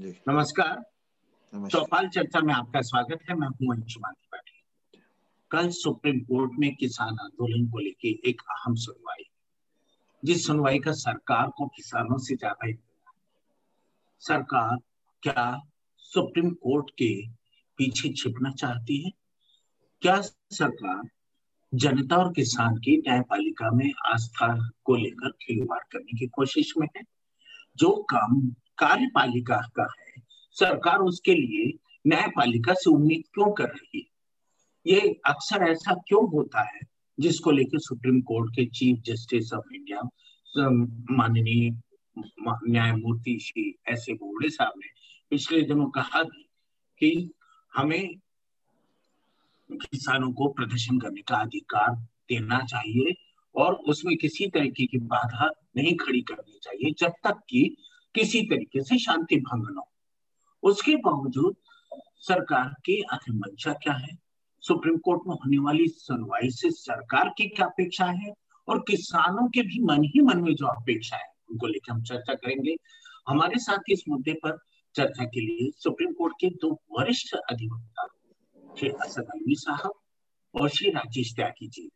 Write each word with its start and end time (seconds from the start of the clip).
नमस्कार। 0.00 0.82
चौपाल 1.68 2.08
चर्चा 2.08 2.40
में 2.40 2.54
आपका 2.54 2.80
स्वागत 2.80 3.18
है 3.30 3.34
मैं 3.34 3.48
हूँ 3.48 3.74
अंशुमान 3.74 4.12
त्रिपाठी 4.12 5.00
कल 5.50 5.68
सुप्रीम 5.68 6.18
कोर्ट 6.20 6.52
में 6.58 6.74
किसान 6.74 7.16
आंदोलन 7.20 7.68
को 7.70 7.78
लेकर 7.78 8.28
एक 8.28 8.42
अहम 8.50 8.74
सुनवाई 8.74 9.24
जिस 10.24 10.46
सुनवाई 10.46 10.78
का 10.78 10.92
सरकार 10.92 11.48
को 11.48 11.66
किसानों 11.66 12.18
से 12.18 12.36
ज़्यादा 12.36 12.72
सरकार 14.20 14.76
क्या 15.22 15.60
सुप्रीम 15.98 16.50
कोर्ट 16.50 16.90
के 16.90 17.26
पीछे 17.78 18.12
छिपना 18.12 18.50
चाहती 18.50 19.04
है? 19.04 19.10
क्या 20.02 20.20
सरकार 20.20 21.02
जनता 21.74 22.16
और 22.16 22.32
किसान 22.32 22.76
की 22.76 22.96
न्यायपालिका 22.96 23.70
में 23.70 23.92
आस्था 24.06 24.70
को 24.84 24.96
लेकर 24.96 25.30
खिलवाड़ 25.30 25.82
करने 25.92 26.18
की 26.18 26.26
कोशिश 26.26 26.72
में 26.78 26.88
है? 26.96 27.02
जो 27.76 28.06
काम 28.10 28.50
कार्यपालिका 28.78 29.60
का 29.76 29.86
है। 29.98 30.22
सरकार 30.52 30.98
उसके 30.98 31.34
लिए 31.34 31.72
न्यायपालिका 32.06 32.74
से 32.74 32.90
उम्मीद 32.90 33.22
क्यों 33.34 33.52
कर 33.52 33.68
रही 33.68 33.98
है? 33.98 34.04
ये 34.86 35.20
अक्सर 35.26 35.62
ऐसा 35.62 35.94
क्यों 36.08 36.28
होता 36.30 36.62
है? 36.68 36.80
जिसको 37.20 37.50
लेकर 37.50 37.78
सुप्रीम 37.78 38.20
कोर्ट 38.20 38.54
के 38.56 38.64
चीफ 38.66 39.00
जस्टिस 39.00 39.52
ऑफ़ 39.52 39.74
इंडिया 39.74 40.02
माननीय 41.10 41.70
न्यायमूर्ति 42.68 43.38
श्री 43.38 43.74
एस 43.88 44.06
ए 44.10 44.12
बोबड़े 44.12 44.50
साहब 44.50 44.72
ने 44.76 44.88
पिछले 45.30 45.62
दिनों 45.62 45.88
कहा 45.90 46.22
कि 46.98 47.30
हमें 47.76 48.08
किसानों 49.70 50.32
को 50.32 50.48
प्रदर्शन 50.48 50.98
करने 50.98 51.22
का 51.22 51.36
अधिकार 51.36 51.94
देना 52.28 52.58
चाहिए 52.60 53.14
और 53.54 53.74
उसमें 53.74 54.16
किसी 54.16 54.46
तरीके 54.46 54.86
की 54.86 54.98
बाधा 54.98 55.50
नहीं 55.76 55.96
खड़ी 55.96 56.20
करनी 56.20 56.58
चाहिए। 56.62 56.94
जब 56.98 57.12
तक 57.24 57.40
कि 57.48 57.76
किसी 58.14 58.42
तरीके 58.42 58.82
से 58.82 58.98
शांति 58.98 59.36
भंग 59.36 59.62
न 59.70 59.76
हो। 59.76 59.88
उसके 60.62 60.96
बावजूद 60.96 61.56
सरकार 62.16 62.68
की 62.68 63.02
आखिर 63.02 63.34
मंशा 63.34 63.72
क्या 63.72 63.92
है? 63.92 64.18
सुप्रीम 64.60 64.96
कोर्ट 64.96 65.20
में 65.26 65.34
होने 65.34 65.58
वाली 65.58 65.88
सुनवाई 65.88 66.50
से 66.50 66.70
सरकार 66.70 67.28
की 67.28 67.48
क्या 67.48 67.66
अपेक्षा 67.66 68.04
है? 68.04 68.32
और 68.68 68.78
किसानों 68.78 69.48
के 69.48 69.62
भी 69.62 69.84
मन 69.84 70.04
ही 70.04 70.20
मन 70.20 70.40
में 70.40 70.54
जो 70.54 70.66
अपेक्षा 70.66 71.16
है, 71.16 71.32
उनको 71.50 71.66
लेकर 71.66 71.92
हम 71.92 72.02
चर्चा 72.02 72.34
करेंगे। 72.34 72.76
हमारे 73.28 73.58
साथ 73.58 73.78
इस 73.88 74.04
मुद्दे 74.08 74.32
पर 74.32 74.58
चर्चा 74.94 75.24
के 75.24 75.40
लिए 75.40 75.70
सुप्रीम 75.76 76.12
कोर्ट 76.12 76.34
के 76.40 76.48
दो 76.48 76.72
वरिष्ठ 76.72 77.34
अधिवक्ता, 77.34 78.06
श्री 78.78 78.88
असद 78.88 79.22
अलवी 79.22 79.54
साहब 79.54 79.92
और 80.60 80.68
श्री 80.68 80.90
राजेश 80.90 81.34
त्यागी 81.36 81.68
जी। 81.68 81.90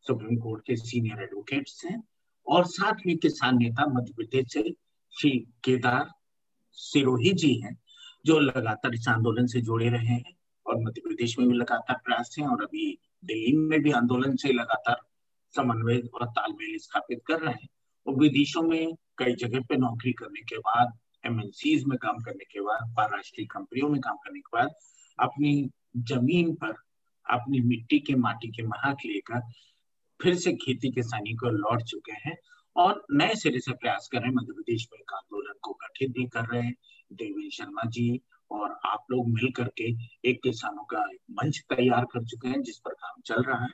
सुप्रीम 0.00 0.38
कोर्ट 0.38 0.66
के 0.66 0.76
सीनियर 0.76 1.22
एडवोकेट्स 1.22 1.84
हैं 1.84 2.02
और 2.46 2.64
साथ 2.64 2.94
में 3.06 3.16
किसान 3.16 3.58
नेता 3.58 3.86
मध्य 3.86 4.12
प्रदेश 4.16 4.52
से 4.52 4.87
श्री 5.20 5.30
केदार 5.64 6.10
सिरोही 6.72 7.32
जी 7.32 7.60
हैं, 7.60 7.78
जो 8.26 8.38
लगातार 8.38 8.94
इस 8.94 9.08
आंदोलन 9.08 9.46
से 9.46 9.60
जुड़े 9.60 9.88
रहे 9.88 10.06
हैं 10.06 10.36
और 10.66 10.76
मध्य 10.76 11.00
प्रदेश 11.00 11.38
में 11.38 11.48
भी 11.48 11.54
लगातार 11.54 11.96
प्रयास 12.04 12.36
है 12.38 12.46
और 12.46 12.62
अभी 12.62 12.98
दिल्ली 13.24 13.56
में 13.56 13.82
भी 13.82 13.90
आंदोलन 13.90 14.36
से 14.36 14.52
लगातार 14.52 14.96
समन्वय 15.56 15.98
और 15.98 16.26
तालमेल 16.26 16.78
स्थापित 16.78 17.22
कर 17.26 17.40
रहे 17.40 17.54
हैं। 17.54 17.68
और 18.06 18.14
विदेशों 18.14 18.62
में 18.62 18.94
कई 19.18 19.34
जगह 19.34 19.60
पे 19.60 19.76
नौकरी 19.76 20.12
करने 20.12 20.40
के 20.40 20.58
बाद 20.58 20.98
एमएनसीज 21.26 21.84
में 21.84 21.98
काम 21.98 22.18
करने 22.18 22.44
के 22.44 22.60
बाद 22.60 22.94
पाराष्ट्रीय 22.96 23.46
कंपनियों 23.46 23.88
में 23.88 24.00
काम 24.00 24.16
करने 24.16 24.40
के 24.40 24.58
बाद, 24.58 24.68
अपनी 25.18 25.70
ज़मीन 25.96 26.54
पर, 26.54 26.74
अपनी 27.30 27.60
मिट्टी 27.60 27.98
के 27.98 28.14
माटी 28.14 28.48
के 28.48 28.62
महक 28.62 28.96
लेकर 29.06 29.40
फिर 30.22 30.34
से 30.34 30.52
खेती 30.52 30.90
किसानी 30.90 31.34
को 31.34 31.48
लौट 31.48 31.82
चुके 31.82 32.12
हैं। 32.12 32.36
और 32.78 33.06
नए 33.12 33.34
सिरे 33.34 33.60
से 33.60 33.72
प्रयास 33.72 34.08
कर 34.12 34.18
रहे 34.18 34.28
हैं। 34.28 34.34
मध्य 34.34 34.52
प्रदेश 34.52 34.88
में 34.92 34.98
एक 35.00 35.12
आंदोलन 35.14 35.58
को 35.62 35.72
गठित 35.72 36.10
भी 36.10 36.26
कर 36.26 36.40
रहे 36.40 36.62
हैं। 36.62 36.74
देवेंद्र 37.12 37.50
शर्मा 37.50 37.82
जी 37.86 38.20
और 38.50 38.78
आप 38.84 39.06
लोग 39.10 39.28
मिल 39.28 39.50
करके 39.52 39.84
एक 40.28 40.42
किसानों 40.42 40.84
का 40.84 41.00
एक 41.10 41.20
मंच 41.30 41.62
तैयार 41.74 42.04
कर 42.04 42.24
चुके 42.24 42.48
हैं, 42.48 42.62
जिस 42.62 42.78
पर 42.78 42.90
काम 42.90 43.20
चल 43.26 43.42
रहा 43.42 43.62
है। 43.62 43.70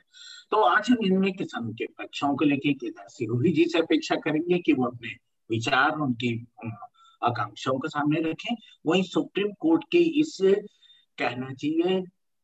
तो 0.51 0.61
आज 0.61 0.91
हम 0.91 0.97
इनमें 1.05 1.33
किसानों 1.33 1.73
के 1.73 1.85
पक्षों 1.85 2.35
को 2.35 2.45
लेकर 2.45 2.73
केदार 2.73 3.07
सिरोही 3.07 3.51
जी 3.51 3.65
से 3.65 3.79
अपेक्षा 3.79 4.15
करेंगे 4.15 4.59
कि 4.59 4.73
वो 4.73 4.85
अपने 4.85 5.09
विचार, 5.49 5.91
उनकी 5.91 6.47
आकांक्षाओं 7.23 7.79
को 7.79 7.87
सामने 7.87 8.21
रखें। 8.21 8.55
वहीं 8.85 9.03
सुप्रीम 9.03 9.51
कोर्ट 9.59 9.83
की 9.91 9.97
इस 9.97 10.37
कहना 11.17 11.53
चाहिए 11.53 12.01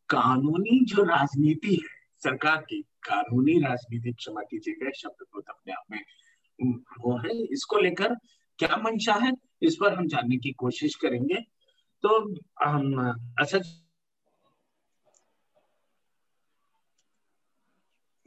कानूनी 0.10 0.86
जो 0.86 1.04
राजनीति 1.04 1.74
है, 1.74 1.90
सरकार 2.24 2.58
की 2.58 2.82
कानूनी 2.82 3.60
राजनीति 3.60 4.12
क्षमा 4.12 4.42
कीजिएगा 4.42 4.92
शब्द 4.92 5.26
को 5.32 5.40
अपने 5.40 5.74
आप 5.74 5.84
में 5.92 6.00
वो 6.64 7.18
है। 7.18 7.46
इसको 7.54 7.78
लेकर 7.78 8.16
क्या 8.58 8.78
मंशा 8.78 9.14
है 9.14 9.32
इस 9.62 9.76
पर 9.76 9.94
हम 9.94 10.08
जानने 10.08 10.38
की 10.38 10.52
कोशिश 10.52 10.96
करेंगे। 10.96 11.36
तो 12.04 12.36
हम 12.66 13.12
अच्छा 13.40 13.60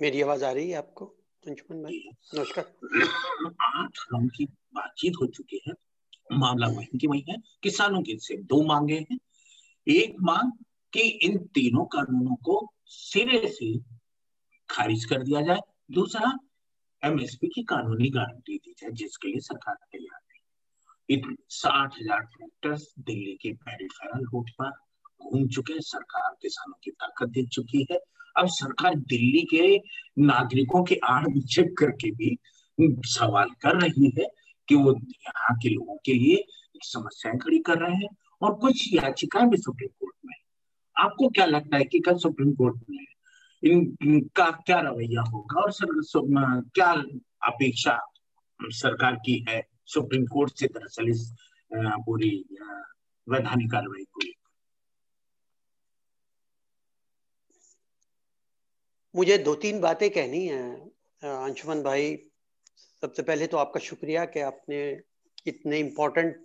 मेरी 0.00 0.23
आवाज़ 0.23 0.44
आ 0.44 0.50
रही 0.53 0.71
है 0.71 0.77
आपको 0.77 1.06
अंशुमन 1.47 1.83
भाई? 1.83 2.11
नमस्कार। 2.34 2.65
आठ 3.62 3.99
राउंड 3.99 4.31
की 4.37 4.44
बातचीत 4.44 5.12
हो 5.23 5.27
चुकी 5.27 5.61
है। 5.69 5.75
मामला 6.33 6.67
वही 6.67 6.99
की 6.99 7.06
वही 7.06 7.25
है। 7.28 7.37
किसानों 7.62 8.03
की 8.03 8.19
से 8.19 8.37
दो 8.37 8.62
मांगे 8.67 9.06
हैं। 9.11 9.19
एक 9.89 10.15
मांग 10.21 10.53
कि 10.93 11.00
इन 11.00 11.39
तीनों 11.39 11.84
कानूनों 11.84 12.37
को 12.37 12.73
सिरे 12.87 13.49
से 13.49 13.78
खारिज 14.71 15.05
कर 15.05 15.23
दिया 15.23 15.41
जाए। 15.41 15.61
दूसरा 15.91 16.39
एमएसपी 17.04 17.48
की 17.54 17.62
कानूनी 17.62 18.09
गारंटी 18.10 18.56
दी 18.56 18.75
जाए, 18.78 18.91
जिसके 18.91 19.28
लिए 19.28 19.41
सरकार 19.41 19.75
तैयार 19.92 20.20
नहीं 20.20 21.20
साठ 21.50 21.94
हज़ार 22.00 22.20
ट्रैक्टर 22.20 22.76
दिल्ली 23.06 23.34
के 23.42 23.53
पेरिफेरल 23.53 24.25
रूट 24.25 24.50
पर 24.60 24.70
घूम 25.22 25.47
चुके 25.48 25.81
सरकार 25.81 26.34
किसानों 26.43 26.78
की 26.84 26.91
ताकत 26.91 27.28
दे 27.28 27.44
चुकी 27.47 27.87
है। 27.91 27.98
अब 28.37 28.47
सरकार 28.50 28.94
दिल्ली 28.94 29.43
के 29.50 29.76
नागरिकों 30.22 30.82
के 30.84 30.98
आड़ 31.09 31.26
विक्षेप 31.26 31.75
करके 31.78 32.10
भी 32.10 32.37
सवाल 33.09 33.50
कर 33.62 33.81
रही 33.81 34.12
है 34.19 34.26
कि 34.69 34.75
वो 34.75 34.93
यहाँ 34.93 35.56
के 35.62 35.69
लोगों 35.69 35.97
के 36.04 36.14
लिए 36.14 36.44
समस्याएँ 36.84 37.38
खड़ी 37.38 37.59
कर 37.59 37.78
रहे 37.78 37.97
हैं 37.97 38.09
और 38.43 38.54
कुछ 38.54 38.88
याचिकाएँ 38.94 39.48
भी 39.48 39.56
सुप्रीम 39.56 39.88
कोर्ट 40.00 40.14
में 40.26 40.34
आपको 40.97 41.28
क्या 41.28 41.44
लगता 41.47 41.76
है 41.76 41.84
कि 41.84 41.98
कल 41.98 42.16
सुप्रीम 42.19 42.53
कोर्ट 42.54 42.81
में 43.64 43.97
इनका 44.02 44.50
क्या 44.66 44.80
रवैया 44.80 45.22
होगा 45.22 45.60
और 45.60 45.72
सर, 45.72 46.00
क्या 46.75 46.91
अपेक्षा 47.48 47.98
सरकार 48.60 49.14
की 49.16 49.44
है? 49.48 49.62
सुप्रीम 49.86 50.26
कोर्ट 50.26 50.58
से 50.58 50.66
दरअसल 50.66 51.08
इस 51.08 51.34
पूरी 51.72 52.30
वैधानिक 53.26 53.70
कार्रवाई 53.70 54.04
को 54.04 54.32
मुझे 59.14 59.36
दो 59.38 59.54
तीन 59.54 59.81
बातें 59.81 60.10
कहनी 60.10 60.46
है 60.46 60.70
अंशुमन 61.22 61.82
भाई। 61.82 62.16
सबसे 63.02 63.22
पहले 63.22 63.46
तो 63.46 63.56
आपका 63.56 63.81
शुक्रिया 63.81 64.25
कि 64.25 64.41
आपने 64.41 64.81
इतने 65.46 65.78
इम्पोर्टेंट 65.78 66.44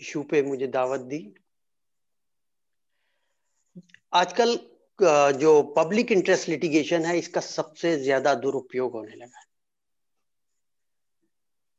इशू 0.00 0.22
पे 0.22 0.42
मुझे 0.42 0.66
दावत 0.66 1.00
दी। 1.00 1.34
आजकल 4.12 4.58
जो 4.98 5.62
पब्लिक 5.76 6.12
इंटरेस्ट 6.12 6.48
लिटिगेशन 6.48 7.04
है, 7.04 7.18
इसका 7.18 7.40
सबसे 7.40 7.96
ज़्यादा 7.98 8.34
दुरुपयोग 8.36 8.92
होने 8.92 9.14
लगा। 9.14 9.38
है 9.38 9.52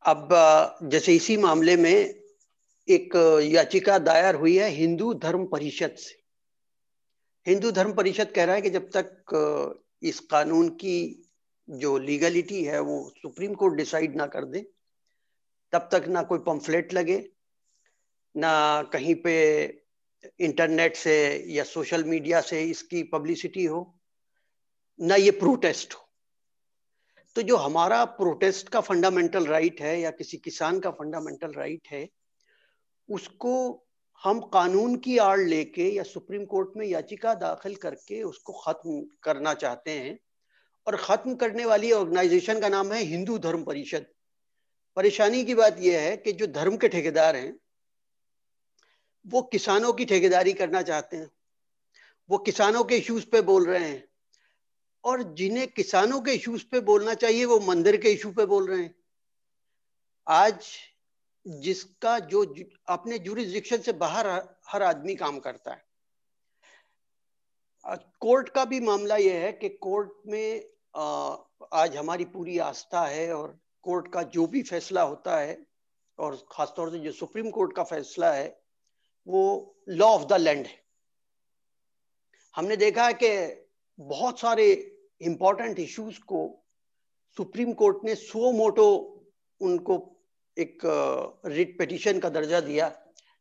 अब 0.05 0.89
जैसे 0.91 1.15
इसी 1.15 1.37
मामले 1.37 1.75
में 1.77 1.91
एक 2.87 3.15
याचिका 3.43 3.97
दायर 3.99 4.35
हुई 4.35 4.55
है 4.57 4.69
हिंदू 4.69 5.13
धर्म 5.13 5.45
परिषद 5.45 5.95
से। 5.97 6.15
हिंदू 7.47 7.71
धर्म 7.71 7.93
परिषद 7.93 8.31
कह 8.31 8.45
रहा 8.45 8.55
है 8.55 8.61
कि 8.61 8.69
जब 8.69 8.89
तक 8.95 9.79
इस 10.03 10.19
कानून 10.31 10.69
की 10.69 10.97
जो 11.67 11.97
लीगलिटी 11.97 12.63
है, 12.63 12.79
वो 12.79 13.13
सुप्रीम 13.17 13.53
कोर्ट 13.53 13.75
डिसाइड 13.75 14.15
ना 14.15 14.25
कर 14.27 14.45
दे, 14.45 14.59
तब 15.73 15.89
तक 15.91 16.07
ना 16.07 16.23
कोई 16.23 16.39
पंफलेट 16.39 16.93
लगे, 16.93 17.17
ना 18.35 18.83
कहीं 18.93 19.15
पे 19.15 19.33
इंटरनेट 20.39 20.95
से 20.95 21.45
या 21.47 21.63
सोशल 21.63 22.03
मीडिया 22.03 22.41
से 22.41 22.61
इसकी 22.63 23.03
पब्लिसिटी 23.03 23.66
हो, 23.66 23.99
ना 24.99 25.16
ये 25.16 25.31
प्रोटेस्ट 25.31 25.93
हो। 25.93 26.01
तो 27.35 27.41
जो 27.41 27.55
हमारा 27.57 28.03
प्रोटेस्ट 28.05 28.69
का 28.69 28.81
फंडामेंटल 28.81 29.45
राइट 29.45 29.81
है 29.81 29.99
या 30.01 30.11
किसी 30.11 30.37
किसान 30.37 30.79
का 30.79 30.91
फंडामेंटल 30.91 31.53
राइट 31.53 31.87
है, 31.91 32.07
उसको 33.09 33.81
हम 34.23 34.39
कानून 34.53 34.95
की 34.95 35.17
आड़ 35.17 35.39
लेके 35.39 35.89
या 35.89 36.03
सुप्रीम 36.03 36.45
कोर्ट 36.45 36.78
में 36.78 36.85
याचिका 36.87 37.33
दाखिल 37.33 37.75
करके 37.75 38.21
उसको 38.23 38.53
खत्म 38.53 39.01
करना 39.23 39.53
चाहते 39.53 39.91
हैं 39.91 40.17
और 40.87 40.95
खत्म 40.97 41.35
करने 41.35 41.66
वाली 41.66 41.91
ऑर्गेनाइजेशन 41.91 42.59
का 42.59 42.69
नाम 42.69 42.91
है 42.93 43.01
हिंदू 43.03 43.37
धर्म 43.37 43.63
परिषद। 43.63 44.05
परेशानी 44.97 45.43
की 45.45 45.55
बात 45.55 45.79
यह 45.79 46.01
है 46.01 46.16
कि 46.17 46.31
जो 46.31 46.47
धर्म 46.47 46.78
के 46.78 46.87
ठेकेदार 46.87 47.35
हैं 47.35 47.53
वो 49.27 49.41
किसानों 49.41 49.93
की 49.93 50.05
ठेकेदारी 50.05 50.53
करना 50.53 50.81
चाहते 50.81 51.17
हैं। 51.17 51.31
वो 52.29 52.37
किसानों 52.37 52.83
के 52.83 52.97
इश्यूज़ 52.97 53.25
पे 53.25 53.41
बोल 53.41 53.66
रहे 53.66 53.87
हैं। 53.89 54.03
और 55.03 55.23
जिन्हें 55.33 55.67
किसानों 55.67 56.22
के 56.22 56.31
इश्यूज़ 56.31 56.63
पे 56.72 56.79
बोलना 56.79 57.13
चाहिए, 57.13 57.45
वो 57.45 57.59
मंदिर 57.59 57.97
के 57.97 58.09
इशू 58.09 58.31
पे 58.31 58.45
बोल 58.45 58.67
रहे 58.67 58.81
हैं। 58.81 58.95
आज 60.27 60.67
जिसका 61.47 62.19
जो 62.19 62.43
अपने 62.87 63.19
जुरिस्डिक्शन 63.19 63.77
से 63.77 63.93
बाहर 63.93 64.27
हर 64.67 64.83
आदमी 64.83 65.16
काम 65.16 65.39
करता 65.39 65.71
है। 65.71 65.85
कोर्ट 68.19 68.49
का 68.49 68.66
भी 68.66 68.79
मामला 68.79 69.17
यह 69.17 69.33
है 69.33 69.51
कि 69.51 69.69
कोर्ट 69.69 70.11
में 70.28 70.69
आज 71.73 71.95
हमारी 71.97 72.25
पूरी 72.25 72.57
आस्था 72.57 73.05
है 73.05 73.33
और 73.33 73.59
कोर्ट 73.81 74.13
का 74.13 74.23
जो 74.23 74.47
भी 74.47 74.63
फैसला 74.63 75.01
होता 75.01 75.37
है, 75.37 75.66
और 76.19 76.47
खासतौर 76.51 76.91
से 76.91 76.99
जो 76.99 77.11
सुप्रीम 77.11 77.49
कोर्ट 77.49 77.75
का 77.75 77.83
फैसला 77.83 78.33
है 78.33 78.65
वो 79.27 79.43
लॉ 79.89 80.07
ऑफ़ 80.07 80.25
द 80.25 80.33
लैंड 80.33 80.66
है। 80.66 80.83
हमने 82.55 82.75
देखा 82.77 83.05
है 83.05 83.13
कि 83.13 83.29
बहुत 83.99 84.39
सारे 84.39 84.72
इंपॉर्टेंट 85.22 85.79
इश्यूज़ 85.79 86.19
को 86.19 86.47
सुप्रीम 87.37 87.73
कोर्ट 87.73 88.03
ने 88.05 88.16
सो 88.16 88.51
मोटो 88.51 88.87
उनको 89.61 89.97
एक 90.57 90.81
रिट 91.45 91.77
पिटिशन 91.77 92.19
का 92.19 92.29
दर्जा 92.29 92.59
दिया। 92.61 92.91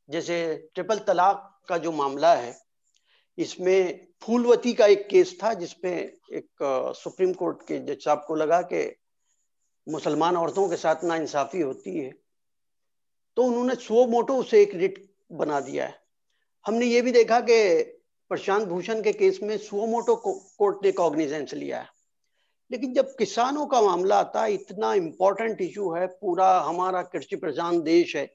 जैसे 0.08 0.36
ट्रिपल 0.75 0.98
तलाक 0.98 1.50
का 1.69 1.78
जो 1.78 1.92
मामला 1.92 2.34
है, 2.34 2.56
इसमें 3.38 4.06
फूलवती 4.22 4.72
का 4.72 4.87
एक 4.87 5.08
केस 5.08 5.38
था 5.42 5.52
जिसमें 5.54 5.92
एक 5.92 6.92
सुप्रीम 6.96 7.32
कोर्ट 7.32 7.62
के 7.69 7.78
जज 7.78 8.04
साहब 8.04 8.25
को 8.28 8.34
लगा 8.34 8.60
कि 8.62 8.84
मुसलमान 9.87 10.37
औरतों 10.37 10.69
के 10.69 10.76
साथ 10.76 11.04
ना 11.04 11.16
इंसाफी 11.16 11.60
होती 11.60 11.98
है। 11.98 12.10
तो 13.37 13.42
उन्होंने 13.42 13.75
सो 13.75 14.06
मोटो 14.06 14.42
से 14.42 14.62
एक 14.62 14.75
रिट 14.75 15.04
बना 15.31 15.61
दिया 15.61 15.87
है। 15.87 15.99
हमने 16.67 16.87
ये 16.87 17.00
भी 17.03 17.12
देखा 17.12 17.41
कि 17.41 17.82
प्रशांत 18.31 18.67
भूषण 18.69 19.03
के 19.03 19.12
केस 19.12 19.38
में 19.43 19.56
सो 19.59 19.87
मोटो 19.87 20.17
कोर्ट 20.17 20.85
ने 20.85 20.93
कॉग्निजेंस 20.93 21.55
लिया 21.55 21.81
है। 21.81 21.88
लेकिन 22.71 22.94
जब 22.94 23.15
किसानों 23.17 23.67
का 23.67 23.81
मामला 23.81 24.19
आता 24.21 24.43
है 24.43 24.55
इतना 24.55 24.93
इम्पोर्टेंट 24.94 25.61
इशू 25.61 25.91
है 25.93 26.06
पूरा 26.21 26.49
हमारा 26.61 27.03
कृषि 27.03 27.37
प्रधान 27.37 27.81
देश 27.82 28.17
है 28.17 28.29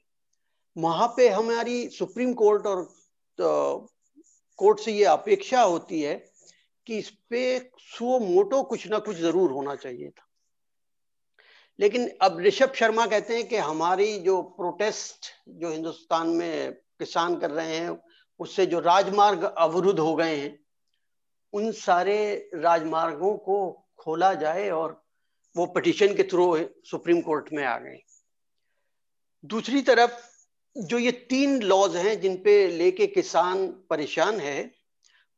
वहाँ 0.76 1.08
पे 1.16 1.28
हमारी 1.28 1.88
सुप्रीम 1.88 2.32
कोर्ट 2.34 2.66
और 2.66 2.82
तो, 3.38 3.88
कोर्ट 4.58 4.80
से 4.80 4.92
ये 4.92 5.04
अपेक्षा 5.04 5.62
होती 5.62 6.00
है 6.02 6.14
कि 6.86 6.98
इस 6.98 7.10
पे 7.30 7.58
सो 7.78 8.18
मोटो 8.18 8.62
कुछ 8.62 8.86
ना 8.88 8.98
कुछ 8.98 9.16
ज़रूर 9.16 9.50
होना 9.50 9.74
चाहिए 9.74 10.08
था। 10.08 10.26
लेकिन 11.80 12.10
अब 12.22 12.40
ऋषभ 12.40 12.72
शर्मा 12.74 13.06
कहते 13.06 13.36
हैं 13.36 13.48
कि 13.48 13.56
हमारी 13.56 14.18
जो 14.18 14.42
प्रोटेस्ट 14.42 15.26
जो 15.48 15.70
हिंदुस्तान 15.70 16.28
में 16.28 16.72
किसान 16.72 17.36
कर 17.36 17.50
रहे 17.50 17.76
हैं, 17.76 18.02
उससे 18.40 18.66
जो 18.66 18.80
राजमार्ग 18.80 19.44
अवरुद्ध 19.44 19.98
हो 19.98 20.14
गए 20.14 20.36
हैं, 20.36 20.58
उन 21.52 21.72
सारे 21.72 22.50
राजमार्गों 22.54 23.36
को 23.36 23.86
खोला 23.98 24.34
जाए 24.34 24.70
और 24.70 25.04
वो 25.56 25.66
पिटिशन 25.66 26.14
के 26.14 26.22
थ्रू 26.22 26.56
सुप्रीम 26.84 27.20
कोर्ट 27.20 27.52
में 27.52 27.64
आ 27.64 27.78
गए। 27.78 27.98
दूसरी 29.44 29.82
तरफ़ 29.82 30.12
जो 30.78 30.98
ये 30.98 31.12
तीन 31.12 31.62
लॉज 31.62 31.96
हैं 31.96 32.20
जिन 32.20 32.36
पे 32.36 32.66
लेके 32.66 33.06
किसान 33.06 33.66
परेशान 33.90 34.40
है, 34.40 34.70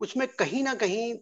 उसमें 0.00 0.28
कहीं 0.28 0.62
ना 0.64 0.74
कहीं 0.74 1.18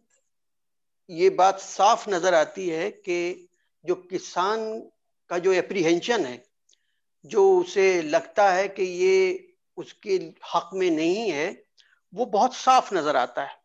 ये 1.11 1.31
बात 1.31 1.61
साफ़ 1.61 2.11
नज़र 2.11 2.34
आती 2.34 2.69
है 2.69 2.90
कि 2.90 3.49
जो 3.84 3.94
किसान 3.94 4.90
का 5.31 5.38
जो 5.38 5.53
एप्रीहेंशन 5.53 6.25
है 6.27 6.43
जो 7.25 7.44
उसे 7.59 7.87
लगता 8.03 8.50
है 8.50 8.69
कि 8.69 8.82
ये 8.82 9.17
उसके 9.79 10.17
हक 10.55 10.71
में 10.75 10.91
नहीं 10.91 11.31
है 11.31 11.49
वो 12.12 12.27
बहुत 12.27 12.55
साफ़ 12.55 12.94
नज़र 12.94 13.17
आता 13.17 13.43
है। 13.44 13.59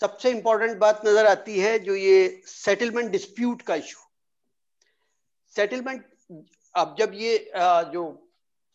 सबसे 0.00 0.30
इंपॉर्टेंट 0.30 0.76
बात 0.78 1.00
नज़र 1.06 1.26
आती 1.26 1.58
है 1.58 1.78
जो 1.78 1.94
ये 1.94 2.42
सेटलमेंट 2.46 3.10
डिस्प्यूट 3.10 3.62
का 3.62 3.74
इशू 3.74 4.00
सेटलमेंट 5.56 6.04
अब 6.74 6.96
जब 6.98 7.12
ये 7.14 7.38
जो 7.92 8.04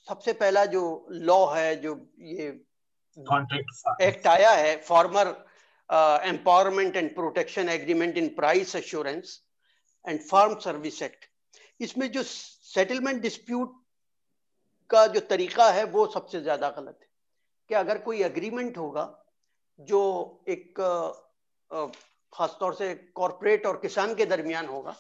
सबसे 0.07 0.33
पहला 0.33 0.65
जो 0.65 0.83
लॉ 1.29 1.45
है 1.53 1.75
जो 1.81 1.95
ये 2.19 2.47
एक्ट 4.01 4.27
आया 4.27 4.51
है 4.51 4.75
farmer 4.83 5.27
empowerment 6.27 6.95
and 6.95 7.13
protection 7.15 7.69
agreement 7.69 8.17
in 8.17 8.27
price 8.35 8.75
assurance 8.75 9.39
and 10.05 10.19
farm 10.21 10.55
service 10.59 11.01
act 11.01 11.25
इसमें 11.81 12.11
जो 12.11 12.23
सेटलमेंट 12.23 13.21
डिस्प्यूट 13.21 13.79
का 14.89 15.05
जो 15.07 15.19
तरीका 15.19 15.69
है, 15.71 15.83
वो 15.83 16.07
सबसे 16.07 16.41
ज़्यादा 16.41 16.69
गलत 16.69 16.99
है। 17.01 17.09
कि 17.69 17.75
अगर 17.75 17.97
कोई 17.97 18.21
एग्रीमेंट 18.23 18.77
होगा, 18.77 19.23
जो 19.79 20.43
एक 20.49 20.79
खासतौर 22.33 22.73
से 22.75 22.93
कॉरपोरेट 23.15 23.65
और 23.65 23.77
किसान 23.77 24.15
के 24.15 24.25
दरमियान 24.25 24.65
होगा, 24.65 24.95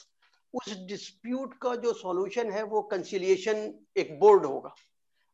उस 0.53 0.77
डिस्प्यूट 0.87 1.53
का 1.61 1.75
जो 1.75 1.93
सॉल्यूशन 1.93 2.51
है, 2.51 2.63
वो 2.63 2.81
कंसिलिएशन 2.81 3.73
एक 3.97 4.19
बोर्ड 4.19 4.45
होगा। 4.45 4.73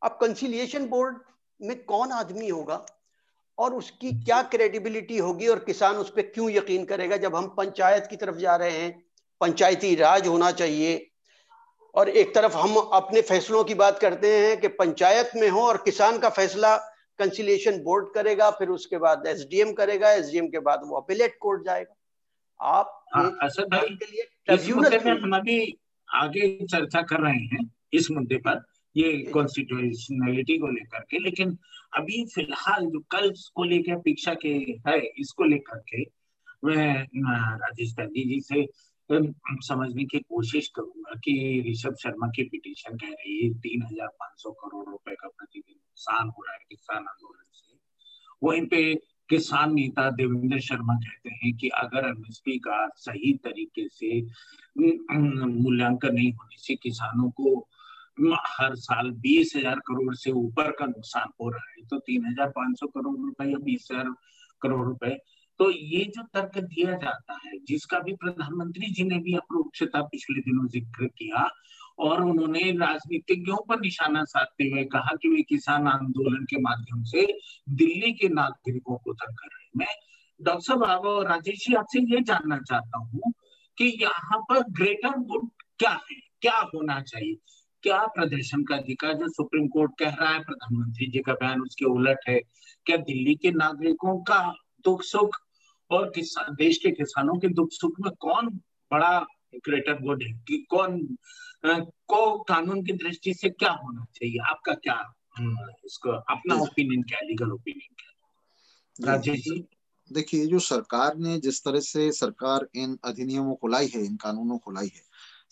अब 0.02 0.18
कंसिलिएशन 0.22 0.88
बोर्ड 0.88 1.18
में 1.62 1.84
कौन 1.86 2.12
आदमी 2.12 2.48
होगा 2.50 2.86
और 3.58 3.74
उसकी 3.74 4.12
क्या 4.24 4.42
क्रेडिबिलिटी 4.44 5.18
होगी 5.18 5.48
और 5.48 5.60
किसान 5.60 5.96
उस 5.96 6.10
पर 6.10 6.22
क्यों 6.22 6.50
यकीन 6.52 6.86
करेगा? 6.86 7.18
जब 7.18 7.36
हम 7.36 7.48
पंचायत 7.48 8.08
की 8.08 8.16
तरफ़ 8.16 8.36
जा 8.36 8.56
रहे 8.56 8.72
हैं, 8.72 9.04
पंचायती 9.42 9.96
राज 9.96 10.28
होना 10.28 10.52
चाहिए 10.52 11.07
और 11.96 12.10
एक 12.10 12.34
तरफ़ 12.36 12.54
हम 12.54 12.76
अपने 12.94 13.22
फैसलों 13.22 13.64
की 13.64 13.74
बात 13.74 14.00
करते 14.00 14.38
हैं 14.38 14.60
कि 14.62 14.68
पंचायत 14.68 15.32
में 15.36 15.50
हो 15.50 15.62
और 15.62 15.78
किसान 15.78 16.20
का 16.20 16.30
फैसला 16.30 16.76
कंसिलेशन 17.20 17.80
बोर्ड 17.84 18.14
करेगा 18.14 18.50
फिर 18.52 18.70
उसके 18.70 18.98
बाद 18.98 19.24
एसडीएम 19.28 19.74
करेगा 19.74 20.12
एसडीएम 20.12 20.48
के 20.48 20.60
बाद 20.60 20.82
वो 20.86 20.98
अपिलेट 20.98 21.38
कोर्ट 21.42 21.66
जाएगा। 21.66 21.96
आप 22.60 23.04
हाँ, 23.16 23.38
असद 23.44 23.64
भाई 23.64 24.56
इस 24.56 24.70
मुद्दे 24.70 25.00
में 25.06 25.12
हम 25.22 25.36
अभी 25.36 25.78
आगे 26.14 26.66
चर्चा 26.66 27.02
कर 27.02 27.20
रहे 27.20 27.46
हैं 27.46 27.72
इस 27.94 28.12
मुद्दे 28.12 28.38
पर 28.38 28.64
ये 28.96 29.12
कॉन्स्टिट्यूशनलिटी 29.34 30.58
को 30.58 30.68
लेकर 30.68 31.00
के 31.00 31.20
लेकिन 31.20 31.58
अभी 31.94 32.26
फ़िलहाल 32.26 32.86
जो 32.86 33.00
कल 33.12 33.34
को 33.56 33.64
लेकर 33.64 33.94
अपेक्षा 33.94 34.34
के 34.34 34.54
है 34.88 35.00
इसको 35.18 35.44
लेकर 35.44 35.80
के 35.90 36.04
मैं 36.66 37.08
राजेश 37.58 37.94
गांधी 37.98 38.24
जी 38.24 38.40
से 38.42 38.66
समझने 39.10 40.04
की 40.06 40.20
कोशिश 40.20 40.68
करूँगा 40.76 41.16
कि 41.24 41.34
ऋषभ 41.70 41.96
शर्मा 42.04 42.28
की 42.36 42.44
पिटीशन 42.44 42.98
कह 42.98 43.08
रही 43.08 43.38
है, 43.44 43.54
तीन 43.54 43.84
हज़ार 43.84 44.08
पाँच 44.08 44.42
सौ 44.42 44.52
करोड़ 44.64 44.90
रुपए 44.90 45.16
का 45.16 45.28
प्रतिदिन 45.28 45.76
नुकसान 45.76 46.30
हो 46.30 46.44
रहा 46.44 46.54
है, 46.54 46.60
किसान 46.70 46.98
आंदोलन 46.98 47.44
से। 47.54 47.78
वहीं 48.44 48.66
पे 48.68 48.96
किसान 49.30 49.74
नेता 49.74 50.10
देवेंद्र 50.12 50.60
शर्मा 50.60 50.96
कहते 50.96 51.30
हैं 51.30 51.56
कि 51.58 51.70
अगर 51.78 52.08
एमएसपी 52.08 52.58
का 52.58 52.88
सही 52.98 53.34
तरीके 53.44 53.88
से 53.90 54.22
मूल्यांकन 54.78 56.14
नहीं 56.14 56.32
होने 56.34 56.58
से 56.58 56.76
किसानों 56.76 57.30
को 57.42 57.58
हर 58.50 58.76
साल 58.76 59.10
बीस 59.24 59.54
हज़ार 59.56 59.80
करोड़ 59.88 60.14
से 60.16 60.32
ऊपर 60.32 60.72
का 60.72 60.86
नुकसान 60.86 61.32
हो 61.42 61.50
रहा 61.50 61.72
है 61.72 61.86
तो 61.88 61.98
तीन 62.00 62.26
हज़ार 62.26 62.50
पाँच 62.50 62.80
सौ 62.80 62.88
करोड़ 62.88 63.18
रुपए 63.18 63.46
या 63.46 63.58
बीस 63.64 63.88
हज़ार 63.92 64.14
करोड़ 64.62 64.86
रुपए 64.88 65.18
तो 65.60 65.72
ये 65.72 66.04
जो 66.06 66.24
तर्क 66.24 66.58
दिया 66.58 66.92
जाता 66.92 67.40
है, 67.46 67.52
जिसका 67.60 68.00
भी 68.00 68.14
प्रधानमंत्री 68.14 68.92
जी 68.92 69.04
ने 69.04 69.18
भी 69.18 69.36
अप्रोक्षता 69.36 70.02
पिछले 70.02 70.40
दिनों 70.40 70.68
ज़िक्र 70.68 71.06
किया 71.06 71.50
और 72.00 72.24
उन्होंने 72.24 72.60
राजनीतिज्ञों 72.60 73.58
पर 73.70 73.80
निशाना 73.80 74.24
साधते 74.24 74.64
हुए 74.64 74.84
कहा 74.84 75.16
कि 75.22 75.30
वे 75.30 75.42
किसान 75.42 75.88
आंदोलन 75.88 76.46
के 76.46 76.62
माध्यम 76.62 77.04
से 77.04 77.26
दिल्ली 77.70 78.12
के 78.12 78.30
नागरिकों 78.30 78.98
को 78.98 79.14
तंग 79.14 79.36
कर 79.36 79.48
रहे 79.48 79.70
मैं 79.78 79.96
डॉक्टर 80.44 80.62
साहब 80.62 81.06
और 81.06 81.28
राजेश 81.28 81.68
जी, 81.68 81.74
आपसे 81.74 82.00
ये 82.00 82.22
जानना 82.22 82.58
चाहता 82.58 82.98
हूँ 82.98 83.34
कि 83.78 83.86
यहाँ 84.02 84.40
पर 84.40 84.60
ग्रेटर 84.60 85.10
गुड 85.10 85.50
क्या 85.80 85.90
है? 85.90 86.16
क्या 86.42 86.58
होना 86.58 87.02
चाहिए? 87.02 87.38
क्या 87.84 88.06
प्रदर्शन 88.06 88.64
का 88.64 88.76
अधिकार 88.76 89.14
जो 89.14 89.30
सुप्रीम 89.30 89.68
कोर्ट 89.68 89.92
कह 90.00 90.10
रहा 90.10 90.30
है, 90.30 90.40
प्रधानमंत्री 90.40 91.08
जी 91.08 91.20
का 91.20 91.34
बयान 91.34 91.62
उसके 91.62 91.86
उलट 91.86 92.20
है, 92.30 92.40
क्या 92.86 92.98
दिल्ली 92.98 93.36
के 93.36 93.52
नागरिकों 93.52 94.24
का 94.24 94.54
दुख 94.86 95.02
सुख 95.02 95.38
और 95.92 96.10
किसान 96.10 96.56
देश 96.56 96.78
के 96.78 96.92
किसानों 96.92 97.36
के 97.36 97.48
दुख 97.50 97.70
सुख 97.72 98.00
में 98.00 98.12
कौन 98.20 98.48
बड़ा 98.92 99.20
ग्रेटर 99.56 100.02
गुड 100.02 100.24
है? 100.24 100.34
कि 100.48 100.66
कौन 100.70 101.00
को 101.66 102.44
कानून 102.44 102.84
की 102.86 102.94
दृष्टि 102.94 103.34
से 103.34 103.50
क्या 103.50 103.72
होना 103.74 104.06
चाहिए? 104.16 104.38
आपका 104.50 104.74
क्या 104.74 105.02
इसको 105.86 106.10
अपना 106.10 106.56
ओपिनियन 106.56 107.02
क्या 107.04 107.20
लीगल 107.20 107.52
ओपिनियन 107.52 107.96
क्या 107.96 109.12
राजेश 109.12 109.40
जी? 109.40 109.64
देखिए 110.12 110.46
जो 110.46 110.60
सरकार 110.60 111.18
ने 111.18 111.38
जिस 111.40 111.64
तरह 111.64 111.80
से 111.80 112.12
सरकार 112.12 112.68
इन 112.76 112.98
अधिनियमों 113.04 113.56
को 113.56 113.68
लाई 113.68 113.88
है 113.88 114.06
इन 114.06 114.16
कानूनों 114.16 114.58
को 114.58 114.72
लाई 114.72 114.92
है 114.96 115.02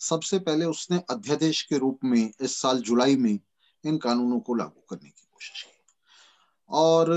सबसे 0.00 0.38
पहले 0.38 0.64
उसने 0.64 1.00
अध्यादेश 1.10 1.62
के 1.62 1.78
रूप 1.78 1.98
में 2.04 2.30
इस 2.40 2.56
साल 2.62 2.78
जुलाई 2.80 3.16
में 3.16 3.38
इन 3.84 3.98
कानूनों 3.98 4.40
को 4.40 4.54
लागू 4.54 4.84
करने 4.90 5.08
की 5.08 5.26
कोशिश 5.32 5.62
की। 5.62 5.75
और 6.70 7.10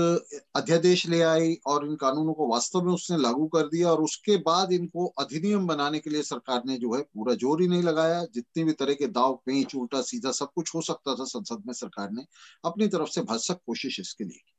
अध्यादेश 0.56 1.06
ले 1.08 1.20
आई 1.22 1.54
और 1.66 1.86
इन 1.86 1.94
कानूनों 1.96 2.32
को 2.32 2.46
वास्तव 2.48 2.82
में 2.82 2.92
उसने 2.92 3.16
लागू 3.18 3.46
कर 3.46 3.66
दिया 3.68 3.90
और 3.90 4.02
उसके 4.02 4.36
बाद 4.36 4.72
इनको 4.72 5.06
अधिनियम 5.18 5.66
बनाने 5.66 5.98
के 5.98 6.10
लिए 6.10 6.22
सरकार 6.22 6.62
ने 6.66 6.76
जो 6.78 6.94
है 6.94 7.00
पूरा 7.02 7.34
ज़ोर 7.34 7.62
ही 7.62 7.68
नहीं 7.68 7.82
लगाया। 7.82 8.24
जितने 8.34 8.64
भी 8.64 8.72
तरह 8.72 8.94
के 8.94 9.06
दाव, 9.08 9.34
पेंच, 9.46 9.74
उल्टा, 9.74 10.00
सीधा 10.02 10.30
सब 10.32 10.52
कुछ 10.54 10.74
हो 10.74 10.80
सकता 10.82 11.14
था 11.14 11.24
संसद 11.26 11.62
में 11.66 11.74
सरकार 11.74 12.10
ने 12.12 12.24
अपनी 12.64 12.88
तरफ़ 12.88 13.10
से 13.10 13.22
भरसक 13.22 13.60
कोशिश 13.66 14.00
इसके 14.00 14.24
लिए 14.24 14.38
की। 14.38 14.52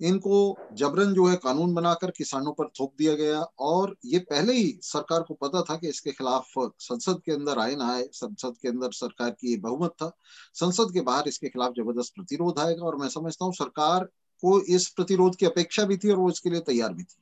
इनको 0.00 0.36
जबरन 0.72 1.12
जो 1.14 1.26
है 1.26 1.36
कानून 1.36 1.74
बनाकर 1.74 2.10
किसानों 2.10 2.52
पर 2.52 2.68
थोप 2.80 2.92
दिया 2.98 3.14
गया 3.14 3.40
और 3.60 3.94
ये 4.06 4.18
पहले 4.30 4.52
ही 4.52 4.78
सरकार 4.82 5.22
को 5.22 5.34
पता 5.36 5.62
था 5.62 5.76
कि 5.76 5.88
इसके 5.88 6.12
खिलाफ 6.12 6.52
संसद 6.58 7.20
के 7.24 7.32
अंदर 7.32 7.58
आए 7.58 7.74
ना 7.76 7.90
आए, 7.92 8.08
संसद 8.12 8.54
के 8.62 8.68
अंदर 8.68 8.92
सरकार 8.92 9.30
की 9.30 9.56
बहुमत 9.58 9.90
था। 9.92 10.10
संसद 10.54 10.92
के 10.94 11.00
बाहर 11.02 11.28
इसके 11.28 11.48
खिलाफ 11.48 11.72
ज़बरदस्त 11.76 12.14
प्रतिरोध 12.16 12.58
आएगा 12.58 12.86
और 12.86 12.96
मैं 12.96 13.08
समझता 13.10 13.44
हूँ 13.44 13.52
सरकार 13.54 14.04
को 14.42 14.60
इस 14.74 14.88
प्रतिरोध 14.90 15.36
की 15.36 15.46
अपेक्षा 15.46 15.84
भी 15.84 15.96
थी 15.96 16.10
और 16.10 16.18
वो 16.18 16.28
इसके 16.30 16.50
लिए 16.50 16.60
तैयार 16.62 16.92
भी 16.94 17.02
थी। 17.02 17.16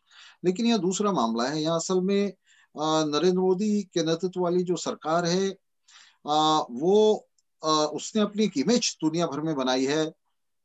लेकिन 0.44 0.66
यह 0.66 0.76
दूसरा 0.78 1.12
मामला 1.12 1.44
है, 1.44 1.62
यहाँ 1.62 1.76
असल 1.76 2.00
में 2.00 2.32
नरेंद्र 2.74 3.38
मोदी 3.38 3.82
के 3.84 4.02
नेतृत्व 4.04 4.40
वाली 4.40 4.62
जो 4.64 4.76
सरकार 4.78 5.26
है 5.26 5.48
वो 6.26 7.24
उसने 7.94 8.22
अपनी 8.22 8.44
एक 8.44 8.56
इमेज 8.58 8.96
दुनिया 9.02 9.26
भर 9.26 9.40
में 9.40 9.54
बनाई 9.56 9.84
है। 9.86 10.04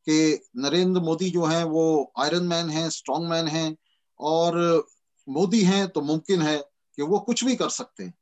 कि 0.07 0.39
नरेंद्र 0.57 1.01
मोदी 1.01 1.29
जो 1.29 1.45
है, 1.45 1.63
वो 1.63 2.11
आयरन 2.19 2.43
मैन 2.45 2.69
है 2.69 2.89
स्ट्रॉन्ग 2.89 3.29
मैन 3.29 3.47
है, 3.47 3.75
और 4.19 4.85
मोदी 5.27 5.61
हैं 5.63 5.87
तो 5.87 6.01
मुमकिन 6.01 6.41
है 6.41 6.57
कि 6.97 7.01
वो 7.03 7.19
कुछ 7.19 7.43
भी 7.43 7.55
कर 7.55 7.69
सकते 7.71 8.03
हैं। 8.03 8.13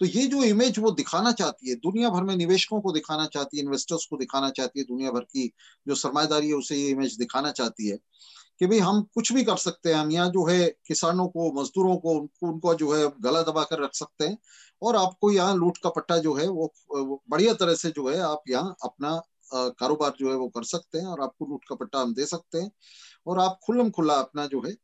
तो 0.00 0.06
ये 0.06 0.26
जो 0.26 0.42
इमेज 0.44 0.78
वो 0.78 0.90
दिखाना 0.90 1.32
चाहती 1.32 1.68
है, 1.70 1.74
दुनिया 1.76 2.10
भर 2.10 2.22
में 2.22 2.34
निवेशकों 2.36 2.80
को 2.80 2.92
दिखाना 2.92 3.26
चाहती 3.26 3.56
है 3.56 3.62
इन्वेस्टर्स 3.64 4.06
को 4.10 4.16
दिखाना 4.16 4.50
चाहती 4.50 4.80
है, 4.80 4.84
दुनिया 4.86 5.10
भर 5.10 5.20
की 5.22 5.50
जो 5.86 5.94
सरमादारी 5.96 6.48
है, 6.48 6.54
उसे 6.54 6.76
ये 6.76 6.88
इमेज 6.90 7.16
दिखाना 7.18 7.50
चाहती 7.52 7.88
है 7.88 7.98
कि 8.60 8.66
भाई 8.66 8.78
हम 8.78 9.00
कुछ 9.14 9.32
भी 9.32 9.44
कर 9.44 9.56
सकते 9.56 9.88
हैं, 9.88 9.96
हम 9.96 10.10
यहाँ 10.10 10.28
जो 10.30 10.44
है 10.46 10.68
किसानों 10.88 11.26
को, 11.28 11.50
मजदूरों 11.60 11.96
को, 11.96 12.10
उनको 12.12 12.46
उनको 12.48 12.74
जो 12.74 12.92
है 12.92 13.06
गला 13.20 13.42
दबा 13.42 13.62
कर 13.64 13.82
रख 13.82 13.94
सकते 13.94 14.26
हैं, 14.26 14.38
और 14.82 14.96
आपको 14.96 15.30
यहाँ 15.32 15.54
लूट 15.56 15.78
का 15.78 15.90
पट्टा 15.90 16.18
जो 16.18 16.34
है 16.34 16.48
वो 16.48 17.22
बढ़िया 17.30 17.54
तरह 17.54 17.74
से 17.74 17.90
जो 17.90 18.08
है 18.08 18.18
आप 18.22 18.42
यहाँ 18.48 18.76
अपना 18.84 19.20
कारोबार 19.52 20.14
जो 20.18 20.30
है 20.30 20.36
वो 20.36 20.48
कर 20.48 20.64
सकते 20.64 20.98
हैं 20.98 21.06
और 21.06 21.20
आपको 21.20 21.46
लूट 21.46 21.64
का 21.68 21.74
पट्टा 21.74 22.00
हम 22.00 22.14
दे 22.14 22.26
सकते 22.26 22.58
हैं 22.58 22.70
और 23.26 23.40
आप 23.40 23.58
खुल्लम 23.66 23.90
खुला 23.90 24.14
अपना 24.16 24.46
जो 24.46 24.62
है 24.62 24.76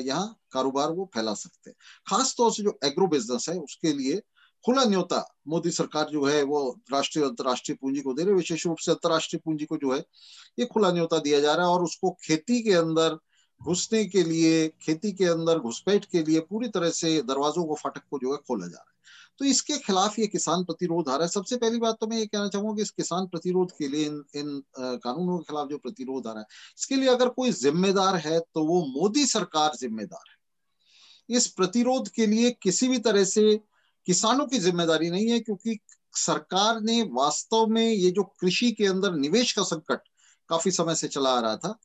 यहाँ 0.00 0.36
कारोबार 0.52 0.90
वो 0.92 1.10
फैला 1.14 1.34
सकते 1.34 1.70
हैं। 1.70 1.76
खास 2.08 2.34
तौर 2.38 2.52
से 2.52 2.62
जो 2.62 2.78
एग्रो 2.84 3.06
बिज़नेस 3.06 3.48
है, 3.48 3.58
उसके 3.58 3.92
लिए 3.92 4.20
खुला 4.64 4.84
न्योता 4.84 5.22
मोदी 5.48 5.70
सरकार 5.70 6.08
जो 6.10 6.24
है 6.24 6.42
वो 6.42 6.60
राष्ट्रीय 6.92 7.24
अंतर्राष्ट्रीय 7.24 7.76
पूंजी 7.80 8.00
को 8.00 8.12
दे 8.14 8.22
रही 8.22 8.30
है, 8.30 8.36
विशेष 8.36 8.66
रूप 8.66 8.78
से 8.78 8.92
अंतर्राष्ट्रीय 8.92 9.40
पूंजी 9.44 9.64
को 9.64 9.76
जो 9.76 9.92
है, 9.92 9.98
ये 10.58 10.66
खुला 10.66 10.90
न्योता 10.92 11.18
दिया 11.18 11.40
जा 11.40 11.54
रहा 11.54 11.66
है 11.66 11.72
और 11.72 11.84
उसको 11.84 12.10
खेती 12.22 12.60
के 12.62 12.72
अंदर 12.74 13.18
घुसने 13.60 14.04
के 14.04 14.22
लिए, 14.22 14.68
खेती 14.82 15.12
के 15.12 15.24
अंदर 15.24 15.58
घुसपैठ 15.58 16.04
के 16.04 16.22
लिए 16.22 16.40
पूरी 16.40 16.68
तरह 16.68 16.90
से 16.90 17.20
दरवाजों 17.22 17.64
को 17.64 17.74
फाटक 17.74 18.02
को 18.10 18.18
जो 18.18 18.32
है 18.32 18.38
खोला 18.38 18.66
जा 18.66 18.76
रहा 18.76 18.90
है। 18.90 18.96
तो 19.40 19.44
इसके 19.44 19.76
खिलाफ 19.78 20.18
ये 20.18 20.26
किसान 20.26 20.64
प्रतिरोध 20.64 21.08
आ 21.08 21.12
रहा 21.12 21.22
है। 21.22 21.28
सबसे 21.28 21.56
पहली 21.56 21.78
बात 21.78 21.96
तो 22.00 22.06
मैं 22.06 22.18
ये 22.18 22.26
कहना 22.26 22.48
चाहूँगा 22.48 22.74
कि 22.76 22.82
इस 22.82 22.90
किसान 22.92 23.26
प्रतिरोध 23.26 23.72
के 23.78 23.88
लिए 23.88 24.06
इन 24.06 24.22
इन 24.36 24.62
कानूनों 24.76 25.38
के 25.38 25.44
खिलाफ 25.44 25.68
जो 25.68 25.78
प्रतिरोध 25.78 26.26
आ 26.26 26.32
रहा 26.32 26.40
है, 26.40 26.46
इसके 26.78 26.96
लिए 26.96 27.08
अगर 27.08 27.28
कोई 27.30 27.52
जिम्मेदार 27.54 28.16
है 28.18 28.38
तो 28.40 28.64
वो 28.66 28.80
मोदी 28.92 29.26
सरकार 29.26 29.76
जिम्मेदार 29.76 30.24
है। 30.28 31.36
इस 31.36 31.46
प्रतिरोध 31.48 32.08
के 32.08 32.26
लिए 32.26 32.50
किसी 32.62 32.88
भी 32.88 32.98
तरह 33.00 33.24
से 33.26 33.56
किसानों 34.06 34.46
की 34.46 34.58
ज़िम्मेदारी 34.58 35.10
नहीं 35.10 35.30
है, 35.30 35.40
क्योंकि 35.40 35.78
सरकार 36.16 36.80
ने 36.80 37.02
वास्तव 37.12 37.66
में 37.66 37.82
ये 37.84 38.10
जो 38.10 38.22
कृषि 38.40 38.70
के 38.72 38.86
अंदर 38.86 39.14
निवेश 39.14 39.52
का 39.52 39.62
संकट 39.64 40.00
काफ़ी 40.50 40.70
समय 40.70 40.94
से 40.94 41.08
चला 41.08 41.30
आ 41.30 41.40
रहा 41.40 41.56
था, 41.56 41.78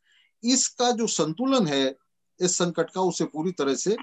इसका 0.43 0.91
जो 0.91 1.07
संतुलन 1.09 1.67
है, 1.67 1.95
इस 2.39 2.57
संकट 2.57 2.89
का, 2.89 3.01
उसे 3.01 3.25
पूरी 3.25 3.51
तरह 3.51 3.75
से 3.75 3.95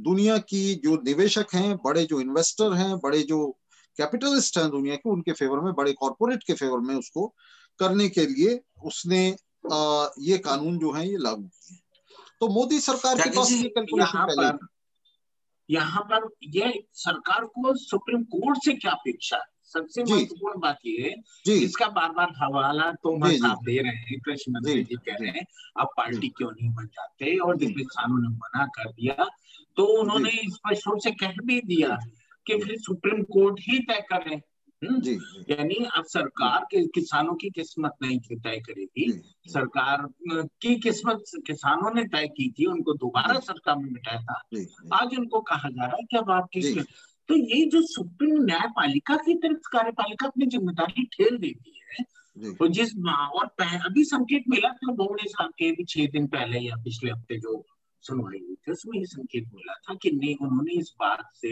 दुनिया 0.00 0.38
की 0.38 0.74
जो 0.74 0.96
निवेशक 0.96 1.54
हैं 1.54 1.76
बड़े 1.76 2.04
जो 2.04 2.20
इन्वेस्टर 2.20 2.72
हैं 2.72 2.96
बड़े 2.98 3.22
जो 3.22 3.46
कैपिटलिस्ट 3.98 4.58
हैं 4.58 4.68
दुनिया 4.70 4.96
के 4.96 5.10
उनके 5.10 5.32
फेवर 5.32 5.60
में 5.60 5.72
बड़े 5.72 5.92
कॉरपोरेट 5.92 6.42
के 6.42 6.54
फेवर 6.54 6.78
में 6.78 6.94
उसको 6.94 7.26
करने 7.80 8.08
के 8.08 8.26
लिए 8.26 8.60
उसने 8.84 9.36
आ, 9.72 10.06
ये 10.18 10.38
कानून 10.38 10.78
जो 10.78 10.92
है 10.92 11.08
ये 11.08 11.16
लागू 11.16 11.42
किए 11.42 11.78
तो 12.40 12.48
मोदी 12.48 12.80
सरकार 12.80 13.20
के 13.20 13.30
पास 13.30 13.52
ये 13.52 13.68
कैलकुलेशन 13.68 14.26
पहले 14.26 14.70
यहाँ 15.68 16.02
पर 16.02 16.28
ये 16.54 16.72
सरकार 16.94 17.44
को 17.44 17.74
सुप्रीम 17.76 18.22
कोर्ट 18.22 18.58
से 18.64 18.72
क्या 18.72 18.92
अपेक्षा 18.92 19.36
है? 19.36 19.44
सबसे 19.72 20.02
महत्वपूर्ण 20.04 20.60
बात 20.60 20.78
ये 20.86 21.02
है 21.02 21.54
इसका 21.56 21.86
बार 21.88 22.10
बार 22.12 22.32
हवाला 22.36 22.90
तो 23.04 23.14
आप 23.48 23.62
दे 23.64 23.76
रहे 23.82 23.92
हैं 23.92 24.18
कृषि 24.20 24.50
मंत्री 24.50 24.82
जी। 24.84 24.96
कह 24.96 25.16
रहे 25.20 25.30
हैं 25.30 25.44
अब 25.80 25.88
पार्टी 25.96 26.28
क्यों 26.28 26.50
नहीं 26.50 26.70
बन 26.74 26.86
जाते? 26.86 27.36
और 27.38 27.56
जब 27.56 27.72
किसानों 27.76 28.18
ने 28.22 28.28
मना 28.28 28.66
कर 28.66 28.90
दिया 28.92 29.24
तो 29.76 29.84
उन्होंने 29.84 30.30
स्पष्ट 30.30 30.88
रूप 30.88 30.98
से 30.98 31.10
कह 31.10 31.34
भी 31.44 31.60
दिया 31.60 31.98
कि 32.46 32.58
फिर 32.64 32.76
सुप्रीम 32.78 33.22
कोर्ट 33.22 33.60
ही 33.60 33.78
तय 33.78 34.02
करे 34.12 34.40
हम्म? 34.82 35.10
यानी 35.50 35.74
अब 35.96 36.04
सरकार 36.04 36.64
के 36.70 36.86
किसानों 36.86 37.34
की 37.34 37.50
किस्मत 37.50 37.92
नहीं 38.02 38.18
तय 38.18 38.56
करेगी। 38.56 39.10
सरकार 39.48 40.08
की 40.62 40.74
किस्मत 40.76 41.22
किसानों 41.46 41.94
ने 41.94 42.04
तय 42.04 42.26
की 42.26 42.50
थी 42.50 42.66
उनको 42.66 42.94
दोबारा 42.94 43.38
सरकार 43.40 43.76
में 43.76 43.92
बिठाया 43.92 44.20
था। 44.22 44.40
आज 44.94 45.16
उनको 45.18 45.40
कहा 45.40 45.68
जा 45.68 45.84
रहा 45.84 45.96
है 45.96 46.02
कि 46.02 46.16
अब 46.16 46.30
आप 46.30 46.48
किस 46.52 46.78
तो 47.28 47.36
ये 47.36 47.64
जो 47.66 47.82
सुप्रीम 47.82 48.44
न्यायपालिका 48.44 49.16
की 49.16 49.34
तरफ़ 49.34 49.68
कार्यपालिका 49.72 50.26
अपनी 50.26 50.46
ज़िम्मेदारी 50.46 51.04
ठेल 51.04 51.38
देती 51.38 51.80
है 51.90 52.04
तो 52.54 52.68
जिस 52.68 52.92
और 53.08 53.46
अभी 53.86 54.04
संकेत 54.04 54.44
मिला 54.48 54.68
था 54.68 54.92
बोर्डे 54.92 55.28
साहब 55.28 55.50
के 55.50 55.70
भी 55.72 55.84
छह 55.84 56.06
दिन 56.06 56.26
पहले 56.26 56.58
या 56.58 56.76
पिछले 56.76 57.10
हफ़्ते 57.10 57.38
जो 57.38 57.66
सुनवाई 58.02 58.38
हुई 58.38 58.54
थी, 58.56 58.72
उसमें 58.72 58.98
ये 58.98 59.04
संकेत 59.06 59.48
मिला 59.54 59.74
था 59.80 59.94
कि 59.94 60.10
नहीं, 60.12 60.36
उन्होंने 60.38 60.72
इस 60.72 60.94
बात 61.00 61.24
से 61.34 61.48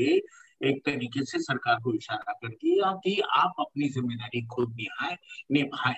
एक 0.60 0.82
तरीके 0.86 1.24
से 1.24 1.38
सरकार 1.40 1.80
को 1.80 1.94
इशारा 1.94 2.32
कर 2.34 2.48
दिया 2.50 2.92
कि 3.04 3.20
आप 3.36 3.54
अपनी 3.60 3.88
ज़िम्मेदारी 3.90 4.42
खुद 4.46 4.74
निभाए 4.76 5.16
निभाए। 5.52 5.94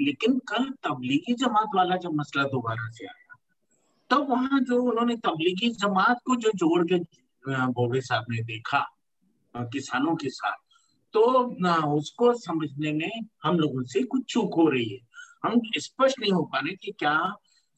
लेकिन 0.00 0.38
कल 0.48 0.68
तबलीगी 0.84 1.34
जमात 1.36 1.76
वाला 1.76 1.96
जब 1.98 2.14
मसला 2.14 2.44
दोबारा 2.46 2.88
से 2.90 3.06
आया, 3.06 3.36
तब 4.10 4.16
तो 4.16 4.22
वहाँ 4.24 4.60
जो 4.60 4.82
उन्होंने 4.82 5.16
तबलीगी 5.18 5.68
जमात 5.76 6.20
को 6.26 6.36
जो 6.36 6.50
जोड़ 6.56 6.84
के 6.86 6.98
बोबे 7.44 8.00
साहब 8.00 8.24
ने 8.30 8.42
देखा 8.44 8.84
किसानों 9.54 10.14
के 10.16 10.28
साथ 10.30 10.56
तो 11.14 11.20
उसको 11.94 12.32
समझने 12.34 12.92
में 12.92 13.10
हम 13.44 13.58
लोगों 13.58 13.82
से 13.84 14.02
कुछ 14.04 14.22
चूक 14.24 14.54
हो 14.54 14.68
रही 14.68 14.88
है। 14.88 14.98
हम 15.44 15.60
स्पष्ट 15.76 16.20
नहीं 16.20 16.32
हो 16.32 16.42
पा 16.42 16.58
रहे 16.58 16.74
कि 16.76 16.92
क्या 16.98 17.16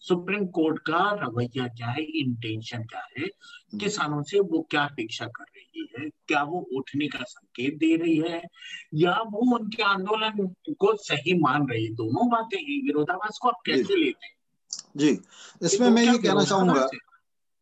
सुप्रीम 0.08 0.46
कोर्ट 0.46 0.78
का 0.78 1.10
रवैया 1.22 1.66
क्या 1.68 1.86
है 1.86 2.02
इंटेंशन 2.02 2.82
क्या 2.82 3.02
है 3.18 3.28
किसानों 3.78 4.22
से 4.22 4.40
वो 4.40 4.66
क्या 4.70 4.84
अपेक्षा 4.84 5.26
कर 5.26 5.44
रही 5.44 5.88
है 5.92 6.10
क्या 6.28 6.42
वो 6.42 6.66
उठने 6.76 7.08
का 7.08 7.18
संकेत 7.22 7.74
दे 7.74 7.96
रही 7.96 8.18
है 8.18 8.42
या 8.94 9.12
वो 9.12 9.58
उनके 9.58 9.82
आंदोलन 9.82 10.54
को 10.72 10.96
सही 10.96 11.38
मान 11.38 11.68
रही 11.68 11.84
है? 11.84 11.94
दोनों 11.94 12.28
बातें 12.28 12.58
हैं 12.58 12.82
विरोधाभास 12.82 13.38
को 13.42 13.48
आप 13.48 13.56
कैसे 13.66 13.96
लेते 14.04 14.26
हैं? 14.26 14.34
जी 14.96 15.18
इसमें 15.62 15.88
मैं 15.88 16.02
ये 16.02 16.18
कहना 16.18 16.44
चाहूँगा 16.44 16.88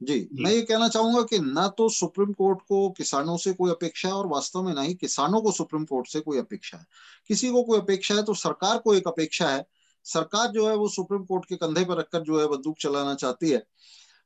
जी। 0.02 0.28
मैं 0.32 0.50
ये 0.50 0.62
कहना 0.62 0.88
चाहूँगा 0.88 1.22
कि 1.22 1.38
ना 1.38 1.68
तो 1.68 1.88
सुप्रीम 1.88 2.32
कोर्ट 2.32 2.58
को 2.68 2.90
किसानों 2.90 3.36
से 3.36 3.52
कोई 3.52 3.70
अपेक्षा 3.70 4.08
है 4.08 4.14
और 4.14 4.26
वास्तव 4.26 4.62
में 4.62 4.74
ना 4.74 4.82
ही 4.82 4.94
किसानों 4.94 5.40
को 5.40 5.52
सुप्रीम 5.52 5.84
कोर्ट 5.84 6.06
से 6.06 6.20
कोई 6.20 6.38
अपेक्षा 6.38 6.78
है। 6.78 6.86
किसी 7.28 7.50
को 7.50 7.62
कोई 7.62 7.78
अपेक्षा 7.80 8.14
है 8.14 8.22
तो 8.22 8.34
सरकार 8.34 8.78
को 8.78 8.94
एक 8.94 9.08
अपेक्षा 9.08 9.48
है 9.48 9.66
सरकार 10.06 10.48
जो 10.52 10.68
है 10.68 10.74
वो 10.76 10.88
सुप्रीम 10.90 11.24
कोर्ट 11.24 11.44
के 11.44 11.56
कंधे 11.56 11.84
पर 11.84 11.98
रखकर 11.98 12.22
जो 12.22 12.40
है 12.40 12.46
बंदूक 12.48 12.78
चलाना 12.80 13.14
चाहती 13.16 13.50
है। 13.50 13.62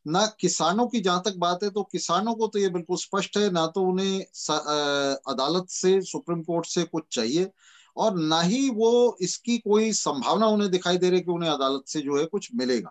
ना 0.06 0.26
किसानों 0.40 0.86
की 0.88 1.00
जहाँ 1.00 1.22
तक 1.24 1.36
बात 1.38 1.62
है 1.64 1.70
तो 1.70 1.82
किसानों 1.84 2.34
को 2.34 2.46
तो 2.48 2.58
ये 2.58 2.68
बिल्कुल 2.70 2.96
स्पष्ट 2.98 3.36
है, 3.38 3.50
ना 3.52 3.66
तो 3.68 3.82
उन्हें 3.82 4.20
अदालत 5.28 5.66
से, 5.70 6.00
सुप्रीम 6.02 6.42
कोर्ट 6.42 6.66
से 6.68 6.84
कुछ 6.84 7.04
चाहिए 7.12 7.50
और 7.96 8.16
ना 8.18 8.40
ही 8.42 8.68
वो 8.72 9.16
इसकी 9.22 9.56
कोई 9.60 9.92
संभावना 9.94 10.46
उन्हें 10.48 10.70
दिखाई 10.70 10.98
दे 10.98 11.10
रही 11.10 11.20
कि 11.20 11.30
उन्हें 11.32 11.50
अदालत 11.50 11.84
से 11.88 12.00
जो 12.02 12.18
है 12.18 12.24
कुछ 12.26 12.50
मिलेगा। 12.56 12.90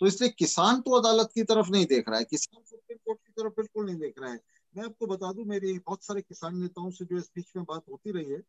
तो 0.00 0.06
इसलिए 0.06 0.30
किसान 0.38 0.80
तो 0.80 0.98
अदालत 1.00 1.30
की 1.34 1.42
तरफ़ 1.44 1.70
नहीं 1.70 1.86
देख 1.86 2.08
रहा 2.08 2.18
है, 2.18 2.24
किसान 2.26 2.62
सुप्रीम 2.62 2.98
कोर्ट 3.06 3.18
की 3.18 3.32
तरफ़ 3.32 3.52
बिल्कुल 3.56 3.86
नहीं 3.86 3.96
देख 3.96 4.14
रहा 4.20 4.32
है। 4.32 4.40
मैं 4.74 4.84
आपको 4.84 5.06
बता 5.06 5.32
दूँ, 5.32 5.44
मेरी 5.46 5.78
बहुत 5.78 6.04
सारे 6.04 6.20
किसान 6.22 6.58
नेताओं 6.58 6.90
से 6.92 7.04
जो 7.04 7.18
इस 7.18 7.30
बीच 7.36 7.52
में 7.56 7.64
बात 7.64 7.82
होती 7.90 8.12
रही 8.12 8.32
है 8.32 8.40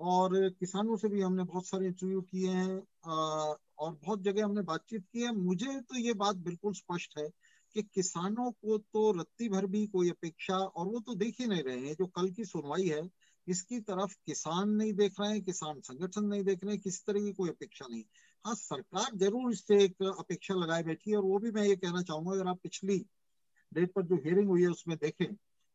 और 0.00 0.48
किसानों 0.50 0.96
से 0.96 1.08
भी 1.08 1.20
हमने 1.20 1.44
बहुत 1.44 1.66
सारे 1.66 1.86
इंटरव्यू 1.86 2.20
किए 2.22 2.50
हैं 2.50 2.82
और 3.06 3.92
बहुत 3.94 4.22
जगह 4.22 4.44
हमने 4.44 4.62
बातचीत 4.62 5.04
की 5.04 5.22
है। 5.22 5.32
मुझे 5.36 5.80
तो 5.80 5.98
ये 5.98 6.12
बात 6.14 6.36
बिल्कुल 6.38 6.72
स्पष्ट 6.74 7.18
है 7.18 7.28
कि 7.76 7.82
किसानों 7.84 8.50
को 8.52 8.78
तो 8.78 9.10
रत्ती 9.20 9.48
भर 9.48 9.66
भी 9.66 9.86
कोई 9.86 10.10
अपेक्षा, 10.10 10.56
और 10.56 10.86
वो 10.86 11.00
तो 11.00 11.14
देख 11.14 11.40
ही 11.40 11.46
नहीं 11.46 11.62
रहे 11.62 11.78
हैं, 11.78 11.94
जो 11.94 12.06
कल 12.08 12.30
की 12.30 12.44
सुनवाई 12.44 12.86
है, 12.88 13.02
इसकी 13.46 13.80
तरफ़ 13.80 14.14
किसान 14.26 14.70
नहीं 14.70 14.92
देख 14.94 15.20
रहे 15.20 15.30
हैं, 15.32 15.42
किसान 15.42 15.80
संगठन 15.80 16.24
नहीं 16.24 16.44
देख 16.44 16.64
रहे 16.64 16.72
हैं, 16.72 16.80
किसी 16.80 17.02
तरह 17.06 17.20
की 17.20 17.32
कोई 17.32 17.48
अपेक्षा 17.50 17.86
नहीं। 17.90 18.02
हाँ 18.44 18.54
सरकार 18.54 19.16
ज़रूर 19.16 19.52
इससे 19.52 19.82
एक 19.84 20.02
अपेक्षा 20.18 20.54
लगाए 20.54 20.82
बैठी 20.82 21.10
है, 21.10 21.16
और 21.16 21.24
वो 21.24 21.38
भी 21.38 21.50
मैं 21.50 21.64
ये 21.64 21.76
कहना 21.76 22.02
चाहूँगा, 22.02 22.32
अगर 22.32 22.48
आप 22.48 22.60
पिछली 22.62 22.98
डेट 23.72 23.92
पर 23.94 24.02
जो 24.02 24.16
हियरिंग 24.16 24.48
हुई 24.48 24.62
है, 24.62 24.68
उसमें 24.68 24.96
देखें 24.98 25.26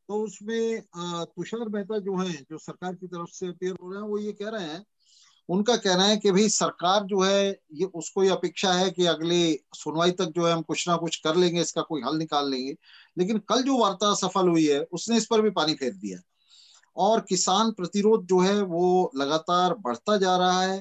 तो 0.09 0.21
उसमें 0.23 0.81
तुषार 0.97 1.67
मेहता 1.69 1.97
जो 1.99 2.17
है, 2.17 2.31
जो 2.31 2.57
सरकार 2.57 2.93
की 2.95 3.07
तरफ़ 3.07 3.29
से 3.29 3.47
अपेयर 3.47 3.75
हो 3.81 3.91
रहे 3.91 4.01
हैं, 4.01 4.07
वो 4.09 4.17
ये 4.17 4.31
कह 4.33 4.49
रहे 4.49 4.63
हैं, 4.63 4.83
उनका 5.49 5.75
कहना 5.77 6.03
है 6.03 6.17
कि 6.17 6.31
भाई 6.31 6.49
सरकार 6.49 7.03
जो 7.05 7.21
है, 7.21 7.49
ये 7.73 7.85
उसको 7.95 8.23
ये 8.23 8.29
अपेक्षा 8.29 8.71
है 8.73 8.89
कि 8.91 9.05
अगले 9.05 9.39
सुनवाई 9.75 10.11
तक 10.11 10.31
जो 10.35 10.45
है 10.45 10.53
हम 10.53 10.61
कुछ 10.61 10.87
ना 10.89 10.95
कुछ 10.97 11.15
कर 11.17 11.35
लेंगे, 11.35 11.61
इसका 11.61 11.81
कोई 11.81 12.01
हल 12.01 12.17
निकाल 12.17 12.49
लेंगे। 12.51 12.75
लेकिन 13.17 13.37
कल 13.49 13.61
जो 13.63 13.77
वार्ता 13.77 14.13
सफल 14.15 14.49
हुई 14.49 14.65
है, 14.67 14.79
उसने 14.83 15.17
इस 15.17 15.25
पर 15.25 15.41
भी 15.41 15.49
पानी 15.51 15.73
फेर 15.73 15.93
दिया 15.95 16.19
और 16.97 17.19
किसान 17.29 17.71
प्रतिरोध 17.71 18.25
जो 18.25 18.39
है, 18.39 18.61
वो 18.61 19.11
लगातार 19.17 19.73
बढ़ता 19.75 20.17
जा 20.17 20.35
रहा 20.37 20.61
है। 20.61 20.79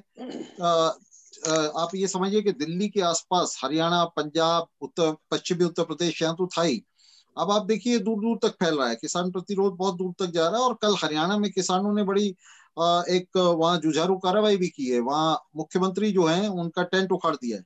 आप 1.76 1.90
ये 1.94 2.08
समझिए 2.08 2.40
कि 2.42 2.52
दिल्ली 2.54 2.88
के 2.88 3.00
आसपास, 3.02 3.58
हरियाणा, 3.62 4.04
पंजाब, 4.06 4.66
उत्तर, 4.80 5.14
पश्चिमी 5.30 5.64
उत्तर 5.64 5.84
प्रदेश, 5.84 6.22
यहाँ 6.22 6.34
तो 6.36 6.46
था 6.48 6.62
ही। 6.62 6.82
अब 7.38 7.50
आप 7.50 7.66
देखिए 7.66 7.98
दूर 7.98 8.20
दूर 8.20 8.38
तक 8.42 8.54
फैल 8.54 8.74
रहा 8.74 8.88
है। 8.88 8.96
किसान 8.96 9.30
प्रतिरोध 9.30 9.76
बहुत 9.76 9.96
दूर 9.96 10.12
तक 10.18 10.32
जा 10.32 10.48
रहा 10.48 10.60
है 10.60 10.62
और 10.62 10.74
कल 10.82 10.94
हरियाणा 11.04 11.38
में 11.38 11.50
किसानों 11.52 11.94
ने 11.94 12.02
बड़ी 12.02 12.26
एक 13.16 13.36
वहाँ 13.36 13.78
जुझारू 13.78 14.16
कार्रवाई 14.18 14.56
भी 14.56 14.68
की 14.68 14.88
है। 14.90 15.00
वहाँ 15.00 15.42
मुख्यमंत्री 15.56 16.10
जो 16.12 16.26
है 16.26 16.48
उनका 16.48 16.82
टेंट 16.82 17.12
उखाड़ 17.12 17.36
दिया 17.36 17.58
है। 17.58 17.64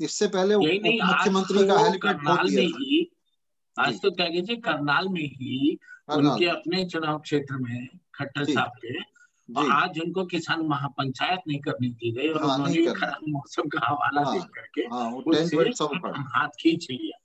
इससे 0.00 0.26
पहले 0.26 0.56
मुख्यमंत्री 0.56 1.66
का 1.66 1.78
हेलीपैड 1.78 2.16
तो 3.76 3.82
आज 3.82 4.00
तो 4.00 4.10
क्या 4.10 4.26
कहते 4.26 4.56
करनाल 4.56 5.08
में 5.08 5.20
ही 5.20 5.78
उनके 6.12 6.46
अपने 6.46 6.84
चुनाव 6.84 7.18
क्षेत्र 7.18 7.56
में 7.56 7.88
खट्टर 8.14 8.44
साहब 8.44 8.72
के 8.84 8.98
और 9.48 9.70
आज 9.72 9.98
उनको 10.00 10.24
किसान 10.24 10.60
महापंचायत 10.60 11.40
नहीं 11.48 11.58
करनी 11.58 11.88
दी 11.88 12.12
गई 12.12 12.28
और 12.28 12.44
हाँ, 12.44 12.54
उन्होंने 12.54 12.92
खराब 12.94 13.28
मौसम 13.28 13.62
का 13.68 13.80
हवाला 13.86 14.22
हाँ, 14.22 14.34
दे 14.34 14.40
करके 14.40 14.82
हाँ, 14.82 16.22
हाथ 16.22 16.48
खींच 16.48 16.86
लिया। 16.90 17.23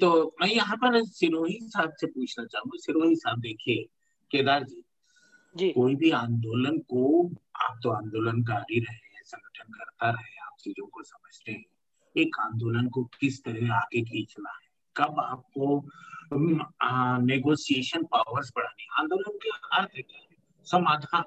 तो 0.00 0.36
मैं 0.40 0.48
यहाँ 0.48 0.76
पर 0.76 1.02
सिरोही 1.04 1.58
साहब 1.62 1.92
से 2.00 2.06
पूछना 2.06 2.44
चाहूँगा। 2.44 2.78
सिरोही 2.78 3.16
साहब 3.16 3.40
देखिए 3.40 3.86
केदार 4.30 4.64
जी। 4.64 4.82
जी। 5.56 5.70
कोई 5.72 5.94
भी 5.96 6.10
आंदोलन 6.10 6.78
को 6.78 7.30
आप 7.56 7.80
तो 7.82 7.90
आंदोलनकारी 7.90 8.78
रहे 8.80 9.24
संगठन 9.24 9.72
करता 9.72 10.10
रहे 10.10 10.36
आप 10.40 10.56
चीज़ों 10.60 10.86
को 10.86 11.02
समझते 11.02 11.52
हैं। 11.52 11.64
एक 12.16 12.36
आंदोलन 12.40 12.88
को 12.88 13.04
किस 13.20 13.42
तरह 13.44 13.74
आगे 13.74 14.02
खींचना 14.02 14.50
है? 14.50 14.68
कब 14.96 15.20
आपको 15.20 15.84
नेगोशिएशन 17.24 18.04
पावर्स 18.04 18.52
बढ़ानी 18.56 18.86
आंदोलन 18.98 19.38
के 19.42 19.48
अर्थ 19.48 19.90
क्या 19.90 20.18
है? 20.18 20.36
समाधान। 20.66 21.24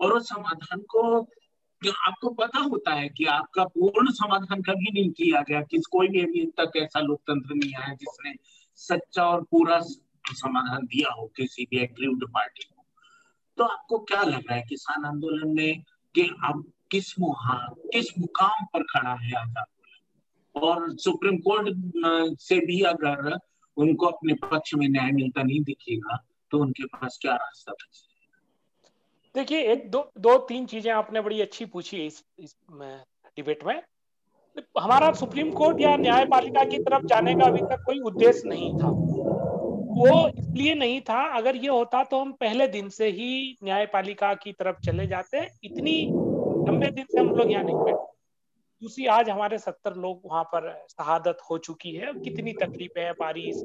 और 0.00 0.12
उस 0.12 0.28
समाधान 0.28 0.80
को 0.80 1.22
आपको 1.82 2.30
पता 2.30 2.58
होता 2.58 2.94
है 2.94 3.08
कि 3.08 3.24
आपका 3.24 3.64
पूर्ण 3.64 4.10
समाधान 4.10 4.62
कभी 4.62 4.92
नहीं 4.92 5.10
किया 5.10 5.40
गया, 5.40 5.60
किस 5.60 5.86
कोई 5.86 6.08
भी 6.08 6.20
अभी 6.20 6.44
तक 6.60 6.76
ऐसा 6.76 7.00
लोकतंत्र 7.00 7.54
नहीं 7.54 7.74
आया 7.74 7.94
जिसने 7.94 8.34
सच्चा 8.76 9.24
और 9.24 9.42
पूरा 9.42 9.80
समाधान 9.80 10.86
दिया 10.86 11.12
हो, 11.12 11.26
किसी 11.36 11.66
भी 11.70 11.78
एग्रीव्ड 11.78 12.24
पार्टी 12.28 12.64
को। 12.64 12.84
तो 13.58 13.64
आपको 13.64 13.98
क्या 13.98 14.22
लग 14.22 14.34
रहा 14.34 14.54
है, 14.54 14.62
किसान 14.62 15.04
आंदोलन 15.04 15.54
में 15.54 15.82
कि 16.14 16.22
अब 16.44 16.72
किस 16.90 17.18
मुहा, 17.20 17.74
किस 17.92 18.18
मुकाम 18.18 18.64
पर 18.64 18.82
खड़ा 18.82 19.10
है 19.10 19.32
आज 19.32 19.48
आंदोलन? 19.48 20.60
और 20.62 20.96
सुप्रीम 20.96 21.38
कोर्ट 21.38 22.38
से 22.40 22.58
भी 22.66 22.80
अगर 22.80 23.38
उनको 23.76 24.06
अपने 24.06 24.34
पक्ष 24.34 24.74
में 24.74 24.88
न्याय 24.88 25.10
मिलता 25.10 25.42
नहीं 25.42 25.60
दिखेगा 25.60 26.26
तो 26.50 26.58
उनके 26.58 26.84
पास 26.84 27.18
क्या 27.22 27.34
रास्ता 27.34 27.72
बचे 27.72 28.05
देखिए 29.36 29.60
एक 29.72 29.90
दो 29.90 30.00
दो 30.18 30.36
तीन 30.48 30.66
चीज़ें 30.66 30.90
आपने 30.92 31.20
बड़ी 31.20 31.40
अच्छी 31.40 31.64
पूछी 31.64 31.96
इस, 32.06 32.22
इस 32.38 32.54
डिबेट 32.72 33.64
में। 33.64 33.80
हमारा 34.80 35.10
सुप्रीम 35.12 35.50
कोर्ट 35.52 35.80
या 35.80 35.96
न्यायपालिका 35.96 36.62
की 36.64 36.78
तरफ़ 36.78 37.04
जाने 37.06 37.34
का 37.34 37.46
अभी 37.46 37.60
तक 37.62 37.82
कोई 37.86 37.98
उद्देश्य 38.00 38.48
नहीं 38.48 38.72
था। 38.74 38.88
वो 39.96 40.28
इसलिए 40.28 40.74
नहीं 40.74 41.00
था 41.00 41.20
अगर 41.36 41.56
ये 41.56 41.68
होता 41.68 42.02
तो 42.04 42.20
हम 42.20 42.32
पहले 42.32 42.68
दिन 42.68 42.88
से 42.88 43.08
ही 43.08 43.56
न्यायपालिका 43.64 44.32
की 44.34 44.52
तरफ़ 44.52 44.80
चले 44.80 45.06
जाते। 45.06 45.46
इतनी 45.64 45.94
लंबे 46.68 46.90
दिन 46.90 47.04
से 47.04 47.20
हम 47.20 47.30
लोग 47.30 47.50
यहाँ 47.52 47.64
नहीं 47.64 47.76
बैठे। 47.76 48.04
दूसरी 48.82 49.06
आज 49.06 49.30
हमारे 49.30 49.58
सत्तर 49.58 49.94
लोग 49.96 50.20
वहाँ 50.24 50.42
पर 50.44 50.70
शहादत 50.90 51.38
हो 51.50 51.58
चुकी 51.58 51.92
है। 51.92 52.12
कितनी 52.14 52.52
तकलीफें 52.52 53.12
बारिश 53.12 53.60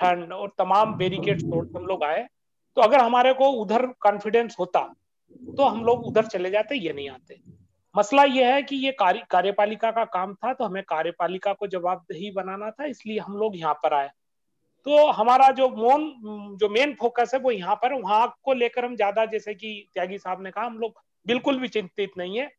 ठंड 0.00 0.32
और 0.32 0.52
तमाम 0.58 0.94
बेरिकेड 0.96 1.42
तोड़ 1.42 1.66
हम 1.76 1.86
लोग 1.86 2.04
आए। 2.04 2.26
तो 2.76 2.82
अगर 2.82 3.00
हमारे 3.00 3.32
को 3.34 3.50
उधर 3.60 3.86
कॉन्फिडेंस 4.00 4.56
होता 4.58 4.80
तो 5.56 5.64
हम 5.64 5.84
लोग 5.84 6.06
उधर 6.06 6.26
चले 6.26 6.50
जाते, 6.50 6.74
ये 6.76 6.92
नहीं 6.92 7.08
आते। 7.10 7.40
मसला 7.94 8.22
यह 8.24 8.54
है 8.54 8.62
कि 8.62 8.76
ये 8.76 8.90
कार्य, 8.94 9.22
कार्यपालिका 9.30 9.90
का 9.90 10.04
काम 10.06 10.34
था 10.34 10.52
तो 10.54 10.64
हमें 10.64 10.82
कार्यपालिका 10.84 11.52
को 11.52 11.66
जवाबदेही 11.68 12.30
बनाना 12.32 12.70
था, 12.70 12.84
इसलिए 12.86 13.18
हम 13.18 13.36
लोग 13.36 13.56
यहाँ 13.56 13.74
पर 13.74 13.94
आए। 13.94 14.10
तो 14.86 15.06
हमारा 15.12 15.50
जो 15.50 15.68
मोन 15.70 16.56
जो 16.60 16.68
मेन 16.68 16.94
फोकस 17.00 17.30
है, 17.34 17.40
वो 17.40 17.50
यहाँ 17.50 17.74
पर 17.76 17.92
वहाँ 17.94 18.34
को 18.44 18.52
लेकर 18.54 18.84
हम 18.84 18.96
ज़्यादा, 18.96 19.24
जैसे 19.26 19.54
कि 19.54 19.88
त्यागी 19.94 20.18
साहब 20.18 20.42
ने 20.42 20.50
कहा, 20.50 20.64
हम 20.64 20.78
लोग 20.78 20.94
बिल्कुल 21.26 21.58
भी 21.58 21.68
चिंतित 21.68 22.18
नहीं 22.18 22.38
है। 22.38 22.50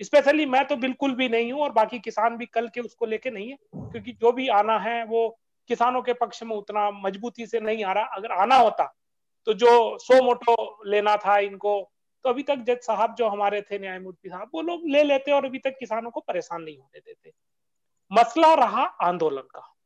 स्पेशली 0.00 0.46
मैं 0.46 0.64
तो 0.66 0.76
बिल्कुल 0.78 1.14
भी 1.14 1.28
नहीं 1.28 1.52
हूँ, 1.52 1.62
और 1.62 1.72
बाकी 1.72 1.98
किसान 2.00 2.36
भी 2.36 2.46
कल 2.48 2.68
के 2.68 2.80
उसको 2.80 3.06
लेके 3.06 3.30
नहीं 3.30 3.50
है, 3.50 3.56
क्योंकि 3.74 4.12
जो 4.12 4.32
भी 4.32 4.48
आना 4.50 4.78
है, 4.78 5.04
वो 5.04 5.28
किसानों 5.70 6.02
के 6.02 6.12
पक्ष 6.14 6.42
में 6.42 6.56
उतना 6.56 6.90
मजबूती 6.96 7.46
से 7.46 7.60
नहीं 7.60 7.84
आ 7.84 7.92
रहा। 7.92 8.04
अगर 8.16 8.32
आना 8.34 8.56
होता 8.56 8.92
तो 9.46 9.52
जो 9.54 9.98
सो 9.98 10.22
मोटो 10.22 10.54
लेना 10.86 11.16
था 11.16 11.38
इनको 11.40 11.80
तो 12.24 12.30
अभी 12.30 12.42
तक 12.42 12.56
जज 12.56 12.78
साहब 12.78 13.14
जो 13.14 13.28
हमारे 13.28 13.60
थे, 13.62 13.78
न्यायमूर्ति 13.78 14.28
साहब, 14.28 14.50
वो 14.54 14.62
लोग 14.62 14.88
ले 14.88 15.02
लेते 15.02 15.32
और 15.32 15.44
अभी 15.44 15.58
तक 15.58 15.76
किसानों 15.78 16.10
को 16.10 16.20
परेशान 16.20 16.62
नहीं 16.62 16.78
होने 16.78 16.98
देते। 16.98 17.32
मसला 18.10 18.54
रहा 18.54 18.82
आंदोलन 18.82 19.42
का। 19.42 19.76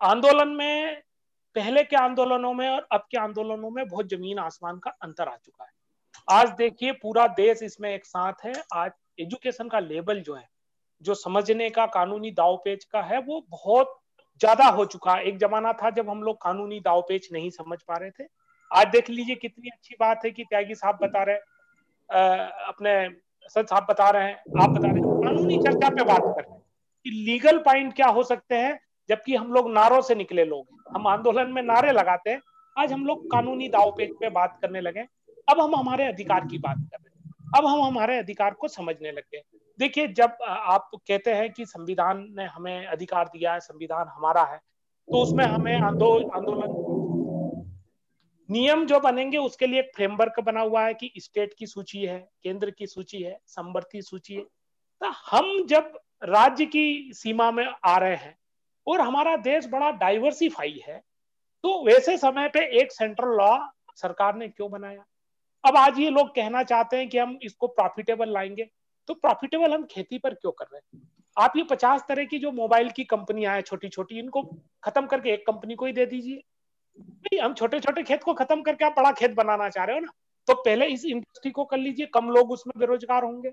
आंदोलन 0.00 0.48
में, 0.48 1.02
पहले 1.56 1.82
के 1.84 1.96
आंदोलनों 1.96 2.52
में 2.52 2.68
और 2.68 2.86
अब 2.92 3.06
के 3.10 3.18
आंदोलनों 3.18 3.70
में 3.70 3.88
बहुत 3.88 4.08
ज़मीन 4.08 4.38
आसमान 4.38 4.78
का 4.78 4.90
अंतर 5.02 5.28
आ 5.28 5.36
चुका 5.36 5.64
है। 5.64 5.70
आज 6.28 6.50
देखिए, 6.50 6.92
पूरा 6.92 7.26
देश 7.26 7.62
इसमें 7.62 7.94
एक 7.94 8.06
साथ 8.06 8.44
है। 8.44 8.52
आज 8.74 8.92
एजुकेशन 9.20 9.68
का 9.68 9.78
लेवल 9.78 10.20
जो 10.20 10.34
है, 10.34 10.48
जो 11.02 11.14
समझने 11.14 11.70
का 11.70 11.86
कानूनी 11.86 12.30
दाव 12.30 12.56
पेच 12.56 12.84
का 12.84 13.02
है, 13.02 13.18
वो 13.18 13.46
बहुत 13.50 14.00
ज़्यादा 14.40 14.64
हो 14.68 14.84
चुका 14.84 15.14
है। 15.14 15.24
एक 15.24 15.38
जमाना 15.38 15.72
था 15.72 15.90
जब 15.90 16.08
हम 16.10 16.22
लोग 16.22 16.42
कानूनी 16.42 16.80
दावपेच 16.80 17.28
नहीं 17.32 17.50
समझ 17.50 17.78
पा 17.82 17.96
रहे 17.96 18.10
थे। 18.10 18.24
आज 18.70 18.86
देख 18.88 19.10
लीजिए 19.10 19.34
कितनी 19.36 19.68
अच्छी 19.68 19.96
बात 20.00 20.24
है 20.24 20.30
कि 20.30 20.44
त्यागी 20.44 20.74
साहब 20.74 20.98
बता 21.02 21.22
रहे 21.22 21.34
हैं 21.34 21.42
अपने 22.64 22.92
सच 23.50 23.68
साहब 23.70 23.86
बता 23.90 24.08
रहे 24.10 24.24
हैं, 24.24 24.36
आप 24.62 24.70
बता 24.70 24.88
रहे 24.88 24.94
हैं। 24.94 25.20
कानूनी 25.20 25.58
चर्चा 25.58 25.88
पे 25.88 26.04
बात 26.04 26.20
कर 26.20 26.42
रहे 26.42 26.52
हैं 26.52 26.60
कि 27.06 27.10
लीगल 27.10 27.58
पॉइंट 27.60 27.92
क्या 27.94 28.06
हो 28.08 28.22
सकते 28.22 28.54
हैं, 28.56 28.78
जबकि 29.08 29.34
हम 29.36 29.52
लोग 29.52 29.70
नारों 29.72 30.00
से 30.00 30.14
निकले 30.14 30.44
लोग 30.44 30.82
हम 30.94 31.06
आंदोलन 31.06 31.52
में 31.52 31.62
नारे 31.62 31.92
लगाते 31.92 32.30
हैं। 32.30 32.40
आज 32.76 32.92
हम 32.92 33.04
लोग 33.06 33.30
कानूनी 33.32 33.68
दाव 33.68 33.90
पेच 33.90 34.10
पे 34.20 34.30
बात 34.30 34.58
करने 34.62 34.80
लगे 34.80 35.06
अब 35.48 35.60
हम 35.60 35.74
हमारे 35.76 36.06
अधिकार 36.06 36.46
की 36.46 36.58
बात 36.58 36.76
कर 36.76 36.98
रहे 36.98 37.08
हैं। 37.08 37.32
अब 37.56 37.66
हम 37.66 37.82
हमारे 37.82 38.18
अधिकार 38.18 38.54
को 38.54 38.68
समझने 38.68 39.10
लगे 39.12 39.42
देखिए, 39.78 40.06
जब 40.08 40.36
आप 40.42 40.90
कहते 40.96 41.34
हैं 41.34 41.50
कि 41.52 41.64
संविधान 41.66 42.26
ने 42.30 42.44
हमें 42.46 42.86
अधिकार 42.86 43.24
दिया 43.26 43.52
है, 43.52 43.60
संविधान 43.60 44.08
हमारा 44.08 44.42
है 44.44 44.58
तो 45.08 45.22
उसमें 45.22 45.44
हमें 45.44 45.76
आंदोलन 45.76 46.72
नियम 48.48 48.84
जो 48.86 48.98
बनेंगे 49.00 49.38
उसके 49.38 49.66
लिए 49.66 49.80
एक 49.80 49.90
फ्रेमवर्क 49.96 50.40
बना 50.40 50.60
हुआ 50.60 50.84
है 50.84 50.94
कि 50.94 51.12
स्टेट 51.18 51.54
की 51.58 51.66
सूची 51.66 52.00
है, 52.00 52.18
केंद्र 52.42 52.70
की 52.70 52.86
सूची 52.86 53.22
है 53.22 53.38
समवर्ती 53.46 54.02
सूची 54.02 54.34
है। 54.34 54.42
तो 54.42 55.10
हम 55.26 55.66
जब 55.66 55.98
राज्य 56.22 56.66
की 56.66 57.12
सीमा 57.14 57.50
में 57.50 57.66
आ 57.84 57.96
रहे 57.98 58.16
हैं 58.16 58.36
और 58.86 59.00
हमारा 59.00 59.36
देश 59.38 59.66
बड़ा 59.68 59.90
डाइवर्सिफाई 59.92 60.80
है 60.86 61.02
तो 61.64 61.82
वैसे 61.84 62.16
समय 62.18 62.48
पे 62.48 62.64
एक 62.80 62.92
सेंट्रल 62.92 63.36
लॉ 63.36 63.56
सरकार 63.96 64.36
ने 64.36 64.48
क्यों 64.48 64.70
बनाया? 64.70 65.04
अब 65.64 65.76
आज 65.76 65.98
ये 65.98 66.10
लोग 66.10 66.34
कहना 66.34 66.62
चाहते 66.62 66.96
हैं 66.96 67.08
कि 67.08 67.18
हम 67.18 67.38
इसको 67.42 67.66
प्रॉफिटेबल 67.66 68.32
लाएँगे 68.32 68.68
तो 69.08 69.14
प्रॉफिटेबल 69.14 69.74
हम 69.74 69.84
खेती 69.90 70.18
पर 70.18 70.34
क्यों 70.34 70.52
कर 70.52 70.64
रहे 70.64 70.78
हैं? 70.78 71.02
आप 71.36 71.52
ये 71.56 71.62
पचास 71.62 72.04
तरह 72.08 72.24
की 72.24 72.38
जो 72.38 72.50
मोबाइल 72.52 72.90
की 72.90 73.04
कंपनियाँ 73.04 73.54
हैं 73.54 73.62
छोटी 73.62 73.88
छोटी 73.88 74.18
इनको 74.18 74.42
खत्म 74.84 75.06
करके 75.06 75.30
एक 75.30 75.46
कंपनी 75.46 75.74
को 75.74 75.86
ही 75.86 75.92
दे 75.92 76.06
दीजिए। 76.06 76.42
हम 77.42 77.54
छोटे 77.54 77.80
छोटे 77.80 78.02
खेत 78.02 78.22
को 78.22 78.34
खत्म 78.34 78.62
करके 78.62 78.84
आप 78.84 78.94
बड़ा 78.96 79.12
खेत 79.12 79.34
बनाना 79.34 79.68
चाह 79.68 79.84
रहे 79.84 79.96
हो 79.96 80.00
ना 80.00 80.12
तो 80.48 80.54
पहले 80.54 80.86
इस 80.86 81.04
इंडस्ट्री 81.04 81.50
को 81.50 81.64
कर 81.64 81.78
लीजिए, 81.78 82.06
कम 82.06 82.28
लोग 82.30 82.50
उसमें 82.50 82.72
बेरोजगार 82.78 83.24
होंगे। 83.24 83.52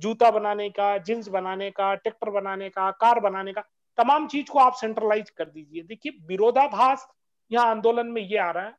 जूता 0.00 0.30
बनाने 0.30 0.68
का 0.70 0.96
जींस 0.98 1.28
बनाने 1.28 1.70
का 1.70 1.94
ट्रैक्टर 1.94 2.30
बनाने 2.30 2.68
का 2.68 2.90
कार 2.90 3.20
बनाने 3.20 3.52
का, 3.52 3.60
तमाम 3.98 4.26
चीज़ 4.28 4.50
को 4.50 4.58
आप 4.58 4.74
सेंट्रलाइज 4.74 5.30
कर 5.30 5.44
दीजिए। 5.44 5.82
देखिए, 5.82 6.12
विरोधाभास 6.26 7.06
यहाँ 7.50 7.66
आंदोलन 7.66 8.06
में 8.06 8.22
ये 8.22 8.38
आ 8.38 8.50
रहा 8.50 8.64
है 8.64 8.74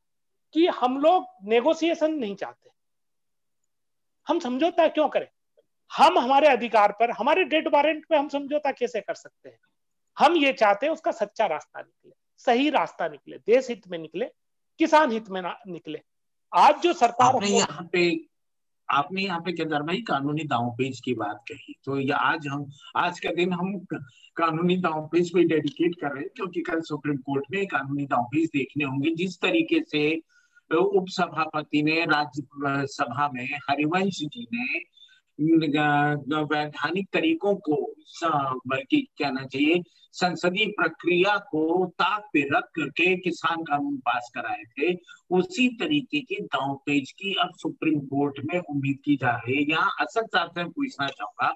कि 0.54 0.68
हम 0.68 0.98
लोग 0.98 1.26
नेगोशिएशन 1.44 2.14
नहीं 2.14 2.36
चाहते। 2.36 2.70
हम 4.28 4.40
समझौता 4.40 4.88
क्यों 4.88 5.08
करें? 5.10 5.28
हम 5.92 6.20
हमारे 6.20 6.48
अधिकार 6.48 6.92
पर, 6.92 7.12
हमारे 7.12 7.44
डेड 7.44 7.68
वारंट 7.68 8.06
पे 8.06 8.18
हम 8.18 8.28
समझौता 8.28 8.72
कैसे 8.72 9.02
कर 9.02 9.14
सकते 9.14 9.50
हैं? 9.50 9.60
हम 10.18 10.36
ये 10.36 10.54
चाहते 10.54 10.86
हैं 10.86 10.94
उसका 10.94 11.12
सच्चा 11.12 11.46
रास्ता 11.46 11.82
निकले। 11.82 12.12
सही 12.40 12.70
रास्ता 12.70 13.08
निकले 13.08 13.38
देश 13.48 13.70
हित 13.70 13.88
में 13.88 13.98
निकले 13.98 14.26
किसान 14.80 15.12
हित 15.12 15.30
में 15.30 15.42
निकले। 15.42 16.00
आज 16.52 16.82
जो 16.82 16.94
सरकार 16.94 17.36
आपने 17.36 17.50
यहाँ 17.50 17.88
पे 17.94 18.10
आपने 18.90 19.22
यहाँ 19.22 19.40
पे 19.40 19.52
केदार 19.52 19.84
भाई 19.84 20.02
कानूनी 20.02 20.44
दावपेज 20.44 21.00
की 21.06 21.14
बात 21.14 21.44
कही। 21.48 21.74
तो 21.86 22.00
ये 22.00 22.12
आज 22.12 22.48
हम 22.48 22.66
आज 22.96 23.20
का 23.20 23.32
दिन 23.32 23.54
हम 23.54 23.78
कानूनी 24.38 24.78
दाव 24.78 25.08
पेज 25.12 25.34
पे 25.34 25.44
डेडिकेट 25.44 25.96
कर 26.02 26.14
रहे 26.14 26.24
हैं 26.24 26.30
क्योंकि 26.36 26.62
कल 26.62 26.82
सुप्रीम 26.82 27.18
कोर्ट 27.18 27.46
में 27.52 27.66
कानूनी 27.68 28.06
दावपेज 28.06 28.50
देखने 28.50 28.84
होंगे। 28.84 29.12
जिस 29.16 29.40
तरीके 29.42 29.82
से 29.92 30.10
उप 30.72 31.06
सभापति 31.10 31.82
ने 31.84 32.00
राज्य 32.06 32.86
सभा 32.88 33.30
में 33.34 33.46
हरिवंश 33.70 34.20
जी 34.20 34.48
ने 34.54 34.80
वैधानिक 35.42 37.10
तरीकों 37.14 37.56
को 37.56 37.94
बल्कि 38.68 39.08
कहना 39.18 39.46
चाहिए। 39.46 39.84
संसदीय 40.12 40.66
प्रक्रिया 40.68 41.38
को 41.38 41.86
ताक 41.86 42.24
पे 42.34 42.42
रख 42.42 42.64
करके 42.64 43.18
किसान 43.18 43.64
कानून 43.64 43.98
पास 43.98 44.32
कराए 44.36 44.64
थे। 44.64 44.98
उसी 45.30 45.68
तरीके 45.70 46.20
की 46.20 46.36
दाव 46.36 46.82
पेज 46.86 47.12
की 47.12 47.34
अब 47.34 47.50
सुप्रीम 47.56 48.00
कोर्ट 48.00 48.36
में 48.54 48.60
उम्मीद 48.60 49.00
की 49.06 49.16
जा 49.16 49.32
रही 49.32 49.56
है। 49.56 49.70
यहाँ 49.70 49.90
असद 50.02 50.26
साहब 50.26 50.50
से 50.50 50.64
पूछना 50.64 51.08
चाहूँगा। 51.08 51.56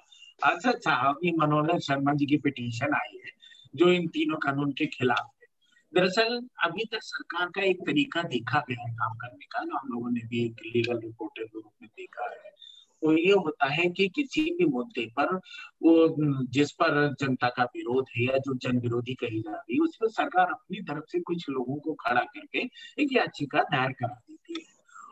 असद 0.52 0.78
साहब, 0.78 1.18
ये 1.24 1.32
मनोहर 1.32 1.80
शर्मा 1.80 2.14
जी 2.14 2.26
की 2.26 2.36
पिटीशन 2.36 2.94
आई 2.94 3.16
है, 3.16 3.30
जो 3.76 3.88
इन 3.88 4.08
तीनों 4.08 4.36
कानून 4.36 4.72
के 4.72 4.86
खिलाफ 4.86 5.30
है। 5.42 5.46
दरअसल, 5.94 6.48
अभी 6.64 6.84
तक 6.84 6.98
सरकार 7.02 7.48
का 7.48 7.62
एक 7.62 7.76
तरीका 7.76 8.22
देखा 8.22 8.64
गया 8.68 8.88
है 8.88 8.94
काम 8.94 9.16
करने 9.16 9.44
का, 9.44 9.64
जो 9.64 9.76
हम 9.76 9.88
लोगों 9.88 10.10
ने 10.10 10.20
भी 10.20 10.46
एक 10.46 10.56
लीगल 10.66 10.98
रिपोर्टर 10.98 11.44
के 11.44 11.58
रूप 11.58 11.72
में 11.82 11.88
देखा 11.96 12.24
है। 12.24 12.52
वो 13.02 13.12
ये 13.12 13.32
होता 13.34 13.66
है 13.72 13.88
कि 13.90 14.08
किसी 14.14 14.42
भी 14.58 14.64
मुद्दे 14.66 15.06
पर 15.16 15.34
वो 15.82 16.44
जिस 16.50 16.70
पर 16.72 16.92
जनता 17.20 17.48
का 17.56 17.64
विरोध 17.76 18.06
है 18.16 18.24
या 18.24 18.38
जो 18.38 18.54
जन 18.62 18.78
विरोधी 18.80 19.14
कही 19.14 19.40
जा 19.40 19.52
रही 19.52 19.74
है, 19.74 19.80
उसमें 19.80 20.08
सरकार 20.10 20.50
अपनी 20.50 20.80
तरफ़ 20.82 21.04
से 21.12 21.20
कुछ 21.20 21.48
लोगों 21.50 21.76
को 21.76 21.94
खड़ा 22.00 22.20
करके 22.20 22.58
एक 23.02 23.12
याचिका 23.12 23.62
दायर 23.62 23.92
करा 23.92 24.14
देती 24.28 24.60
है। 24.60 24.66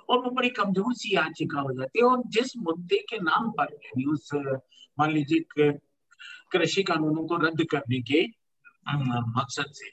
और 0.08 0.18
वो 0.24 0.30
बड़ी 0.30 0.48
कमज़ोर 0.50 0.94
सी 0.94 1.14
याचिका 1.14 1.60
हो 1.60 1.72
जाती 1.72 1.98
है। 1.98 2.04
और 2.06 2.22
जिस 2.28 2.56
मुद्दे 2.58 2.96
के 3.10 3.18
नाम 3.20 3.50
पर 3.50 3.74
यानी 3.74 4.04
उस 4.12 4.30
मान 4.98 5.12
लीजिए 5.12 5.72
कृषि 6.52 6.82
कानूनों 6.82 7.26
को 7.26 7.36
रद्द 7.46 7.64
करने 7.70 8.00
के 8.02 8.22
मकसद 8.88 9.70
से, 9.72 9.90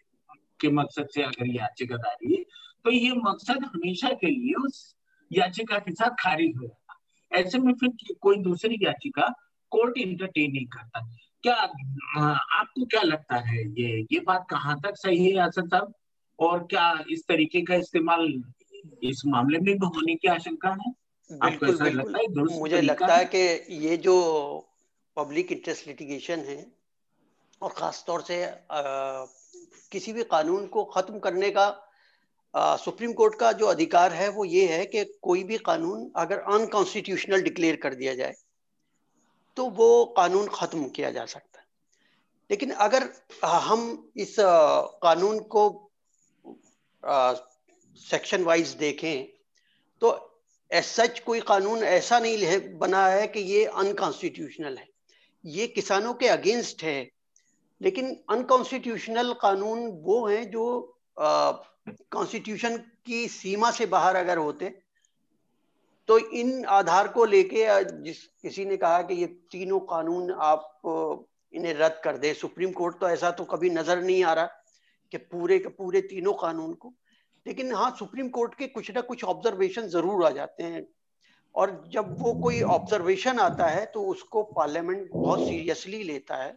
के 0.62 0.70
मकसद 0.72 1.08
से 1.14 1.24
अगर 1.24 1.56
याचिका 1.56 1.98
दायर 1.98 2.32
है 2.32 2.44
तो 2.86 2.92
ये 2.92 3.12
मकसद 3.18 3.64
हमेशा 3.66 4.10
के 4.22 4.28
लिए 4.28 4.54
उस 4.66 4.96
याचिका 5.32 5.78
के 5.80 5.92
साथ 5.92 6.16
खारिज 6.20 6.56
हो 6.58 6.66
जाता 6.66 6.87
ऐसे 7.32 7.58
में 7.58 7.74
फिर 7.74 8.16
कोई 8.22 8.38
दूसरी 8.38 8.78
याचिका 8.82 9.34
कोर्ट 9.70 9.98
इंटरटेन 9.98 10.52
नहीं 10.52 10.66
करता। 10.66 11.00
क्या 11.44 11.56
आपको 12.60 12.86
क्या 12.86 13.02
लगता 13.02 13.36
है 13.36 13.64
ये 13.70 14.02
ये 14.02 14.20
बात 14.20 14.46
कहाँ 14.50 14.80
तक 14.80 14.94
सही 14.96 15.30
है 15.30 15.48
असद 15.48 15.68
साहब? 15.68 15.94
और 16.40 16.60
क्या 16.60 17.04
इस 17.10 17.24
तरीके 17.28 17.62
का 17.62 17.76
इस्तेमाल 17.76 18.44
इस 19.04 19.22
मामले 19.26 19.60
में 19.60 19.80
भी 19.80 19.86
होने 19.86 20.16
की 20.16 20.28
आशंका 20.28 20.70
है? 20.70 20.92
बिल्कुल, 21.32 21.78
बिल्कुल, 21.78 22.12
लगता 22.16 22.18
है 22.20 22.60
मुझे 22.60 22.82
लगता 22.82 23.16
है 23.16 23.26
कि 23.26 23.66
ये 23.70 23.98
जो 23.98 24.16
पब्लिक 25.16 25.52
इंटरेस्ट 25.52 25.88
लिटिगेशन 25.88 26.40
है 26.40 26.68
और 27.62 27.70
खास 27.70 28.04
तौर 28.08 28.22
से 28.22 28.46
आ, 28.46 29.26
किसी 29.92 30.14
भी 30.14 30.24
कानून 30.24 30.68
को 30.68 30.84
खत्म 30.84 31.20
करने 31.20 31.52
का 31.52 31.87
सुप्रीम 32.54 33.14
कोर्ट 33.14 33.36
का 33.40 33.52
जो 33.52 33.66
अधिकार 33.66 34.14
है 34.14 34.28
वो 34.30 34.46
ये 34.46 34.66
है 34.68 34.86
कि 34.86 35.04
कोई 35.22 35.44
भी 35.44 35.58
कानून 35.58 36.12
अगर 36.16 36.40
अनकॉन्स्टिट्यूशनल 36.54 37.42
डिक्लेयर 37.42 37.76
कर 37.76 37.96
दिया 37.96 38.14
जाए 38.16 38.36
तो 39.58 39.70
वो 39.70 40.06
कानून 40.18 40.48
खत्म 40.48 40.88
किया 40.90 41.12
जा 41.12 41.26
सकता 41.26 41.60
है। 41.60 41.66
लेकिन 42.50 42.72
अगर 42.72 43.10
हम 43.44 44.12
इस 44.18 44.36
कानून 44.40 45.40
को 45.56 45.92
सेक्शन 48.02 48.44
वाइज 48.44 48.70
देखें 48.80 49.26
तो 50.02 50.14
एज 50.72 50.84
सच 50.84 51.20
कोई 51.20 51.40
कानून 51.42 51.84
ऐसा 51.84 52.20
नहीं 52.20 52.38
है, 52.38 52.78
बना 52.78 53.08
है 53.08 53.28
कि 53.28 53.40
ये 53.42 53.66
अनकॉन्स्टिट्यूशनल 53.66 54.78
है। 54.78 54.88
ये 55.44 55.68
किसानों 55.68 56.14
के 56.14 56.28
अगेंस्ट 56.28 56.84
है 56.84 57.00
लेकिन 57.82 58.16
अनकॉन्स्टिट्यूशनल 58.30 59.34
कानून 59.34 59.88
वो 60.04 60.26
हैं 60.28 60.50
जो 60.52 60.66
कॉन्स्टिट्यूशन 61.88 62.78
की 63.06 63.28
सीमा 63.30 63.72
से 63.72 63.86
बाहर 63.88 64.16
अगर 64.16 64.38
होते 64.38 64.70
तो 66.10 66.18
इन 66.20 66.66
आधार 66.66 67.08
को 67.08 67.26
लेके 67.26 67.66
जिस, 67.84 68.18
किसी 68.42 68.66
ने 68.66 68.78
कहा 68.78 69.02
कि 69.02 69.14
ये 69.14 69.26
तीनों 69.52 69.80
कानून 69.86 70.32
आप 70.32 70.82
इन्हें 71.54 71.74
रद्द 71.74 72.00
कर 72.04 72.18
दे। 72.18 72.34
सुप्रीम 72.34 72.72
कोर्ट 72.72 73.00
तो 73.00 73.10
ऐसा 73.10 73.32
तो 73.32 73.44
कभी 73.46 73.70
नज़र 73.70 74.02
नहीं 74.02 74.24
आ 74.24 74.34
रहा 74.34 74.46
कि 75.12 75.18
पूरे 75.18 75.58
के 75.60 75.70
पूरे 75.70 76.02
तीनों 76.04 76.34
कानून 76.36 76.74
को। 76.74 76.94
लेकिन 77.46 77.74
हाँ 77.74 77.90
सुप्रीम 78.00 78.30
कोर्ट 78.30 78.56
के 78.56 78.68
कुछ 78.68 78.92
ना 78.92 79.02
कुछ 79.02 79.24
ऑब्जर्वेशन 79.26 79.88
ज़रूर 79.90 80.26
आ 80.26 80.30
जाते 80.32 80.64
हैं। 80.64 80.86
और 81.56 81.82
जब 81.94 82.16
वो 82.20 82.34
कोई 82.34 82.62
ऑब्जर्वेशन 82.62 83.40
आता 83.40 83.68
है 83.68 83.86
तो 83.86 84.04
उसको 84.06 84.44
पार्लियामेंट 84.56 85.10
बहुत 85.12 85.40
सीरियसली 85.40 86.04
लेता 86.04 86.36
है। 86.36 86.54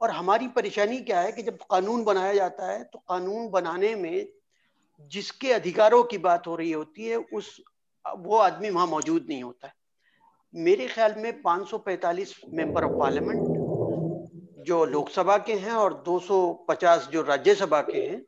और 0.00 0.10
हमारी 0.10 0.48
परेशानी 0.48 1.00
क्या 1.02 1.20
है 1.20 1.32
कि 1.32 1.42
जब 1.42 1.58
कानून 1.70 2.04
बनाया 2.04 2.32
जाता 2.34 2.66
है 2.66 2.82
तो 2.84 2.98
कानून 3.08 3.48
बनाने 3.50 3.94
में 3.96 4.26
जिसके 5.00 5.52
अधिकारों 5.52 6.02
की 6.04 6.18
बात 6.18 6.46
हो 6.46 6.56
रही 6.56 6.72
होती 6.72 7.04
है, 7.04 7.16
उस, 7.16 7.62
वो 8.18 8.36
आदमी 8.36 8.70
वहाँ 8.70 8.86
मौजूद 8.86 9.26
नहीं 9.28 9.42
होता 9.42 9.66
है। 9.66 9.74
मेरे 10.54 10.86
ख्याल 10.86 11.14
में 11.18 11.42
545 11.42 12.34
मेंबर 12.48 12.84
ऑफ़ 12.84 12.92
पार्लियामेंट 12.92 14.64
जो 14.66 14.84
लोकसभा 14.84 15.38
के 15.38 15.54
हैं 15.54 15.72
और 15.72 16.02
250 16.06 17.08
जो 17.12 17.22
राज्यसभा 17.22 17.80
के 17.80 18.02
हैं, 18.02 18.22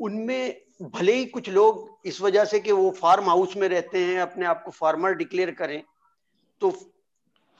उनमें 0.00 0.60
भले 0.82 1.12
ही 1.12 1.24
कुछ 1.24 1.48
लोग 1.48 2.00
इस 2.06 2.20
वजह 2.20 2.44
से 2.44 2.60
कि 2.60 2.72
वो 2.72 2.90
फार्म 2.90 3.24
हाउस 3.24 3.56
में 3.56 3.68
रहते 3.68 3.98
हैं, 3.98 4.20
अपने 4.20 4.46
आप 4.46 4.62
को 4.64 4.70
फार्मर 4.70 5.14
डिक्लेयर 5.14 5.50
करें 5.50 5.82
तो 6.60 6.72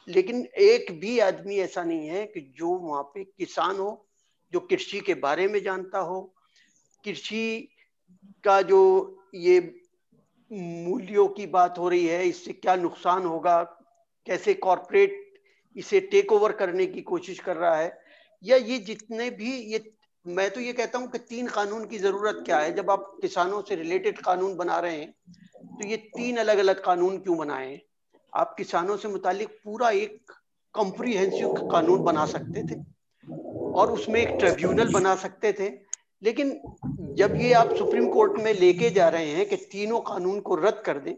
लेकिन 0.09 0.47
एक 0.59 1.01
भी 1.01 1.19
आदमी 1.19 1.57
ऐसा 1.57 1.85
नहीं 1.85 2.09
है 2.09 2.27
कि 2.27 2.41
जो 2.57 2.69
वहाँ 2.69 3.03
पे 3.03 3.25
किसान 3.25 3.77
हो, 3.77 4.07
जो 4.53 4.61
कृषि 4.61 5.01
के 5.01 5.15
बारे 5.15 5.49
में 5.49 5.63
जानता 5.63 5.99
हो, 5.99 6.35
कृषि 7.05 7.69
का 8.45 8.61
जो 8.62 8.81
ये 9.35 9.59
मूल्यों 10.51 11.27
की 11.29 11.47
बात 11.47 11.79
हो 11.79 11.88
रही 11.88 12.07
है, 12.07 12.25
इससे 12.25 12.53
क्या 12.53 12.75
नुकसान 12.77 13.25
होगा? 13.25 13.62
कैसे 14.27 14.55
कॉरपोरेट 14.55 15.19
इसे 15.77 16.01
टेक 16.01 16.33
ओवर 16.33 16.53
करने 16.53 16.87
की 16.87 17.01
कोशिश 17.03 17.38
कर 17.40 17.57
रहा 17.57 17.75
है? 17.77 17.99
या 18.43 18.57
ये 18.57 18.79
जितने 18.79 19.31
भी 19.31 19.53
ये, 19.73 19.83
मैं 20.27 20.51
तो 20.51 20.61
ये 20.61 20.73
कहता 20.73 20.99
हूँ 20.99 21.11
कि 21.11 21.19
तीन 21.21 21.47
कानून 21.49 21.87
की 21.87 21.99
ज़रूरत 21.99 22.43
क्या 22.47 22.59
है? 22.59 22.73
जब 22.75 22.90
आप 22.90 23.16
किसानों 23.23 23.62
से 23.62 23.75
रिलेटेड 23.77 24.19
कानून 24.19 24.57
बना 24.57 24.79
रहे 24.79 24.97
हैं 24.97 25.14
तो 25.81 25.87
ये 25.87 25.97
तीन 25.97 26.37
अलग 26.37 26.59
अलग 26.59 26.83
कानून 26.85 27.19
क्यों 27.19 27.37
बनाए? 27.38 27.81
आप 28.33 28.55
किसानों 28.59 28.97
से 28.97 29.09
मुतालिक 29.09 29.49
पूरा 29.64 29.90
एक 29.90 30.33
कॉम्प्रीहेंसिव 30.75 31.55
कानून 31.73 32.03
बना 32.05 32.25
सकते 32.27 32.62
थे 32.64 32.81
और 33.75 33.93
उसमें 33.93 34.21
एक 34.21 34.37
ट्रिब्यूनल 34.40 34.88
बना 34.88 35.14
सकते 35.16 35.53
थे। 35.53 35.69
लेकिन 36.22 36.61
जब 37.16 37.35
ये 37.37 37.52
आप 37.52 37.74
सुप्रीम 37.76 38.09
कोर्ट 38.12 38.33
में 38.33 38.52
लेके 38.54 38.90
जा 38.90 39.09
रहे 39.09 39.26
हैं 39.26 39.48
कि 39.48 39.56
तीनों 39.56 40.00
कानून 40.00 40.40
को 40.40 40.54
रद्द 40.54 40.83
कर 40.87 40.98
दें, 40.98 41.14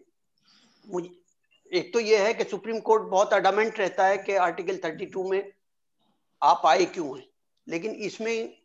मुझे, 0.86 1.10
एक 1.72 1.92
तो 1.92 2.00
ये 2.00 2.18
है 2.18 2.34
कि 2.34 2.44
सुप्रीम 2.44 2.78
कोर्ट 2.80 3.02
बहुत 3.02 3.32
अडामेंट 3.34 3.78
रहता 3.78 4.06
है 4.06 4.18
कि 4.18 4.34
आर्टिकल 4.36 4.76
32 4.76 5.30
में 5.30 5.52
आप 6.42 6.62
आए 6.66 6.84
क्यों 6.84 7.18
हैं? 7.18 7.26
लेकिन 7.68 7.90
इसमें 7.90 8.56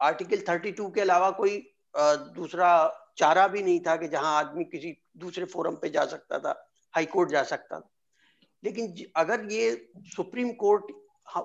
आर्टिकल 0.00 0.36
32 0.40 0.90
के 0.94 1.00
अलावा 1.00 1.30
कोई 1.30 1.58
दूसरा 1.96 2.70
चारा 3.18 3.48
भी 3.48 3.62
नहीं 3.62 3.80
था 3.80 3.96
कि 3.96 4.08
जहाँ 4.08 4.38
आदमी 4.38 4.64
किसी 4.64 4.96
दूसरे 5.16 5.44
फोरम 5.44 5.76
पे 5.76 5.90
जा 5.90 6.04
सकता 6.04 6.38
था 6.38 6.70
हाई 6.94 7.06
कोर्ट 7.06 7.30
जा 7.30 7.42
सकता 7.42 7.80
था। 7.80 7.90
लेकिन 8.64 8.94
अगर 9.16 9.52
ये 9.52 9.90
सुप्रीम 10.16 10.52
कोर्ट 10.52 10.92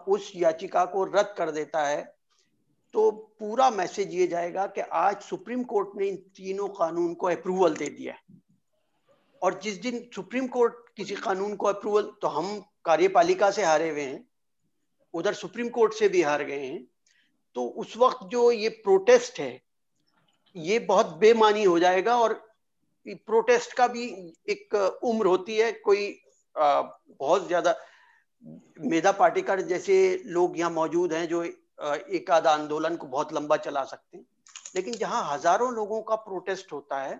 उस 0.07 0.31
याचिका 0.35 0.85
को 0.85 1.03
रद्द 1.03 1.33
कर 1.37 1.51
देता 1.51 1.87
है 1.87 2.20
तो 2.93 3.09
पूरा 3.39 3.69
मैसेज 3.69 4.13
ये 4.13 4.27
जाएगा 4.27 4.65
कि 4.67 4.81
आज 4.81 5.21
सुप्रीम 5.21 5.63
कोर्ट 5.63 5.89
ने 5.97 6.07
इन 6.07 6.15
तीनों 6.35 6.67
कानून 6.69 7.13
को 7.13 7.27
अप्रूवल 7.27 7.75
दे 7.75 7.87
दिया 7.89 8.13
है। 8.13 8.39
और 9.41 9.59
जिस 9.63 9.81
दिन 9.81 10.09
सुप्रीम 10.15 10.47
कोर्ट 10.47 10.73
किसी 10.97 11.15
कानून 11.17 11.55
को 11.55 11.67
अप्रूवल 11.67 12.11
तो 12.21 12.27
हम 12.27 12.59
कार्यपालिका 12.85 13.49
से 13.51 13.63
हारे 13.63 13.89
हुए 13.89 14.01
हैं, 14.01 14.25
उधर 15.13 15.33
सुप्रीम 15.33 15.69
कोर्ट 15.69 15.93
से 15.93 16.09
भी 16.09 16.21
हार 16.21 16.43
गए 16.43 16.65
हैं। 16.65 16.85
तो 17.55 17.65
उस 17.65 17.95
वक्त 17.97 18.25
जो 18.31 18.51
ये 18.51 18.69
प्रोटेस्ट 18.83 19.39
है, 19.39 19.61
ये 20.55 20.79
बहुत 20.81 21.15
बेमानी 21.17 21.63
हो 21.63 21.79
जाएगा 21.79 22.17
और 22.17 22.33
प्रोटेस्ट 23.05 23.73
का 23.73 23.87
भी 23.87 24.03
एक 24.49 24.75
उम्र 25.03 25.27
होती 25.27 25.57
है, 25.57 25.71
कोई 25.73 26.19
बहुत 26.55 27.47
ज़्यादा 27.47 27.75
मेधा 28.81 29.11
पाटिकर 29.13 29.61
जैसे 29.63 29.95
लोग 30.27 30.59
यहाँ 30.59 30.71
मौजूद 30.71 31.13
हैं 31.13 31.27
जो 31.27 31.43
एक 31.81 32.31
आध 32.31 32.47
आंदोलन 32.47 32.95
को 32.95 33.07
बहुत 33.07 33.33
लंबा 33.33 33.57
चला 33.57 33.83
सकते 33.83 34.17
हैं। 34.17 34.25
लेकिन 34.75 34.93
जहाँ 34.93 35.23
हज़ारों 35.33 35.71
लोगों 35.73 36.01
का 36.01 36.15
प्रोटेस्ट 36.21 36.73
होता 36.73 37.01
है 37.01 37.19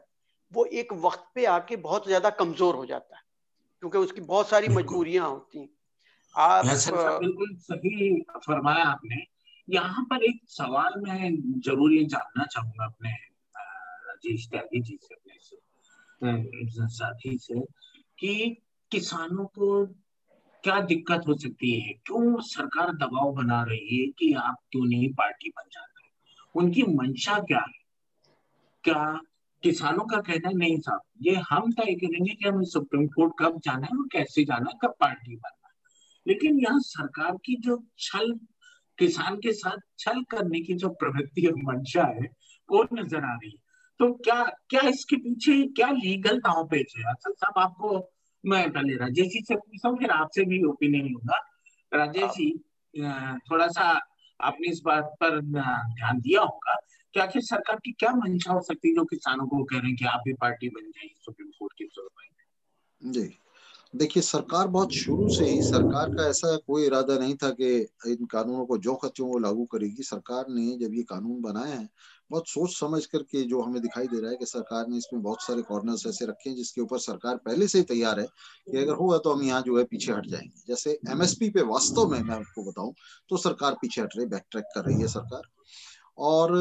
वो 0.52 0.66
एक 0.66 0.94
वक्त 0.94 1.26
पे 1.36 1.46
आके 1.46 1.76
बहुत 1.80 2.08
ज़्यादा 2.08 2.30
कमज़ोर 2.30 2.76
हो 2.76 2.86
जाता 2.86 3.16
है 3.16 3.22
क्योंकि 3.84 3.98
उसकी 3.98 4.22
बहुत 4.22 4.50
सारी 4.50 4.68
मजबूरियाँ 4.68 5.30
होती 5.30 5.60
हैं। 5.60 5.70
आप 6.36 6.66
बिल्कुल 6.66 7.56
सही 7.60 8.22
फरमाया 8.38 8.84
आपने। 8.86 9.24
यहाँ 9.68 10.04
पर 10.04 10.24
एक 10.24 10.40
सवाल 10.50 11.00
मैं 11.02 11.32
ज़रूर 11.62 11.94
ये 11.94 12.04
जानना 12.06 12.46
चाहूँगा 12.46 12.86
अपने 12.86 13.12
राजेश 13.56 14.48
त्यागी 14.52 14.82
जी 14.82 14.98
से 15.02 15.16
अपने 15.16 16.88
साथी 16.88 17.38
से 17.38 17.60
कि 18.20 18.34
किसानों 18.92 19.46
को 19.58 19.86
क्या 20.64 20.80
दिक्कत 20.82 21.22
हो 21.28 21.34
सकती 21.34 21.72
है? 21.72 21.94
क्यों 22.06 22.42
सरकार 22.42 22.92
दबाव 22.96 23.32
बना 23.34 23.62
रही 23.64 24.00
है 24.00 24.08
कि 24.20 24.34
आप 24.34 24.56
क्यों 24.72 24.86
नहीं 24.86 25.14
पार्टी 25.14 25.50
बन 25.50 25.70
जाते 25.72 25.90
उनकी 26.56 26.84
मंशा 26.84 27.40
क्या 27.40 27.60
है? 27.60 27.80
क्या 28.84 29.20
किसानों 29.64 30.06
का 30.06 30.18
कहना 30.18 30.50
नहीं 30.50 30.78
साहब, 30.80 31.02
ये 31.22 31.36
हम 31.50 31.72
तय 31.72 31.94
करेंगे 31.96 32.34
कि 32.34 32.50
हमें 32.50 32.64
सुप्रीम 32.66 33.08
कोर्ट 33.08 33.34
कब 33.40 33.60
जाना 33.60 33.88
है 33.88 33.98
और 33.98 34.08
कैसे 34.12 34.44
जाना 34.44 34.70
है, 34.70 34.78
कब 34.82 34.96
पार्टी 35.00 35.36
बनना 35.36 35.68
है। 35.68 35.74
लेकिन 36.28 36.60
यहाँ 36.60 36.80
सरकार 36.80 37.38
की 37.46 37.56
जो 37.56 37.84
छल, 38.00 38.40
किसान 39.00 39.36
के 39.36 39.54
साथ 39.54 39.78
छल 40.00 40.22
करने 40.24 40.62
की 40.62 40.74
जो 40.74 40.90
प्रवृत्ति 40.90 41.46
और 41.48 41.56
मंशा 41.64 42.04
है, 42.04 42.28
वो 42.70 42.84
नज़र 42.94 43.24
आ 43.24 43.34
रही 43.34 43.50
है। 43.50 43.58
तो 44.00 44.14
क्या 44.14 44.44
क्या 44.70 44.82
इसके 44.82 45.16
पीछे 45.16 45.62
क्या 45.68 45.92
लीगल 45.92 46.40
दाव 46.40 46.68
पेच 46.68 46.94
है? 46.98 47.14
साहब, 47.14 47.54
आपको 47.58 48.12
मैं 48.46 48.72
पहले 48.72 48.96
राजेश 48.96 49.28
जी 49.28 49.42
से 49.42 49.56
पूछता 49.56 49.90
हूँ, 49.90 49.98
फिर 49.98 50.12
आपसे 50.12 50.46
भी 50.46 50.64
ओपिनियन 50.64 51.08
लूँगा। 51.08 51.38
राजेश 51.94 52.32
जी 52.32 52.52
थोड़ा 53.52 53.68
सा 53.68 54.00
आपने 54.42 54.72
इस 54.72 54.82
बात 54.86 55.04
पर 55.04 55.42
ध्यान 55.42 56.20
दिया 56.20 56.42
होगा 56.42 56.76
कि 57.14 57.20
आखिर 57.20 57.42
सरकार 57.42 57.76
की 57.76 57.92
क्या 57.92 58.12
मंशा 58.12 58.54
हो 58.54 58.62
सकती 58.62 58.90
है 58.90 58.96
जो 58.96 59.06
किसानों 59.06 59.48
को 59.48 59.64
कह 59.64 59.78
रहे 59.78 59.88
हैं 59.88 59.96
कि 59.96 60.06
आप 60.06 60.22
भी 60.26 60.34
पार्टी 60.34 60.70
बन 60.70 60.82
जाए, 60.82 61.10
सुप्रीम 61.18 61.50
कोर्ट 61.50 61.74
की 61.78 61.86
ज़रूरत 61.86 62.12
जी। 63.04 63.38
देखिए, 63.96 64.24
सरकार 64.24 64.68
बहुत 64.68 64.94
शुरू 64.94 65.30
से 65.30 65.46
ही, 65.46 65.62
सरकार 65.62 66.10
का 66.10 66.24
ऐसा 66.24 66.58
कोई 66.58 66.86
इरादा 66.86 67.18
नहीं 67.18 67.36
था 67.36 67.50
कि 67.50 67.76
इन 68.08 68.26
कानूनों 68.26 68.66
को 68.66 68.78
जो 68.78 68.96
खच्चों 68.96 69.28
वो 69.28 69.40
लागू 69.40 69.66
करेगी। 69.66 70.04
सरकार 70.04 70.46
ने 70.50 70.78
जब 70.78 70.94
ये 70.94 71.04
कानून 71.04 71.42
बनाए 71.42 71.72
हैं 71.72 71.90
बहुत 72.32 72.50
सोच 72.50 72.70
समझ 72.72 73.06
करके 73.06 73.44
जो 73.44 73.62
हमें 73.62 73.82
दिखाई 73.82 74.08
दे 74.08 74.20
रहा 74.20 74.32
है 74.32 74.38
कि 74.38 74.46
सरकार 74.46 74.88
ने 74.88 74.98
इसमें 74.98 75.22
बहुत 75.24 75.42
सारे 75.42 75.62
कॉर्नर्स 75.62 76.06
ऐसे 76.08 76.26
रखे 76.26 76.50
हैं 76.50 76.56
जिसके 76.58 76.82
ऊपर 76.82 77.00
सरकार 77.00 77.38
पहले 77.46 77.68
से 77.68 77.78
ही 77.78 77.84
तैयार 77.86 78.20
है 78.20 78.26
कि 78.26 78.78
अगर 78.78 78.94
होगा 78.94 79.18
तो 79.18 79.34
हम 79.34 79.44
यहाँ 79.44 79.62
जो 79.62 79.78
है 79.78 79.84
पीछे 79.84 80.12
हट 80.12 80.28
जाएँगे। 80.28 80.64
जैसे 80.68 81.00
एमएसपी 81.10 81.50
पे 81.50 81.62
वास्तव 81.68 82.08
में 82.08 82.22
मैं 82.22 82.36
आपको 82.36 82.64
बताऊँ 82.64 82.94
तो 83.30 83.38
सरकार 83.38 83.78
पीछे 83.82 84.02
हट 84.02 84.18
रही 84.18 84.26
बैक 84.28 84.44
ट्रैक 84.52 84.66
कर 84.76 84.86
रही 84.86 85.02
है 85.02 85.08
सरकार। 85.08 85.42
और 86.20 86.56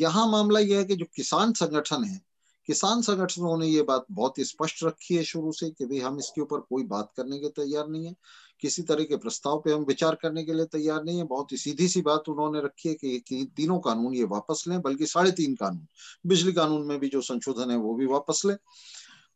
यहाँ 0.00 0.26
मामला 0.30 0.60
यह 0.60 0.78
है 0.78 0.84
कि 0.84 0.96
जो 0.96 1.04
किसान 1.16 1.52
संगठन 1.52 2.04
है, 2.04 2.20
किसान 2.68 3.02
संगठनों 3.02 3.56
ने 3.58 3.66
ये 3.66 3.82
बात 3.82 4.04
बहुत 4.10 4.38
ही 4.38 4.44
स्पष्ट 4.44 4.82
रखी 4.84 5.14
है 5.14 5.22
शुरू 5.24 5.52
से 5.52 5.70
कि 5.70 5.86
भाई 5.86 5.98
हम 6.00 6.18
इसके 6.18 6.40
ऊपर 6.40 6.60
कोई 6.60 6.82
बात 6.86 7.12
करने 7.16 7.38
के 7.38 7.48
तैयार 7.56 7.88
नहीं 7.88 8.06
है। 8.06 8.14
किसी 8.60 8.82
तरह 8.82 9.04
के 9.04 9.16
प्रस्ताव 9.16 9.62
पे 9.64 9.72
हम 9.72 9.84
विचार 9.84 10.14
करने 10.14 10.44
के 10.44 10.52
लिए 10.52 10.64
तैयार 10.64 11.04
नहीं 11.04 11.18
है। 11.18 11.24
बहुत 11.24 11.52
ही 11.52 11.56
सीधी 11.56 11.88
सी 11.88 12.00
बात 12.00 12.28
उन्होंने 12.28 12.60
रखी 12.60 12.88
है 12.88 12.94
कि, 12.94 13.18
कि 13.18 13.52
तीनों 13.56 13.78
कानून 13.78 14.14
ये 14.14 14.24
वापस 14.24 14.64
लें 14.68 14.80
बल्कि 14.80 15.06
साढ़े 15.06 15.30
तीन 15.30 15.54
कानून 15.54 15.86
बिजली 16.26 16.52
कानून 16.52 16.86
में 16.86 16.98
भी 16.98 17.08
जो 17.08 17.20
संशोधन 17.20 17.70
है 17.70 17.76
वो 17.76 17.94
भी 17.94 18.06
वापस 18.06 18.42
लें। 18.46 18.56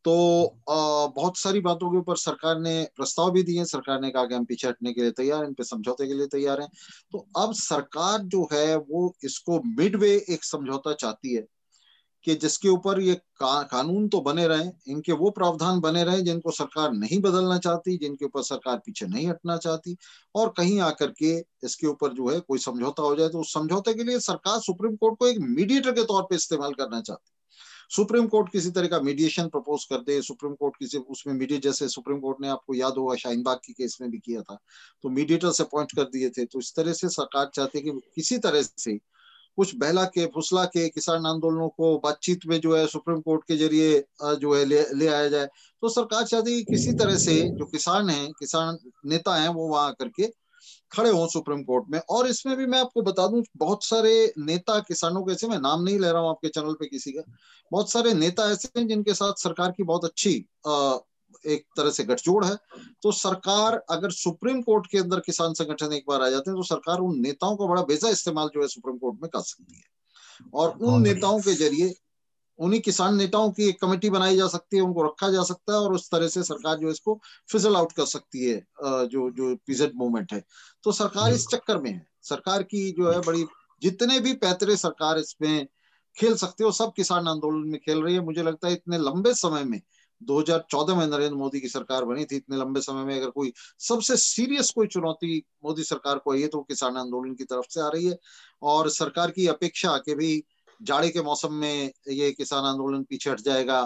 तो 0.05 0.47
आ, 0.71 1.07
बहुत 1.07 1.37
सारी 1.37 1.61
बातों 1.61 1.91
के 1.91 1.99
ऊपर 1.99 2.17
सरकार 2.17 2.61
ने 2.61 2.89
प्रस्ताव 2.97 3.31
भी 3.31 3.43
दिए 3.43 3.65
सरकार 3.65 4.01
ने 4.01 4.11
कहा 4.11 4.25
कि 4.25 4.35
हम 4.35 4.45
पीछे 4.45 4.69
हटने 4.69 4.93
के 4.93 5.01
लिए 5.01 5.11
तैयार 5.11 5.45
इन 5.45 5.53
पे 5.55 5.65
समझौते 5.65 6.07
के 6.07 6.15
लिए 6.15 6.27
तैयार 6.27 6.61
हैं। 6.61 6.69
तो 7.13 7.27
अब 7.37 7.55
सरकार 7.55 8.19
जो 8.19 8.49
है 8.53 8.77
वो 8.77 9.15
इसको 9.25 9.63
मिडवे 9.67 10.27
एक 10.29 10.45
समझौता 10.45 10.93
चाहती 10.93 11.35
है। 11.35 11.47
कि 12.27 12.35
जिसके 12.35 12.69
ऊपर 12.69 13.01
ये 13.01 13.15
का, 13.15 13.63
कानून 13.63 14.09
तो 14.09 14.21
बने 14.21 14.47
रहे 14.47 14.93
इनके 14.93 15.13
वो 15.13 15.31
प्रावधान 15.31 15.81
बने 15.81 16.05
रहे 16.05 16.23
जिनको 16.23 16.51
सरकार 16.51 16.93
नहीं 16.93 17.21
बदलना 17.21 17.59
चाहती 17.59 17.97
जिनके 17.99 18.25
ऊपर 18.25 18.43
सरकार 18.43 18.77
पीछे 18.87 19.07
नहीं 19.07 19.27
हटना 19.29 19.57
चाहती 19.57 19.97
और 20.35 20.53
कहीं 20.57 20.81
आकर 20.81 21.11
के 21.19 21.37
इसके 21.65 21.87
ऊपर 21.87 22.13
जो 22.13 22.29
है 22.29 22.39
कोई 22.41 22.59
समझौता 22.59 23.03
हो 23.03 23.15
जाए 23.17 23.29
तो 23.29 23.41
उस 23.41 23.53
समझौते 23.55 23.95
के 23.95 24.05
लिए 24.05 24.19
सरकार 24.21 24.59
सुप्रीम 24.61 24.97
कोर्ट 24.97 25.19
को 25.19 25.29
एक 25.29 25.39
मीडिएटर 25.51 25.93
के 25.93 26.05
तौर 26.05 26.23
पर 26.23 26.35
इस्तेमाल 26.35 26.73
करना 26.73 27.01
चाहती 27.01 27.31
सुप्रीम 27.91 28.27
कोर्ट 28.27 28.51
किसी 28.53 28.71
तरह 28.71 28.89
का 28.89 29.01
मीडिएशन 29.01 29.49
प्रपोज 29.49 29.85
कर 29.85 29.97
दे 30.03 30.21
सुप्रीम 30.23 30.53
कोर्ट 30.55 30.77
किसी 30.79 30.99
उसमें 30.99 31.33
मीडिएट 31.35 31.63
जैसे 31.63 31.89
सुप्रीम 31.89 32.21
कोर्ट 32.21 32.41
ने 32.41 32.49
आपको 32.49 32.75
याद 32.75 32.95
होगा 32.99 33.15
शाहीन 33.17 33.43
बाग 33.43 33.59
की 33.65 33.73
केस 33.73 33.99
में 34.01 34.11
भी 34.11 34.19
किया 34.19 34.43
था 34.43 34.59
तो 35.05 35.09
मीडिएटर 35.09 35.51
से 35.51 35.63
अपॉइंट 35.63 35.93
कर 35.97 36.05
दिए 36.13 36.31
थे 36.31 36.45
तो 36.45 36.59
इस 36.59 36.75
तरह 36.77 36.93
से 36.93 37.09
सरकार 37.11 37.51
चाहती 37.55 37.79
है 37.79 37.85
कि 37.85 38.01
किसी 38.15 38.39
तरह 38.39 38.63
से 38.63 38.99
कुछ 39.59 39.75
बहला 39.77 40.05
के 40.07 40.27
फुसला 40.27 40.65
के 40.67 40.89
किसान 40.89 41.27
आंदोलनों 41.27 41.69
को 41.71 41.99
बातचीत 41.99 42.47
में 42.47 42.59
जो 42.61 42.77
है 42.77 42.87
सुप्रीम 42.89 43.21
कोर्ट 43.21 43.45
के 43.49 43.57
ज़रिए 43.57 43.99
जो 44.37 44.55
है 44.55 44.65
ले, 44.65 44.83
ले 44.95 45.09
आया 45.09 45.29
जाए। 45.29 45.47
तो 45.83 45.89
सरकार 45.91 46.25
चाहती 46.27 46.57
है 46.57 46.63
किसी 46.65 46.93
तरह 46.95 47.17
से 47.19 47.41
जो 47.51 47.65
किसान 47.67 48.11
है 48.11 48.27
किसान 48.39 48.79
नेता 49.07 49.37
है 49.37 49.49
वो 49.51 49.69
वहाँ 49.69 49.93
करके 49.99 50.29
खड़े 50.93 51.11
हों 51.11 51.27
सुप्रीम 51.29 51.63
कोर्ट 51.65 51.85
में। 51.91 51.99
और 52.01 52.29
इसमें 52.29 52.57
भी 52.57 52.67
मैं 52.67 52.81
आपको 52.81 53.03
बता 53.03 53.27
दूँ 53.29 53.43
बहुत 53.59 53.85
सारे 53.85 54.13
नेता 54.39 54.79
किसानों 54.89 55.23
के 55.25 55.33
ऐसे 55.33 55.49
मैं 55.49 55.59
नाम 55.61 55.83
नहीं 55.83 55.99
ले 56.01 56.13
रहा 56.13 56.23
हूँ 56.23 56.31
आपके 56.31 56.49
चैनल 56.49 56.75
पे 56.81 56.87
किसी 56.89 57.13
का 57.13 57.23
बहुत 57.73 57.91
सारे 57.93 58.15
नेता 58.15 58.51
ऐसे 58.53 58.69
हैं 58.79 58.87
जिनके 58.89 59.15
साथ 59.15 59.43
सरकार 59.43 59.71
की 59.73 59.83
बहुत 59.85 60.05
अच्छी 60.05 60.35
एक 61.47 61.65
तरह 61.77 61.91
से 61.91 62.05
गठजोड़ 62.05 62.45
है। 62.45 62.57
तो 63.03 63.13
सरकार 63.13 63.75
अगर 63.91 64.11
सुप्रीम 64.13 64.61
कोर्ट 64.63 64.87
के 64.87 64.99
अंदर 64.99 65.21
किसान 65.21 65.55
संगठन 65.55 65.93
एक 65.93 66.05
बार 66.09 66.23
आ 66.23 66.29
जाते 66.31 66.51
हैं 66.51 66.57
तो 66.57 66.63
सरकार 66.65 66.99
उन 67.01 67.21
नेताओं 67.21 67.57
का 67.57 67.67
बड़ा 67.67 67.83
बेजा 67.85 68.09
इस्तेमाल 68.11 68.49
जो 68.55 68.63
है 68.63 68.69
सुप्रीम 68.69 68.99
कोर्ट 68.99 69.19
में 69.23 69.31
कर 69.31 69.41
सकती 69.43 69.77
है। 69.77 70.51
और 70.55 70.71
उन 70.71 71.03
नेताओं 71.03 71.41
के 71.41 71.55
ज़रिए 71.55 71.95
उन्हीं 72.59 72.81
किसान 72.81 73.17
नेताओं 73.17 73.51
की 73.51 73.69
एक 73.69 73.81
कमेटी 73.81 74.09
बनाई 74.11 74.37
जा 74.37 74.47
सकती 74.49 74.77
है 74.77 74.83
उनको 74.83 75.03
रखा 75.03 75.29
जा 75.31 75.43
सकता 75.45 75.73
है 75.73 75.79
और 75.79 75.93
उस 75.95 76.11
तरह 76.11 76.29
से 76.29 76.43
सरकार 76.43 76.77
जो 76.79 76.91
इसको 76.91 77.19
फिजल 77.53 77.77
आउट 77.77 77.93
कर 77.93 78.07
सकती 78.07 78.45
है 78.45 78.57
जो 78.85 79.31
जो 79.31 79.55
पीजेड 79.67 79.93
मूवमेंट 79.97 80.33
है। 80.33 80.43
तो 80.85 80.93
सरकार 80.93 81.33
इस 81.33 81.47
चक्कर 81.47 81.79
में 81.79 81.91
है। 81.91 82.07
सरकार 82.23 82.63
की 82.65 82.91
जो 82.93 83.11
है 83.11 83.21
बड़ी 83.21 83.45
जितने 83.83 84.19
भी 84.21 84.33
पैतरे 84.35 84.77
सरकार 84.77 85.19
इसमें 85.19 85.67
खेल 86.17 86.35
सकते 86.37 86.65
हो 86.65 86.71
सब 86.73 86.93
किसान 86.97 87.29
आंदोलन 87.29 87.69
में 87.69 87.79
खेल 87.81 88.03
रही 88.03 88.15
है। 88.15 88.21
मुझे 88.21 88.43
लगता 88.43 88.69
है 88.69 88.75
इतने 88.75 88.99
लंबे 88.99 89.33
समय 89.35 89.65
में 89.65 89.81
2014 90.27 90.97
में 90.97 91.07
नरेंद्र 91.07 91.37
मोदी 91.37 91.61
की 91.61 91.69
सरकार 91.69 92.05
बनी 92.05 92.25
थी 92.25 92.37
इतने 92.37 92.57
लंबे 92.57 92.81
समय 92.81 93.05
में 93.05 93.17
अगर 93.17 93.31
कोई 93.31 93.53
सबसे 93.79 94.17
सीरियस 94.17 94.71
कोई 94.71 94.87
चुनौती 94.87 95.43
मोदी 95.65 95.85
सरकार 95.85 96.19
को 96.19 96.33
आई 96.33 96.43
है 96.43 96.49
तो 96.49 96.61
किसान 96.63 96.97
आंदोलन 96.97 97.35
की 97.35 97.45
तरफ़ 97.45 97.67
से 97.71 97.81
आ 97.81 97.89
रही 97.89 98.07
है। 98.07 98.19
और 98.63 98.91
सरकार 98.91 99.31
की 99.31 99.47
अपेक्षा 99.47 99.97
के 99.97 100.15
भी 100.15 100.45
जाड़े 100.83 101.09
के 101.11 101.23
मौसम 101.23 101.53
में 101.53 101.93
ये 102.09 102.31
किसान 102.33 102.65
आंदोलन 102.65 103.03
पीछे 103.03 103.31
हट 103.31 103.41
जाएगा 103.41 103.83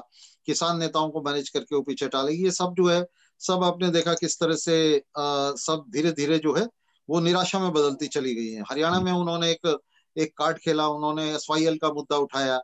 किसान 0.46 0.78
नेताओं 0.78 1.10
को 1.10 1.22
मैनेज 1.22 1.48
करके 1.48 1.76
वो 1.76 1.82
पीछे 1.82 2.04
हटालेगी 2.04 2.44
ये 2.44 2.50
सब 2.50 2.74
जो 2.76 2.86
है 2.86 3.06
सब 3.40 3.64
आपने 3.64 3.90
देखा 3.90 4.14
किस 4.14 4.40
तरह 4.40 4.54
से 4.56 4.96
आ, 4.98 5.52
सब 5.52 5.84
धीरे 5.90 6.12
धीरे 6.12 6.38
जो 6.38 6.54
है 6.54 6.68
वो 7.10 7.20
निराशा 7.20 7.58
में 7.58 7.72
बदलती 7.72 8.06
चली 8.06 8.34
गई 8.34 8.48
है। 8.48 8.62
हरियाणा 8.70 9.00
में 9.00 9.12
उन्होंने 9.12 9.50
एक 9.50 9.80
एक 10.16 10.36
कार्ड 10.38 10.58
खेला 10.58 10.88
उन्होंने 10.88 11.34
एस 11.34 11.46
का 11.50 11.92
मुद्दा 11.92 12.16
उठाया 12.16 12.60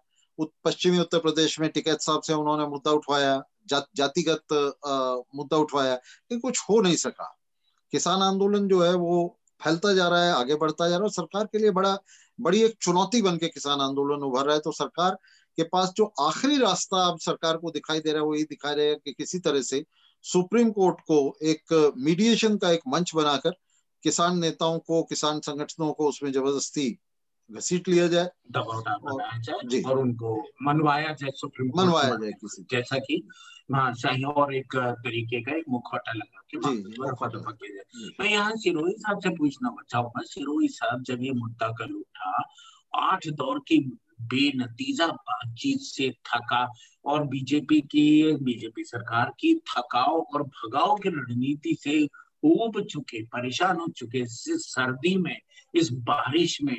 पश्चिमी 0.64 0.98
उत्तर 0.98 1.18
प्रदेश 1.18 1.60
में 1.60 1.68
टिकैत 1.70 2.00
साहब 2.00 2.22
से 2.22 2.34
उन्होंने 2.34 2.66
मुद्दा 2.66 2.90
उठवाया 2.90 3.42
जा, 3.68 3.84
जातिगत 3.96 4.52
मुद्दा 5.34 5.56
उठवाया 5.56 5.94
लेकिन 5.94 6.40
कुछ 6.40 6.60
हो 6.70 6.80
नहीं 6.80 6.96
सका। 6.96 7.28
किसान 7.92 8.22
आंदोलन 8.22 8.68
जो 8.68 8.82
है 8.82 8.94
वो 8.96 9.38
फैलता 9.60 9.92
जा 9.94 10.08
रहा 10.08 10.24
है 10.24 10.32
आगे 10.32 10.54
बढ़ता 10.56 10.88
जा 10.88 10.90
रहा 10.90 10.96
है 10.96 11.02
और 11.02 11.10
सरकार 11.12 11.44
के 11.44 11.58
लिए 11.58 11.70
बड़ा 11.72 11.96
बड़ी 12.38 12.62
एक 12.62 12.76
चुनौती 12.82 13.22
बन 13.22 13.36
के 13.36 13.48
किसान 13.48 13.80
आंदोलन 13.80 14.22
उभर 14.24 14.44
रहा 14.44 14.54
है। 14.54 14.60
तो 14.60 14.72
सरकार 14.72 15.16
के 15.58 15.62
पास 15.62 15.92
जो 15.96 16.04
आखिरी 16.20 16.56
रास्ता 16.58 17.04
अब 17.06 17.18
सरकार 17.18 17.56
को 17.56 17.70
दिखाई 17.70 18.00
दे 18.00 18.12
रहा 18.12 18.20
है 18.20 18.26
वो 18.26 18.34
ये 18.34 18.42
दिखाई 18.44 18.74
दे 18.74 18.82
रहा 18.82 18.90
है 18.90 18.98
कि 19.04 19.12
किसी 19.12 19.38
तरह 19.38 19.62
से 19.62 19.84
सुप्रीम 20.24 20.70
कोर्ट 20.70 21.00
को 21.00 21.18
एक 21.42 21.92
मीडिएशन 21.98 22.56
का 22.56 22.70
एक 22.70 22.80
मंच 22.88 23.14
बनाकर 23.14 23.54
किसान 24.04 24.38
नेताओं 24.38 24.78
को 24.78 25.02
किसान 25.02 25.40
संगठनों 25.40 25.92
को 25.92 26.08
उसमें 26.08 26.30
ज़बरदस्ती 26.32 26.88
घसीट 27.50 27.88
लिया 27.88 28.06
जाए। 28.08 28.30
दबाव 28.50 28.80
बनाया 28.80 29.38
जाए 29.40 29.82
और 29.82 29.98
उनको 29.98 30.36
मनवाया 30.62 31.12
जाए 31.12 31.30
सुप्रीम 31.34 31.70
मनवाया 31.76 32.14
जाए 32.14 32.30
किसी 32.32 32.62
जैसा 32.70 32.98
कि 32.98 33.22
शाही 33.70 34.22
और 34.24 34.54
एक 34.54 34.76
तरीके 34.76 35.40
का 35.40 35.56
एक 35.56 35.64
मुखौटा 35.68 36.12
लगा 36.12 36.42
के 36.50 36.58
मैं 38.20 38.30
यहाँ 38.30 38.56
सिरोही 38.56 38.92
साहब 38.92 39.20
से 39.20 39.30
पूछना 39.30 39.74
चाहूँगा 39.90 40.22
सिरोही 40.22 40.68
साहब 40.68 41.02
जब 41.02 41.22
ये 41.22 41.32
मुद्दा 41.32 41.68
कल 41.68 41.94
उठा 41.94 42.44
आठ 42.94 43.28
दौर 43.28 43.58
की 43.58 43.78
बेनतीजा 44.22 45.06
बातचीत 45.06 45.78
से 45.80 46.10
थका 46.10 46.66
और 47.04 47.26
बीजेपी 47.26 47.80
की 47.80 48.32
बीजेपी 48.42 48.84
सरकार 48.84 49.32
की 49.40 49.54
थकाओ 49.54 50.20
और 50.34 50.42
भगाव 50.42 50.96
की 50.96 51.08
रणनीति 51.08 51.76
से 51.80 52.02
उब 52.44 52.80
चुके 52.82 53.22
परेशान 53.24 53.76
हो 53.76 53.86
चुके 53.96 54.24
सर्दी 54.26 55.16
में 55.16 55.36
इस 55.74 55.92
बारिश 55.92 56.58
में 56.62 56.76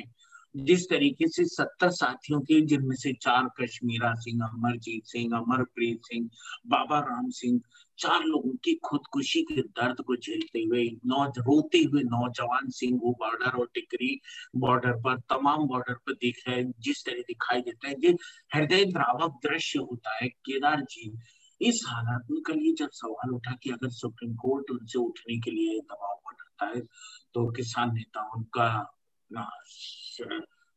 जिस 0.56 0.90
तरीके 0.90 1.28
से 1.28 1.44
सत्तर 1.44 1.90
साथियों 1.90 2.40
के 2.40 2.60
जिनमें 2.60 2.96
से 2.96 3.12
चार 3.12 3.48
कश्मीरा 3.60 4.14
सिंह, 4.14 4.44
अमरजीत 4.44 5.04
सिंह, 5.04 5.36
अमरप्रीत 5.36 6.00
सिंह, 6.04 6.30
बाबा 6.66 6.98
राम 6.98 7.30
सिंह, 7.30 7.60
चार 7.98 8.22
लोगों 8.24 8.52
की 8.64 8.74
खुदकुशी 8.74 9.42
के 9.42 9.62
दर्द 9.62 10.00
को 10.00 10.16
झेलते 10.16 10.62
हुए 10.62 10.84
नौ 11.06 11.24
रोते 11.24 11.78
हुए 11.78 12.02
नौजवान 12.02 12.70
सिंह 12.70 13.00
वो 13.02 13.12
बॉर्डर 13.12 13.58
और 13.58 13.70
टिकरी 13.74 14.20
बॉर्डर 14.56 14.92
पर, 14.92 15.16
तमाम 15.16 15.66
बॉर्डर 15.66 15.94
पर 15.94 16.12
दिख 16.12 16.42
रहे 16.48 16.64
जिस 16.80 17.04
तरह 17.04 17.20
दिखाई 17.20 17.60
देता 17.60 17.88
है, 17.88 17.94
जिस 17.94 18.14
हृदय 18.54 18.84
द्रावक 18.84 19.38
दृश्य 19.42 19.78
होता 19.78 20.16
है, 20.16 20.28
केदार 20.28 20.80
जी। 20.80 21.18
इस 21.60 21.84
हालात 21.88 22.26
में 22.30 22.42
कल 22.42 22.58
ये 22.58 22.72
जब 22.72 22.88
सवाल 22.92 23.30
उठा 23.30 23.58
कि 23.62 23.70
अगर 23.70 23.88
सुप्रीम 23.88 24.34
कोर्ट 24.34 24.70
उनसे 24.70 24.98
उठने 24.98 25.38
के 25.38 25.50
लिए 25.50 25.78
दबाव 25.80 26.14
बनाता 26.14 26.66
है 26.66 26.80
तो 27.34 27.50
किसान 27.52 27.94
नेता 27.94 28.30
उनका 28.36 28.90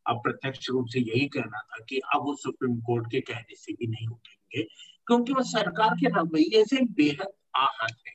अप्रत्यक्ष 0.06 0.70
रूप 0.70 0.86
से 0.90 1.00
यही 1.00 1.28
कहना 1.28 1.60
था 1.60 1.86
कि 1.90 2.00
अब 2.16 2.22
वो 2.22 2.36
सुप्रीम 2.36 2.80
कोर्ट 2.82 3.12
के 3.12 3.20
कहने 3.20 3.56
से 3.56 3.74
भी 3.74 3.88
नहीं 3.88 4.08
उठेंगे, 4.08 4.64
क्योंकि 5.08 5.34
वो 5.34 5.44
सरकार 5.44 5.90
के 5.90 6.08
रवैये 6.08 6.66
से 6.66 6.82
बेहद 6.82 7.28
आहत 7.56 7.96
है। 8.08 8.14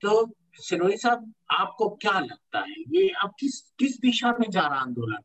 तो 0.00 0.34
सिरोही 0.54 0.96
साहब, 0.96 1.34
आपको 1.50 1.88
क्या 1.88 2.20
लगता 2.20 2.60
है, 2.60 2.74
ये 2.78 3.08
अब 3.08 3.30
किस 3.40 3.60
किस 3.78 4.00
दिशा 4.00 4.32
में 4.32 4.50
जा 4.50 4.60
रहा 4.60 4.80
आंदोलन? 4.80 5.18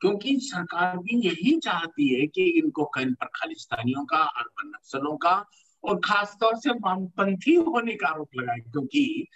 क्योंकि 0.00 0.36
सरकार 0.40 0.98
भी 0.98 1.28
यही 1.28 1.58
चाहती 1.58 2.20
है 2.20 2.26
कि 2.26 2.44
इनको 2.44 2.84
कहीं 2.84 3.14
पर 3.14 3.26
खालिस्तानियों 3.26 4.04
का 4.04 4.16
अर्बन 4.16 4.68
नक्सलों 4.68 5.16
का 5.16 5.46
और 5.84 6.00
खासतौर 6.04 6.56
से 6.56 6.70
वामपंथी 6.80 7.54
होने 7.54 7.94
का 7.94 8.08
आरोप 8.08 8.36
लगाए, 8.36 8.58
क्योंकि 8.60 9.26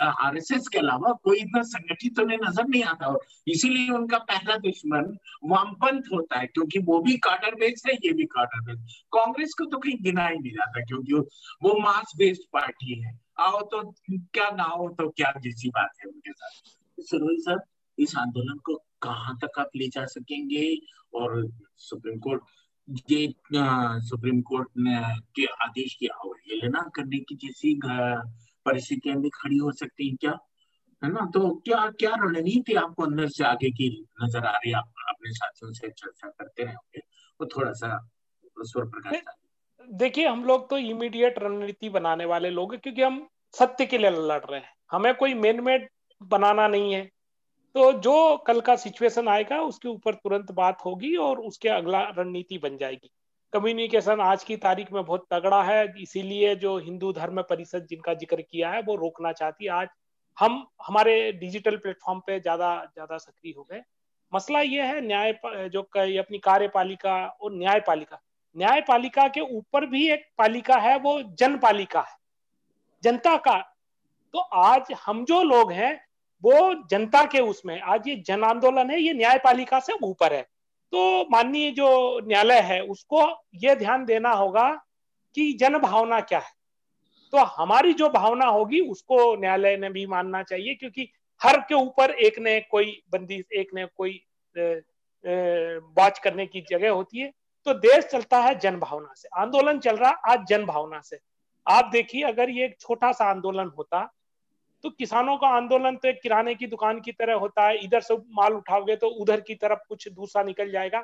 आरएसएस 0.00 0.68
के 0.68 0.78
अलावा 0.78 1.12
कोई 1.24 1.38
इतना 1.38 1.62
संगठित 1.64 2.18
उन्हें 2.18 2.38
नज़र 2.38 2.66
नहीं 2.66 2.82
आता। 2.84 3.06
और 3.06 3.18
इसीलिए 3.48 3.88
उनका 3.90 4.18
पहला 4.20 4.56
दुश्मन 4.58 5.16
वामपंथ 5.44 6.02
होता 6.12 6.38
है, 6.38 6.46
क्योंकि 6.46 6.78
वो 6.80 7.00
भी 7.00 7.16
कार्टर 7.18 7.54
बेस्ड 7.54 7.90
है, 7.90 7.94
ये 7.96 8.12
भी 8.12 8.24
कार्टर 8.26 8.60
बेस्ड 8.64 8.94
कांग्रेस 9.12 9.54
को 9.58 9.64
तो 9.64 9.78
कहीं 9.78 9.96
गिना 10.02 10.26
ही 10.26 10.38
नहीं 10.38 10.52
जाता, 10.52 10.84
क्योंकि 10.84 11.14
वो 11.62 11.78
मास 11.80 12.12
बेस्ड 12.18 12.48
पार्टी 12.52 13.00
है। 13.02 13.18
आओ 13.40 13.60
तो 13.64 13.82
क्या 14.08 14.50
ना 14.56 14.64
हो 14.64 14.88
तो 14.98 15.08
क्या 15.10 15.32
जैसी 15.38 15.68
बात 15.70 15.90
है 16.00 16.10
उनके 16.10 16.32
साथ। 16.32 17.02
सरोज 17.02 17.38
सर, 17.40 17.60
इस 17.98 18.16
आंदोलन 18.18 18.58
को 18.64 18.82
कहाँ 19.02 19.38
तक 19.42 19.58
आप 19.58 19.70
ले 19.76 19.88
जा 19.88 20.04
सकेंगे? 20.08 20.76
और 21.14 21.48
सुप्रीम 21.78 22.18
कोर्ट 22.18 22.42
ये 22.88 23.34
सुप्रीम 24.06 24.40
कोर्ट 24.42 24.68
ने, 24.78 24.96
के 25.36 25.44
आदेश 25.64 25.94
की 25.94 26.06
अवहेलना 26.06 26.80
करने 26.96 27.18
की 27.18 27.34
जैसी 27.36 27.78
परिस्थितियाँ 27.84 29.16
भी 29.20 29.30
खड़ी 29.34 29.56
हो 29.56 29.72
सकती 29.72 30.08
हैं 30.08 30.16
क्या? 30.16 30.38
है 31.02 31.10
ना? 31.12 31.24
तो 31.34 31.54
क्या 31.64 31.86
क्या 31.90 32.10
रणनीति 32.14 32.74
आपको 32.74 33.02
अंदर 33.02 33.28
से 33.28 33.44
आगे 33.44 33.70
की 33.70 33.88
नज़र 34.22 34.46
आ 34.46 34.50
रही 34.50 34.70
है? 34.70 34.76
आप, 34.76 34.92
अपने 35.08 35.32
साथियों 35.32 35.72
से 35.72 35.88
चर्चा 35.88 36.28
करते 36.28 36.64
रहोगे 36.64 37.00
वो 37.40 37.46
थोड़ा 37.46 37.72
सा 37.72 37.96
उस 38.56 38.72
पर 38.76 38.84
प्रकाश 38.84 39.22
देखिए, 39.88 40.26
हम 40.26 40.44
लोग 40.44 40.68
तो 40.70 40.78
इमीडिएट 40.78 41.38
रणनीति 41.38 41.88
बनाने 41.88 42.24
वाले 42.24 42.50
लोग 42.50 42.72
हैं, 42.72 42.80
क्योंकि 42.82 43.02
हम 43.02 43.26
सत्य 43.54 43.86
के 43.86 43.98
लिए 43.98 44.10
लड़ 44.10 44.40
रहे 44.40 44.60
हैं। 44.60 44.72
हमें 44.92 45.14
कोई 45.14 45.34
मेन 45.34 45.60
मेड 45.60 45.88
बनाना 46.22 46.66
नहीं 46.68 46.92
है। 46.94 47.10
तो 47.74 47.92
जो 47.94 48.36
कल 48.46 48.60
का 48.60 48.74
सिचुएशन 48.76 49.28
आएगा, 49.28 49.60
उसके 49.62 49.88
ऊपर 49.88 50.14
तुरंत 50.14 50.50
बात 50.52 50.84
होगी 50.84 51.14
और 51.18 51.38
उसके 51.40 51.68
अगला 51.70 52.02
रणनीति 52.10 52.58
बन 52.58 52.76
जाएगी। 52.78 53.10
कम्युनिकेशन 53.52 54.20
आज 54.22 54.44
की 54.44 54.56
तारीख 54.58 54.92
में 54.92 55.04
बहुत 55.04 55.26
तगड़ा 55.30 55.62
है, 55.62 55.86
इसीलिए 55.98 56.54
जो 56.56 56.76
हिंदू 56.78 57.12
धर्म 57.12 57.40
परिषद 57.42 57.86
जिनका 57.90 58.14
ज़िक्र 58.14 58.42
किया 58.42 58.70
है, 58.70 58.82
वो 58.82 58.94
रोकना 58.96 59.32
चाहती 59.32 59.66
आज 59.68 59.88
हम, 60.36 60.66
हमारे 60.86 61.32
डिजिटल 61.34 61.76
प्लेटफॉर्म 61.76 62.20
पे 62.20 62.38
ज़्यादा 62.40 62.74
ज़्यादा 62.84 63.18
सक्रिय 63.18 63.54
हो 63.56 63.62
गए। 63.64 63.82
मसला 64.32 64.60
ये 64.60 64.82
है, 64.82 65.00
न्याय 65.02 65.32
जो 65.68 65.82
अपनी 65.82 66.38
कार्यपालिका 66.40 67.16
और 67.26 67.52
न्यायपालिका 67.54 68.20
न्यायपालिका 68.56 69.26
के 69.28 69.40
ऊपर 69.42 69.86
भी 69.86 70.08
एक 70.10 70.26
पालिका 70.38 70.76
है, 70.78 70.98
वो 70.98 71.20
जनपालिका 71.22 72.00
है, 72.00 72.16
जनता 73.02 73.36
का। 73.38 73.58
तो 74.34 74.38
आज 74.38 74.92
हम 75.06 75.24
जो 75.24 75.42
लोग 75.44 75.72
हैं 75.72 75.94
वो 76.44 76.74
जनता 76.90 77.24
के 77.24 77.40
उसमें, 77.40 77.80
आज 77.80 78.08
ये 78.08 78.16
जन 78.16 78.44
आंदोलन 78.44 78.90
है, 78.90 79.00
ये 79.00 79.12
न्यायपालिका 79.12 79.78
से 79.80 79.92
ऊपर 80.02 80.32
है। 80.32 80.42
तो 80.92 81.28
माननीय 81.30 81.70
जो 81.70 82.20
न्यायालय 82.26 82.60
है, 82.60 82.80
उसको 82.80 83.22
ये 83.54 83.74
ध्यान 83.76 84.04
देना 84.04 84.30
होगा 84.30 84.70
कि 85.36 85.52
जन 85.52 85.78
भावना 85.78 86.20
क्या 86.20 86.38
है। 86.38 86.52
तो 87.32 87.38
हमारी 87.38 87.92
जो 87.92 88.08
भावना 88.08 88.46
होगी, 88.46 88.80
उसको 88.80 89.36
न्यायालय 89.36 89.76
ने 89.76 89.90
भी 89.90 90.06
मानना 90.06 90.42
चाहिए, 90.42 90.74
क्योंकि 90.74 91.08
हर 91.40 91.60
के 91.60 91.74
ऊपर 91.74 92.10
एक 92.10 92.38
ने 92.38 92.60
कोई 92.60 93.02
बंदी, 93.12 93.42
एक 93.52 93.74
ने 93.74 93.86
कोई 93.96 94.20
बात 95.96 96.18
करने 96.18 96.46
की 96.46 96.60
जगह 96.70 96.90
होती 96.90 97.18
है। 97.18 97.32
तो 97.66 97.74
देश 97.74 98.04
चलता 98.04 98.40
है 98.40 98.58
जन 98.58 98.76
भावना 98.76 99.12
से। 99.16 99.28
आंदोलन 99.40 99.78
चल 99.78 99.96
रहा 99.96 100.10
आज 100.10 100.44
जन 100.48 100.64
भावना 100.66 101.00
से। 101.00 101.18
आप 101.66 101.90
देखिए, 101.92 102.22
अगर 102.22 102.50
ये 102.50 102.64
एक 102.64 102.76
छोटा 102.80 103.12
सा 103.12 103.24
आंदोलन 103.24 103.70
होता 103.78 104.08
तो 104.84 104.90
किसानों 104.90 105.36
का 105.36 105.48
आंदोलन 105.48 105.96
तो 105.96 106.08
एक 106.08 106.20
किराने 106.22 106.54
की 106.54 106.66
दुकान 106.66 107.00
की 107.00 107.12
तरह 107.12 107.34
होता 107.34 107.66
है, 107.66 107.76
इधर 107.78 108.00
से 108.00 108.14
माल 108.32 108.54
उठाओगे 108.54 108.96
तो 108.96 109.08
उधर 109.08 109.40
की 109.40 109.54
तरफ़ 109.54 109.78
कुछ 109.88 110.08
दूसरा 110.10 110.42
निकल 110.42 110.70
जाएगा। 110.70 111.00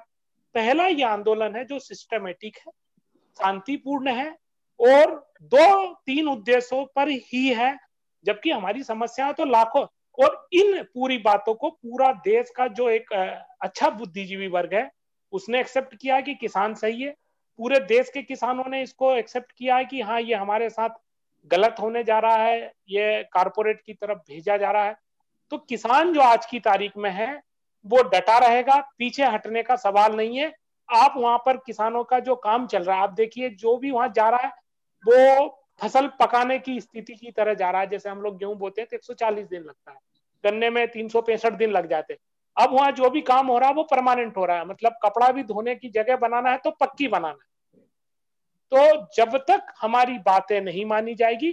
पहला 0.55 0.87
ये 0.87 1.05
आंदोलन 1.05 1.57
है 1.57 1.65
जो 1.65 1.79
सिस्टमेटिक 1.79 2.57
है, 2.57 2.73
शांतिपूर्ण 3.39 4.11
है 4.11 4.29
और 4.81 5.15
दो 5.45 5.95
तीन 6.07 6.29
उद्देश्यों 6.29 6.85
पर 6.97 7.09
ही 7.09 7.47
है, 7.51 7.77
जबकि 8.27 8.51
हमारी 8.51 8.83
समस्या 8.85 9.33
तो 9.33 9.45
लाखों 9.47 9.87
और 10.19 10.49
इन 10.53 10.83
पूरी 10.85 11.19
बातों 11.21 11.55
को 11.55 11.71
पूरा 11.71 12.13
देश 12.25 12.51
का 12.57 12.67
जो 12.69 12.89
एक 12.91 13.13
अच्छा 13.63 13.91
बुद्धिजीवी 13.91 14.49
वर्ग 14.49 14.75
है, 14.75 14.91
उसने 15.33 15.61
एक्सेप्ट 15.61 15.97
किया 15.97 16.21
कि 16.21 16.35
किसान 16.37 16.75
सही 16.77 17.03
है। 17.03 17.15
पूरे 17.59 17.79
देश 17.81 18.11
के 18.11 18.23
किसानों 18.23 18.65
ने 18.69 18.83
इसको 18.83 19.15
एक्सेप्ट 19.15 19.53
किया 19.53 19.77
है 19.77 19.85
कि 19.85 20.01
हाँ 20.01 20.21
ये 20.21 20.35
हमारे 20.35 20.69
साथ 20.71 20.89
गलत 21.51 21.77
होने 21.81 22.03
जा 22.05 22.19
रहा 22.19 22.37
है, 22.37 22.73
ये 22.89 23.23
कारपोरेट 23.33 23.81
की 23.87 23.95
तरफ़ 23.95 24.19
भेजा 24.29 24.57
जा 24.57 24.71
रहा 24.71 24.85
है 24.85 24.97
तो 25.53 25.59
किसान 25.59 26.13
जो 26.13 26.21
आज 26.21 26.47
की 26.47 26.61
तारीख 26.61 26.93
में 26.97 27.11
है, 27.11 27.33
वो 27.85 28.03
डटा 28.05 28.39
रहेगा, 28.39 28.77
पीछे 28.99 29.25
हटने 29.25 29.63
का 29.63 29.77
सवाल 29.77 30.15
नहीं 30.17 30.39
है। 30.39 30.53
आप 30.89 31.15
वहाँ 31.17 31.39
पर 31.39 31.57
किसानों 31.57 32.03
का 32.05 32.19
जो 32.21 32.35
काम 32.37 32.67
चल 32.67 32.83
रहा 32.85 32.97
है, 32.97 33.03
आप 33.03 33.13
देखिए, 33.13 33.49
जो 33.51 33.77
भी 33.77 33.91
वहाँ 33.91 34.09
जा 34.09 34.29
रहा 34.29 34.47
है, 34.47 34.53
वो 35.05 35.49
फ़सल 35.81 36.07
पकाने 36.21 36.59
की 36.59 36.81
स्थिति 36.81 37.15
की 37.15 37.31
तरह 37.31 37.55
जा 37.55 37.71
रहा 37.71 37.81
है। 37.81 37.89
जैसे 37.89 38.09
हम 38.11 38.21
लोग 38.23 38.39
गेहूँ 38.39 38.57
बोते 38.57 38.81
हैं 38.81 38.89
तो 38.91 38.97
140 38.97 39.47
दिन 39.47 39.63
लगता 39.63 39.91
है, 39.91 39.99
गन्ने 40.45 40.71
में 40.71 40.87
तीन 40.89 41.09
सौ 41.09 41.21
पैंसठ 41.23 41.53
दिन 41.55 41.71
लग 41.71 41.89
जाते 41.91 42.13
हैं। 42.15 42.21
अब 42.57 42.75
वहाँ 42.75 42.93
जो 42.93 43.11
भी 43.11 43.21
काम 43.23 43.47
हो 43.47 43.59
रहा 43.59 43.69
है, 43.69 43.75
वो 43.75 43.83
परमानेंट 43.85 44.37
हो 44.37 44.45
रहा 44.45 44.57
है। 44.57 44.67
मतलब 44.67 44.99
कपड़ा 45.03 45.31
भी 45.33 45.43
धोने 45.45 45.75
की 45.75 45.89
जगह 45.91 46.17
बनाना 46.19 46.51
है 46.51 46.59
तो 46.65 46.71
पक्की 46.81 47.09
बनाना 47.09 47.29
है। 47.29 47.50
तो 48.73 49.07
जब 49.17 49.37
तक 49.49 49.73
हमारी 49.81 50.19
बातें 50.19 50.61
नहीं 50.61 50.85
मानी 50.85 51.15
जाएगी, 51.15 51.51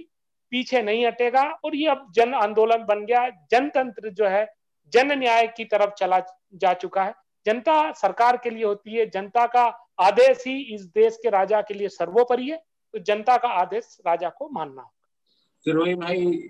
पीछे 0.51 0.81
नहीं 0.81 1.05
हटेगा, 1.05 1.43
और 1.43 1.75
ये 1.75 1.87
अब 1.87 2.11
जन 2.15 2.33
आंदोलन 2.33 2.83
बन 2.83 3.05
गया, 3.05 3.29
जनतंत्र 3.51 4.09
जो 4.09 4.27
है, 4.27 4.47
जन 4.93 5.11
न्याय 5.19 5.47
की 5.47 5.65
तरफ़ 5.65 5.93
चला 5.93 6.19
जा 6.55 6.73
चुका 6.73 7.03
है। 7.03 7.13
जनता 7.45 7.91
सरकार 7.91 8.37
के 8.37 8.49
लिए 8.49 8.63
होती 8.63 8.93
है, 8.93 9.09
जनता 9.09 9.45
का 9.45 9.65
आदेश 9.99 10.43
ही 10.47 10.59
इस 10.75 10.81
देश 10.85 11.17
के 11.23 11.29
राजा 11.29 11.61
के 11.61 11.73
लिए 11.73 11.87
सर्वोपरि 11.89 12.49
है 12.49 12.57
तो 12.93 12.99
जनता 12.99 13.37
का 13.37 13.49
आदेश 13.49 13.97
राजा 14.07 14.29
को 14.29 14.49
मानना 14.49 14.81
होगा। 14.81 15.95
भाई, 15.95 16.49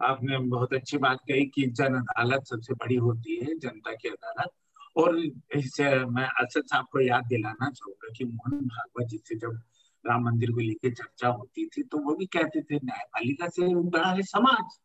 आपने 0.00 0.38
बहुत 0.38 0.72
अच्छी 0.74 0.98
बात 0.98 1.18
कही 1.28 1.44
कि 1.46 1.66
जन 1.66 1.94
अदालत 1.94 2.46
सबसे 2.46 2.74
बड़ी 2.74 2.96
होती 2.96 3.36
है, 3.36 3.54
जनता 3.58 3.92
की 3.92 4.08
अदालत। 4.08 4.50
और 4.96 5.18
इससे 5.54 5.84
मैं 6.04 6.28
असद 6.40 6.62
साहब 6.66 6.86
को 6.92 7.00
याद 7.00 7.26
दिलाना 7.26 7.70
चाहूँगा 7.70 8.12
कि 8.18 8.24
मोहन 8.24 8.58
भागवत 8.58 9.08
जी 9.08 9.18
से 9.18 9.34
जब 9.34 9.60
राम 10.06 10.24
मंदिर 10.24 10.50
को 10.52 10.60
लेकर 10.60 10.94
चर्चा 10.94 11.28
होती 11.28 11.66
थी 11.66 11.82
तो 11.82 11.98
वो 11.98 12.14
भी 12.14 12.26
कहते 12.28 12.60
थे, 12.62 12.76
न्यायपालिका 12.76 13.48
से 13.48 13.74
बड़ा 13.74 14.10
है 14.10 14.22
समाज। 14.24 14.78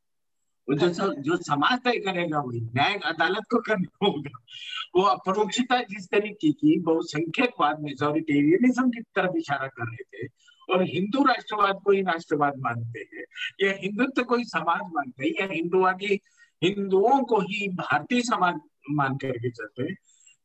जो 0.67 1.07
जो 1.21 1.36
समाज 1.38 1.79
तय 1.84 1.97
करेगा, 1.99 2.39
वही 2.39 2.60
न्याय 2.62 2.95
अदालत 3.05 3.43
को 3.51 3.60
करना 3.62 4.05
होगा। 4.05 4.31
वो 4.95 5.03
अपरोक्षता 5.05 5.81
जिस 5.84 6.07
तरीके 6.07 6.51
की 6.51 6.77
बहुसंख्यकवाद 6.79 7.79
मेजोरिटेरियनिज्म 7.79 8.89
की 8.89 9.01
तरफ़ 9.15 9.38
इशारा 9.38 9.67
कर 9.67 9.88
रहे 9.88 10.03
थे, 10.05 10.27
और 10.69 10.84
हिंदू 10.84 11.23
राष्ट्रवाद 11.23 11.79
को 11.86 11.91
ही 11.91 12.01
राष्ट्रवाद 12.01 12.57
मानते 12.60 12.99
हैं, 13.13 13.23
या 13.62 13.73
हिंदुत्व 13.81 14.23
को 14.23 14.36
ही 14.36 14.43
समाज 14.45 14.81
मानते 14.93 15.25
हैं, 15.25 15.34
या 15.39 15.47
हिंदुवादी, 15.53 16.19
हिंदुओं 16.62 17.21
को 17.23 17.39
ही 17.41 17.67
भारतीय 17.75 18.21
समाज 18.21 18.60
मान 18.91 19.17
करके 19.17 19.49
चलते 19.49 19.84
हैं 19.84 19.95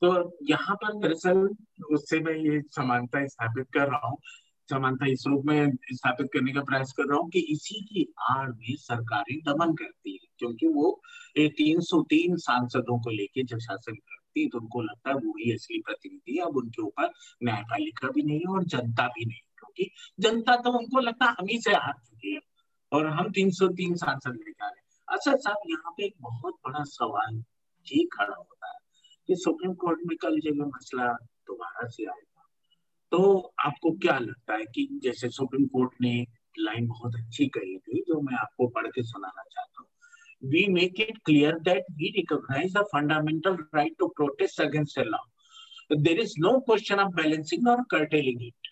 तो 0.02 0.08
यहाँ 0.42 0.74
पर 0.76 0.98
दरअसल 1.00 1.48
उससे 1.90 2.18
मैं 2.20 2.34
ये 2.34 2.60
समानता 2.70 3.26
स्थापित 3.26 3.66
कर 3.74 3.88
रहा 3.88 4.08
हूँ 4.08 4.18
समानता 4.68 5.06
इस 5.06 5.24
रूप 5.26 5.44
में 5.46 5.70
स्थापित 5.92 6.28
करने 6.32 6.52
का 6.52 6.60
प्रयास 6.62 6.92
कर 6.92 7.04
रहा 7.04 7.18
हूँ 7.18 7.28
कि 7.30 7.40
इसी 7.52 7.80
की 7.84 8.06
आड़ 8.30 8.48
में 8.50 8.74
सरकारें 8.78 9.38
दमन 9.46 9.74
करती 9.74 10.12
है, 10.12 10.26
क्योंकि 10.38 10.68
वो 10.68 11.00
तीन 11.58 11.80
सौ 11.82 12.02
तीन 12.10 12.36
सांसदों 12.38 12.98
को 13.00 13.10
लेके 13.10 13.42
जब 13.44 13.58
शासन 13.58 13.94
करती 13.94 14.42
है 14.42 14.48
तो 14.48 14.58
उनको 14.58 14.82
लगता 14.82 15.10
है 15.10 15.16
वो 15.16 15.32
ही 15.38 15.52
असली 15.52 15.80
प्रतिनिधि 15.86 16.38
अब 16.46 16.56
उनके 16.56 16.82
ऊपर 16.82 17.10
न्यायपालिका 17.44 18.08
भी 18.10 18.22
नहीं 18.22 18.54
और 18.54 18.64
जनता 18.66 19.06
भी 19.08 19.24
नहीं 19.24 19.40
क्योंकि 19.58 19.90
जनता 20.20 20.56
तो 20.56 20.70
उनको 20.78 21.00
लगता 21.00 21.26
है 21.26 21.34
हम 21.38 21.46
ही 21.50 21.60
से 21.60 21.72
हार 21.74 21.94
चुकी 22.06 22.34
है 22.34 22.40
और 22.92 23.06
हम 23.08 23.30
तीन 23.32 23.50
सौ 23.52 23.68
तीन 23.78 23.94
सांसद 23.96 24.34
लेकर 24.36 24.64
आ 24.64 24.68
रहे 24.68 24.80
हैं। 24.80 24.84
अच्छा 25.08 25.34
साहब, 25.34 25.70
यहाँ 25.70 25.92
पे 25.96 26.04
एक 26.04 26.14
बहुत 26.20 26.54
बड़ा 26.66 26.82
सवाल 26.88 27.42
ये 27.86 28.04
खड़ा 28.12 28.34
होता 28.34 28.68
है 28.68 28.78
कि 29.28 29.36
सुप्रीम 29.36 29.74
कोर्ट 29.74 30.00
में 30.06 30.16
कल 30.22 30.40
जब 30.40 30.64
मसला 30.66 31.12
दोबारा 31.48 31.88
से 31.88 32.04
आएगा 32.04 32.35
तो 33.12 33.20
आपको 33.66 33.90
क्या 34.02 34.18
लगता 34.18 34.54
है 34.54 34.64
कि 34.74 34.88
जैसे 35.02 35.28
सुप्रीम 35.30 35.66
कोर्ट 35.66 35.90
ने 36.02 36.14
लाइन 36.58 36.86
बहुत 36.86 37.14
अच्छी 37.14 37.46
कही 37.56 37.76
थी 37.78 38.02
जो 38.08 38.20
मैं 38.20 38.36
आपको 38.38 38.68
पढ़ 38.76 38.86
के 38.86 39.02
सुनाना 39.02 39.42
चाहता 39.42 39.82
हूँ 39.82 40.50
we 40.50 40.66
make 40.72 41.00
it 41.00 41.18
clear 41.24 41.58
that 41.68 41.84
we 41.92 42.10
recognise 42.16 42.76
the 42.76 42.82
fundamental 42.94 43.56
right 43.74 43.94
to 43.98 44.08
protest 44.16 44.60
against 44.60 44.98
law 44.98 45.18
there 45.90 46.18
is 46.18 46.32
no 46.36 46.60
question 46.60 46.98
of 46.98 47.14
balancing 47.14 47.66
or 47.68 47.78
curtailing 47.88 48.40
it 48.40 48.70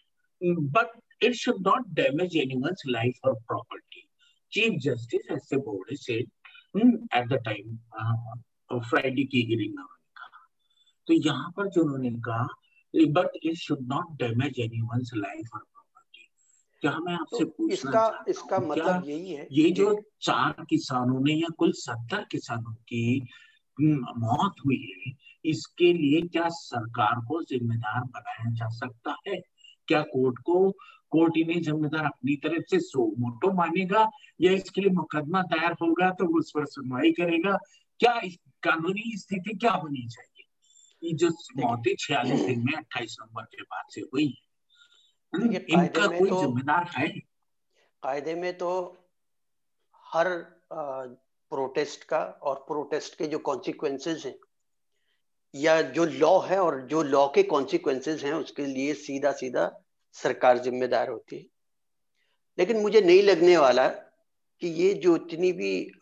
but 0.73 0.89
it 1.21 1.35
should 1.35 1.61
not 1.63 1.83
damage 1.95 2.35
anyone's 2.37 2.83
life 2.87 3.19
or 3.23 3.35
property 3.49 4.03
chief 4.53 4.81
justice 4.81 5.53
board 5.59 5.87
has 5.91 6.05
said 6.05 6.25
hmm, 6.75 6.91
at 7.13 7.29
the 7.29 7.39
time 7.39 7.79
uh, 8.01 8.81
friday 8.91 9.27
की 9.27 9.45
hearing 9.51 9.77
में 9.77 9.85
कहा 10.17 10.43
तो 11.07 11.15
यहाँ 11.15 11.51
पर 11.57 11.69
जो 11.69 11.83
उन्होंने 11.83 12.11
कहा 12.11 12.47
but 13.13 13.31
it 13.43 13.57
should 13.57 13.87
not 13.87 14.17
damage 14.19 14.59
anyone's 14.59 15.13
life 15.15 15.49
or 15.53 15.63
property. 15.73 16.27
क्या 16.83 16.99
मैं 16.99 17.15
आपसे 17.15 17.45
तो 17.45 17.51
पूछना 17.51 17.91
इसका 17.91 18.25
इसका 18.29 18.59
मतलब 18.59 19.09
यही 19.09 19.35
है 19.35 19.47
ये 19.53 19.71
जो 19.71 19.95
चार 20.23 20.65
किसानों 20.71 21.21
ने 21.21 21.35
या 21.35 21.49
कुल 21.59 21.73
सत्तर 21.77 22.25
किसानों 22.31 22.75
की 22.93 23.21
मौत 23.79 24.61
हुई 24.67 24.77
है 24.91 25.13
इसके 25.51 25.93
लिए 25.93 26.21
क्या 26.29 26.49
सरकार 26.49 27.21
को 27.29 27.43
जिम्मेदार 27.43 28.01
बनाया 28.01 28.51
जा 28.55 28.69
सकता 28.77 29.17
है? 29.29 29.41
क्या 29.89 30.01
कोर्ट 30.13 30.39
को 30.39 30.71
कोर्ट 31.11 31.37
इन्हें 31.37 31.61
जिम्मेदार 31.63 32.05
अपनी 32.05 32.37
तरफ़ 32.45 32.63
से 32.71 32.79
सो 32.81 33.07
मोटो 33.19 33.53
मानेगा 33.53 34.09
या 34.41 34.53
इसके 34.53 34.81
लिए 34.81 34.91
मुकदमा 34.91 35.43
दायर 35.51 35.73
होगा 35.83 36.11
तो 36.11 36.27
उस 36.39 36.51
पर 36.55 36.65
सुनवाई 36.67 37.13
करेगा? 37.13 37.57
क्या 38.01 38.21
कानूनी 38.63 39.17
स्थिति 39.17 39.57
क्या 39.59 39.73
होनी 39.73 40.07
चाहिए? 40.09 40.34
ये 41.05 41.13
जो 41.13 41.29
मौतें 41.57 41.95
छियालीस 41.99 42.41
दिन 42.41 42.65
में 42.67 42.73
अट्ठाईस 42.75 43.17
नवंबर 43.21 43.43
के 43.43 43.63
बाद 43.63 43.85
से 43.91 44.01
हुई 44.01 44.27
है 44.27 44.43
इनका 45.57 46.07
कोई 46.07 46.29
तो, 46.31 46.41
जिम्मेदार 46.41 46.91
है 46.97 47.09
कायदे 48.03 48.35
में 48.35 48.59
तो 48.59 48.97
हर 50.13 50.29
प्रोटेस्ट 50.73 52.05
का 52.05 52.19
और 52.19 52.55
प्रोटेस्ट 52.55 53.19
के 53.19 53.27
जो 53.27 53.39
कॉन्सिक्वेंसेज 53.39 54.27
हैं 54.27 54.35
या 55.55 55.83
जो 55.83 56.05
लॉ 56.05 56.39
है 56.41 56.59
और 56.59 56.81
जो 56.81 57.03
लॉ 57.03 57.27
के 57.29 57.43
कॉन्सिक्वेंसेज 57.43 58.25
हैं 58.25 58.33
उसके 58.33 58.67
लिए 58.67 58.95
सीधा 58.95 59.33
सीधा 59.33 59.71
सरकार 60.13 60.59
जिम्मेदार 60.59 61.09
होती 61.09 61.37
है। 61.37 61.47
लेकिन 62.59 62.81
मुझे 62.81 63.01
नहीं 63.01 63.23
लगने 63.23 63.57
वाला 63.57 63.89
कि 64.63 64.69
ये 64.69 64.95
जो 64.95 65.17
इतनी 65.17 65.53
भी 65.53 65.93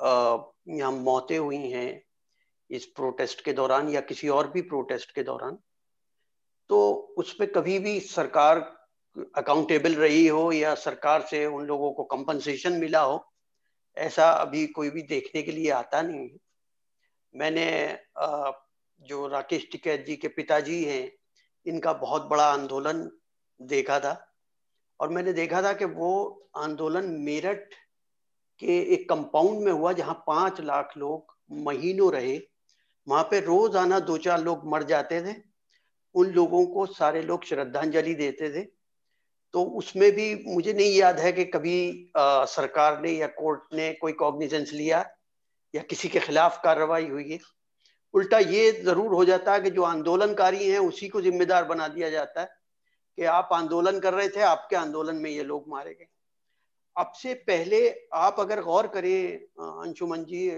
यहाँ 0.78 0.92
मौतें 0.92 1.38
हुई 1.38 1.70
हैं 1.70 2.02
इस 2.72 2.84
प्रोटेस्ट 2.86 3.44
के 3.44 3.52
दौरान 3.52 3.88
या 3.88 4.00
किसी 4.00 4.28
और 4.28 4.50
भी 4.50 4.60
प्रोटेस्ट 4.62 5.14
के 5.14 5.22
दौरान 5.22 5.58
तो 6.70 6.90
उसमें 7.18 7.50
कभी 7.52 7.78
भी 7.78 7.98
सरकार 8.00 8.58
अकाउंटेबल 9.36 9.94
रही 9.94 10.26
हो 10.26 10.50
या 10.52 10.74
सरकार 10.74 11.22
से 11.22 11.44
उन 11.46 11.66
लोगों 11.66 11.92
को 11.92 12.04
कंपनसेशन 12.04 12.72
मिला 12.72 13.00
हो, 13.00 13.24
ऐसा 13.96 14.30
अभी 14.30 14.66
कोई 14.66 14.90
भी 14.90 15.02
देखने 15.02 15.42
के 15.42 15.52
लिए 15.52 15.70
आता 15.70 16.00
नहीं 16.02 16.28
है। 16.28 16.38
मैंने 17.34 17.98
जो 19.02 19.26
राकेश 19.26 19.66
टिकैत 19.72 20.04
जी 20.06 20.16
के 20.16 20.28
पिताजी 20.28 20.82
हैं, 20.84 21.10
इनका 21.66 21.92
बहुत 21.94 22.22
बड़ा 22.22 22.44
आंदोलन 22.44 23.08
देखा 23.60 23.98
था 24.00 24.14
और 25.00 25.08
मैंने 25.08 25.32
देखा 25.32 25.62
था 25.62 25.72
कि 25.72 25.84
वो 25.84 26.48
आंदोलन 26.56 27.10
मेरठ 27.20 27.74
के 28.62 28.78
एक 28.94 29.08
कंपाउंड 29.08 29.62
में 29.64 29.72
हुआ 29.72 29.92
जहाँ 29.92 30.14
पाँच 30.26 30.60
लाख 30.60 30.96
लोग 30.96 31.36
महीनों 31.66 32.12
रहे। 32.12 32.38
वहाँ 33.06 33.22
पे 33.30 33.40
रोज 33.40 33.76
आना 33.76 33.98
दो 34.00 34.16
चार 34.18 34.40
लोग 34.40 34.62
मर 34.66 34.82
जाते 34.82 35.20
थे। 35.22 35.34
उन 36.14 36.30
लोगों 36.32 36.64
को 36.66 36.86
सारे 36.88 37.22
लोग 37.22 37.44
श्रद्धांजलि 37.44 38.14
देते 38.14 38.50
थे। 38.50 38.62
तो 39.54 39.62
उसमें 39.78 40.10
भी 40.12 40.34
मुझे 40.46 40.72
नहीं 40.72 40.94
याद 40.94 41.18
है 41.20 41.32
कि 41.32 41.44
कभी 41.46 42.12
आ, 42.16 42.44
सरकार 42.44 43.00
ने 43.00 43.10
या 43.10 43.26
कोर्ट 43.28 43.74
ने 43.74 43.92
कोई 43.92 44.12
कॉग्निजेंस 44.14 44.72
लिया 44.72 45.04
या 45.74 45.82
किसी 45.82 46.08
के 46.08 46.20
खिलाफ 46.20 46.60
कार्रवाई 46.64 47.08
हुई 47.08 47.30
है। 47.30 47.38
उल्टा 48.14 48.38
ये 48.38 48.70
ज़रूर 48.74 49.14
हो 49.14 49.24
जाता 49.24 49.52
है 49.52 49.60
कि 49.60 49.70
जो 49.70 49.82
आंदोलनकारी 49.82 50.68
हैं 50.68 50.78
उसी 50.78 51.08
को 51.08 51.20
जिम्मेदार 51.20 51.64
बना 51.64 51.88
दिया 51.88 52.10
जाता 52.10 52.40
है 52.40 52.48
कि 53.18 53.24
आप 53.24 53.48
आंदोलन 53.52 53.98
कर 54.00 54.14
रहे 54.14 54.28
थे 54.28 54.40
आपके 54.42 54.76
आंदोलन 54.76 55.16
में 55.16 55.30
ये 55.30 55.42
लोग 55.44 55.68
मारे 55.68 55.94
गए। 55.94 56.06
अब 56.96 57.12
से 57.12 57.34
पहले 57.46 57.78
आप 58.14 58.40
अगर 58.40 58.62
गौर 58.62 58.86
करें 58.86 59.36
अंशुमन 59.60 60.24
जी 60.24 60.48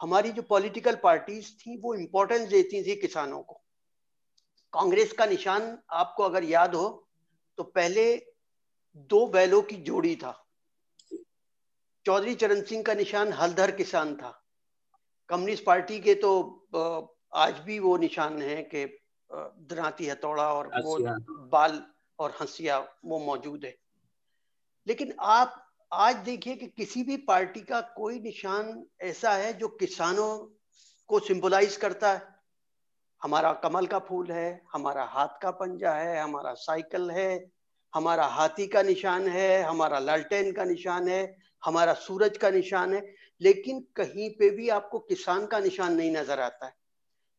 हमारी 0.00 0.32
जो 0.32 0.42
पॉलिटिकल 0.42 0.96
पार्टीज़ 1.02 1.50
थी 1.56 1.76
वो 1.80 1.94
इम्पोर्टेंस 1.94 2.48
देती 2.48 2.82
थी 2.84 2.96
किसानों 2.96 3.42
को। 3.42 3.60
कांग्रेस 4.72 5.12
का 5.12 5.26
निशान 5.26 5.78
आपको 5.90 6.22
अगर 6.22 6.44
याद 6.44 6.74
हो 6.74 6.88
तो 7.58 7.62
पहले 7.62 8.14
दो 9.10 9.26
बैलों 9.26 9.62
की 9.62 9.76
जोड़ी 9.82 10.14
था। 10.16 10.32
चौधरी 12.06 12.34
चरण 12.34 12.62
सिंह 12.62 12.82
का 12.82 12.94
निशान 12.94 13.32
हलधर 13.32 13.70
किसान 13.70 14.14
था। 14.16 14.30
कम्युनिस्ट 15.28 15.64
पार्टी 15.64 15.98
के 16.00 16.14
तो 16.14 16.32
आज 17.34 17.58
भी 17.58 17.78
वो 17.78 17.96
निशान 17.96 18.42
है 18.42 18.62
कि 18.64 18.84
दराती 19.30 20.08
हथौड़ा 20.08 20.52
और 20.54 20.66
वो 20.84 20.98
बाल 21.48 21.82
और 22.18 22.36
हंसिया 22.40 22.78
वो 23.04 23.18
मौजूद 23.18 23.64
है। 23.64 23.74
लेकिन 24.86 25.14
आप 25.20 25.62
आज 25.92 26.16
देखिए 26.16 26.54
कि 26.56 26.66
किसी 26.66 27.02
भी 27.02 27.16
पार्टी 27.16 27.60
का 27.60 27.80
कोई 27.80 28.18
निशान 28.20 28.84
ऐसा 29.00 29.32
है 29.32 29.52
जो 29.52 29.68
किसानों 29.68 30.38
को 31.08 31.18
सिंबलाइज 31.18 31.76
करता 31.76 32.12
है। 32.12 32.22
हमारा 33.22 33.52
कमल 33.52 33.86
का 33.86 33.98
फूल 33.98 34.30
है, 34.32 34.62
हमारा 34.72 35.04
हाथ 35.04 35.28
का 35.42 35.50
पंजा 35.50 35.92
है, 35.94 36.20
हमारा 36.20 36.54
साइकिल 36.54 37.10
है, 37.10 37.50
हमारा 37.94 38.26
हाथी 38.26 38.66
का 38.66 38.82
निशान 38.82 39.28
है, 39.28 39.62
हमारा 39.62 39.98
लालटेन 39.98 40.52
का 40.52 40.64
निशान 40.64 41.08
है, 41.08 41.36
हमारा 41.64 41.94
सूरज 41.94 42.36
का 42.36 42.50
निशान 42.50 42.94
है, 42.94 43.14
लेकिन 43.40 43.80
कहीं 43.96 44.30
पे 44.30 44.50
भी 44.50 44.68
आपको 44.68 44.98
किसान 44.98 45.46
का 45.46 45.58
निशान 45.58 45.94
नहीं 45.94 46.10
नज़र 46.10 46.40
आता 46.40 46.66
है। 46.66 46.74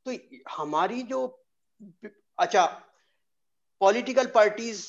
तो 0.06 0.40
हमारी 0.58 1.02
जो 1.04 1.46
अच्छा 2.38 2.66
पॉलिटिकल 3.82 4.26
पार्टीज़ 4.26 4.88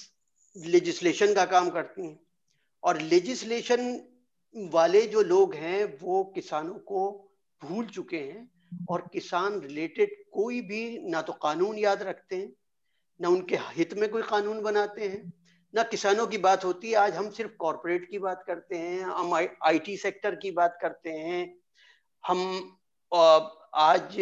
लेजिस्लेशन 0.56 1.34
का 1.34 1.44
काम 1.44 1.70
करती 1.70 2.06
हैं। 2.06 2.27
और 2.84 3.00
लेजिस्लेशन 3.00 4.00
वाले 4.54 5.06
जो 5.06 5.22
लोग 5.22 5.54
हैं, 5.54 5.98
वो 6.02 6.24
किसानों 6.34 6.74
को 6.74 7.30
भूल 7.62 7.86
चुके 7.86 8.16
हैं 8.16 8.50
और 8.90 9.08
किसान 9.12 9.60
रिलेटेड 9.60 10.10
कोई 10.32 10.60
भी 10.60 10.98
ना 11.10 11.22
तो 11.22 11.32
कानून 11.32 11.78
याद 11.78 12.02
रखते 12.02 12.36
हैं, 12.36 12.52
ना 13.20 13.28
उनके 13.28 13.56
हित 13.76 13.94
में 13.94 14.08
कोई 14.10 14.22
कानून 14.22 14.62
बनाते 14.62 15.08
हैं, 15.08 15.32
ना 15.74 15.82
किसानों 15.82 16.26
की 16.26 16.38
बात 16.38 16.64
होती 16.64 16.90
है। 16.90 16.96
आज 16.96 17.14
हम 17.14 17.30
सिर्फ़ 17.30 17.52
कॉरपोरेट 17.52 18.08
की 18.10 18.18
बात 18.18 18.44
करते 18.46 18.76
हैं, 18.76 19.02
हम 19.02 19.34
आईटी 19.34 19.96
सेक्टर 19.96 20.34
की 20.34 20.50
बात 20.50 20.78
करते 20.82 21.10
हैं। 21.10 21.54
हम 22.24 22.78
आज 23.74 24.16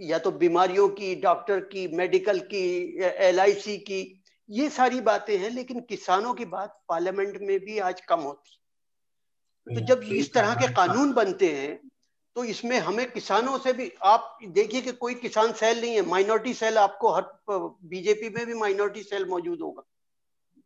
या 0.00 0.18
तो 0.18 0.30
बीमारियों 0.30 0.88
की 0.88 1.14
डॉक्टर 1.14 1.60
की 1.60 1.86
मेडिकल 1.88 2.38
की 2.52 2.66
एल 3.02 3.38
की 3.80 4.23
ये 4.48 4.68
सारी 4.68 5.00
बातें 5.00 5.38
हैं 5.38 5.50
लेकिन 5.50 5.80
किसानों 5.80 6.34
की 6.34 6.44
बात 6.44 6.80
पार्लियामेंट 6.88 7.38
में 7.40 7.58
भी 7.60 7.78
आज 7.78 8.00
कम 8.00 8.20
होती 8.20 8.58
तो 9.66 9.80
जब 9.80 10.02
इस 10.12 10.32
तरह 10.34 10.54
के 10.54 10.68
कानून 10.74 11.12
बनते 11.12 11.48
हैं 11.52 11.90
तो 12.36 12.44
इसमें 12.44 12.78
हमें 12.78 13.10
किसानों 13.10 13.58
से 13.58 13.72
भी 13.72 13.90
आप 14.02 14.38
देखिए 14.44 14.80
कि 14.82 14.92
कोई 14.92 15.14
किसान 15.14 15.52
सेल 15.52 15.80
नहीं 15.80 15.94
है 15.94 16.02
माइनॉरिटी 16.06 16.54
सेल 16.54 16.78
आपको 16.78 17.12
हर 17.12 17.22
बीजेपी 17.50 18.28
में 18.28 18.46
भी 18.46 18.54
माइनॉरिटी 18.54 19.02
सेल 19.02 19.24
मौजूद 19.24 19.60
होगा। 19.60 19.82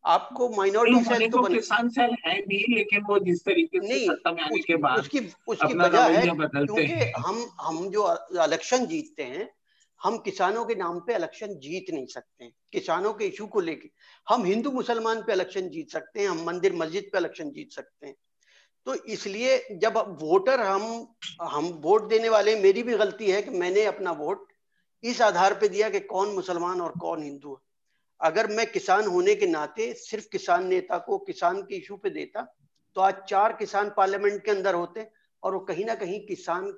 आपको 0.04 0.48
माइनॉरिटी 0.48 1.04
सेल 1.04 1.30
तो 1.30 1.42
किसान 1.42 1.88
सेल 1.88 2.16
है 2.26 2.40
भी 2.42 2.64
लेकिन 2.74 3.04
वो 3.04 3.18
जिस 3.18 3.44
तरीके 3.44 3.80
से 3.80 3.88
नहीं 3.88 4.08
में 4.08 4.42
आने 4.42 4.58
के 4.58 4.76
बाद 4.76 4.98
उसकी 4.98 5.20
उसकी 5.46 5.74
वजह 5.74 6.02
है 6.02 6.26
क्योंकि 6.26 7.12
हम 7.18 7.46
हम 7.60 7.88
जो 7.90 8.12
इलेक्शन 8.44 8.86
जीतते 8.86 9.22
हैं 9.22 9.50
हम 10.00 10.18
किसानों 10.20 10.64
के 10.64 10.74
नाम 10.74 10.98
पे 11.00 11.14
इलेक्शन 11.14 11.54
जीत 11.60 11.90
नहीं 11.90 12.06
सकते 12.06 12.50
किसानों 12.72 13.12
के 13.14 13.26
इशू 13.26 13.46
को 13.46 13.60
लेके। 13.60 13.90
हम 14.26 14.44
हिंदू 14.44 14.70
मुसलमान 14.70 15.22
पे 15.22 15.32
इलेक्शन 15.32 15.68
जीत 15.68 15.90
सकते 15.90 16.20
हैं, 16.20 16.28
हम 16.28 16.44
मंदिर 16.46 16.72
मस्जिद 16.74 17.08
पे 17.12 17.18
इलेक्शन 17.18 17.50
जीत 17.50 17.72
सकते 17.72 18.06
हैं। 18.06 18.14
तो 18.86 18.94
इसलिए 19.06 19.78
जब 19.82 19.96
वोटर 20.20 20.60
हम 20.60 20.82
हम 21.42 21.66
वोट 21.82 22.08
देने 22.08 22.28
वाले 22.28 22.54
मेरी 22.60 22.82
भी 22.82 22.96
गलती 22.96 23.30
है 23.30 23.42
कि 23.42 23.50
मैंने 23.58 23.84
अपना 23.84 24.10
वोट 24.14 24.46
इस 25.04 25.20
आधार 25.22 25.54
पे 25.54 25.68
दिया 25.68 25.88
कि 25.90 26.00
कौन 26.06 26.34
मुसलमान 26.34 26.80
और 26.80 26.92
कौन 27.00 27.22
हिंदू 27.22 27.50
है। 27.50 27.66
अगर 28.20 28.46
मैं 28.46 28.66
किसान 28.66 29.06
होने 29.06 29.34
के 29.34 29.46
नाते 29.46 29.92
सिर्फ़ 29.94 30.28
किसान 30.32 30.66
नेता 30.66 30.98
को 30.98 31.18
किसान 31.18 31.60
के 31.62 31.76
इशू 31.76 31.96
पे 31.96 32.10
देता 32.10 32.42
तो 32.96 33.00
आज 33.00 33.14
चार 33.28 33.52
किसान 33.52 33.92
पार्लियामेंट 33.96 34.44
के 34.44 34.50
अंदर 34.50 34.74
होते 34.74 35.06
और 35.42 35.54
वो 35.54 35.60
कहीं 35.60 35.84
ना 35.84 35.94
कहीं 35.94 36.20
किसान 36.26 36.72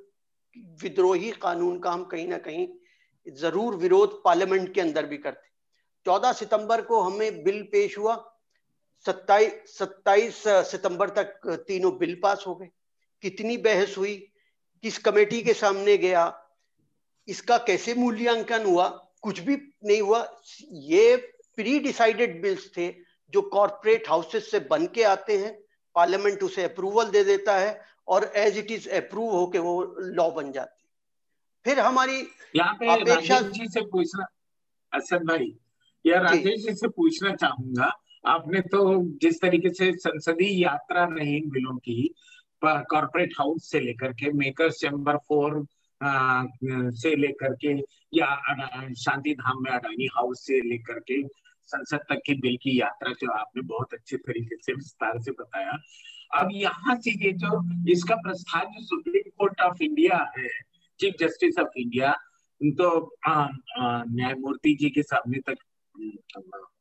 विद्रोही 0.82 1.30
कानून 1.42 1.78
का 1.78 1.90
हम 1.90 2.04
कहीं 2.04 2.26
ना 2.28 2.38
कहीं 2.38 2.66
ज़रूर 3.26 3.74
विरोध 3.76 4.20
पार्लियामेंट 4.24 4.72
के 4.74 4.80
अंदर 4.80 5.06
भी 5.06 5.16
करते। 5.18 5.48
चौदह 6.06 6.32
सितंबर 6.32 6.80
को 6.80 7.00
हमें 7.00 7.42
बिल 7.44 7.62
पेश 7.72 7.98
हुआ। 7.98 8.14
सत्ताईस 9.06 9.78
सत्ताईस 9.78 10.42
सितंबर 10.70 11.08
तक 11.08 11.46
तीनों 11.68 11.96
बिल 11.98 12.18
पास 12.22 12.44
हो 12.46 12.54
गए। 12.54 12.68
कितनी 13.22 13.56
बहस 13.58 13.96
हुई? 13.98 14.14
किस 14.84 14.98
कमेटी 14.98 15.42
के 15.42 15.54
सामने 15.54 15.96
गया? 15.98 16.24
इसका 17.28 17.58
कैसे 17.58 17.94
मूल्यांकन 17.94 18.64
हुआ? 18.64 18.88
कुछ 19.22 19.40
भी 19.40 19.56
नहीं 19.84 20.00
हुआ। 20.02 20.26
ये 20.72 21.16
प्री 21.56 21.78
डिसाइडेड 21.78 22.40
बिल्स 22.42 22.70
थे 22.76 22.88
जो 23.32 23.42
कॉरपोरेट 23.42 24.08
हाउसेस 24.08 24.50
से 24.50 24.60
बन 24.70 24.86
के 24.86 25.02
आते 25.04 25.36
हैं। 25.38 25.52
पार्लियामेंट 25.96 26.42
उसे 26.42 26.64
अप्रूवल 26.64 27.10
दे 27.10 27.24
देता 27.24 27.56
है 27.58 27.80
और 28.08 28.30
एज 28.36 28.58
इट 28.58 28.70
इज़ 28.70 28.88
अप्रूव 28.96 29.30
होके 29.30 29.58
वो 29.58 29.82
लॉ 29.98 30.30
बन 30.30 30.52
जाते 30.52 30.80
फिर 31.66 31.80
हमारी 31.80 32.20
यहाँ 32.56 32.74
पे 32.74 32.86
अपेक्षा 32.92 33.40
जी 33.40 33.66
से 33.68 33.80
पूछना 33.92 34.26
असद 34.92 35.26
भाई 35.28 35.52
या 36.04 36.20
राजेश 36.20 36.64
जी 36.66 36.74
से 36.74 36.88
पूछना 36.88 37.34
चाहूँगा 37.34 37.90
आपने 38.26 38.61
तो 38.61 38.80
जिस 39.22 39.40
तरीके 39.42 39.70
से 39.74 39.92
संसदीय 39.92 40.62
यात्रा 40.62 41.06
नहीं 41.06 41.40
बिलों 41.50 41.76
की 41.76 42.02
कॉर्पोरेट 42.62 43.32
हाउस 43.38 43.70
से 43.70 43.80
लेकर 43.80 44.12
के 44.12 44.32
मेकर्स 44.38 44.80
चैम्बर 44.80 45.16
फोर 45.28 45.64
से 47.00 47.14
लेकर 47.16 47.54
के 47.64 47.72
या 48.18 48.34
शांति 48.98 49.34
धाम 49.34 49.62
में 49.62 49.70
अडानी 49.70 50.08
हाउस 50.16 50.46
से 50.46 50.61
लेकर 50.61 50.98
के 51.00 51.22
संसद 51.68 52.04
तक 52.11 52.20
की 52.26 52.34
बिल 52.34 52.56
की 52.62 52.80
यात्रा 52.80 53.12
जो 53.20 53.30
आपने 53.32 53.62
बहुत 53.62 53.94
अच्छे 53.94 54.16
तरीके 54.16 54.56
से 54.56 54.72
विस्तार 54.72 55.20
से 55.22 55.30
बताया। 55.30 55.78
अब 56.40 56.48
यहाँ 56.52 56.96
से 56.96 57.11
ये 57.24 57.32
जो 57.42 57.61
इसका 57.92 58.14
प्रस्ताव 58.16 58.64
जो 58.64 58.84
सुप्रीम 58.86 59.30
कोर्ट 59.38 59.61
ऑफ़ 59.61 59.82
इंडिया 59.82 60.18
है 60.38 60.48
चीफ 61.01 61.14
जस्टिस 61.20 61.59
ऑफ़ 61.61 61.78
इंडिया 61.78 62.14
तो 62.61 62.88
न्यायमूर्ति 63.26 64.76
जी 64.80 64.88
के 64.90 65.03
सामने 65.03 65.38
तक 65.48 65.57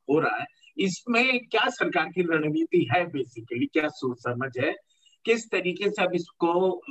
हो 0.10 0.20
रहा 0.20 0.38
है। 0.38 0.46
इसमें 0.78 1.40
क्या 1.42 1.70
सरकार 1.72 2.06
की 2.16 2.22
रणनीति 2.24 2.88
है 2.92 3.06
बेसिकली 3.12 3.66
क्या 3.68 3.88
सोच 3.90 4.18
समझ 4.20 4.52
है? 4.60 4.74
किस 5.26 5.50
तरीके 5.52 5.90
से 5.90 6.04
अब 6.04 6.14
इसको 6.16 6.82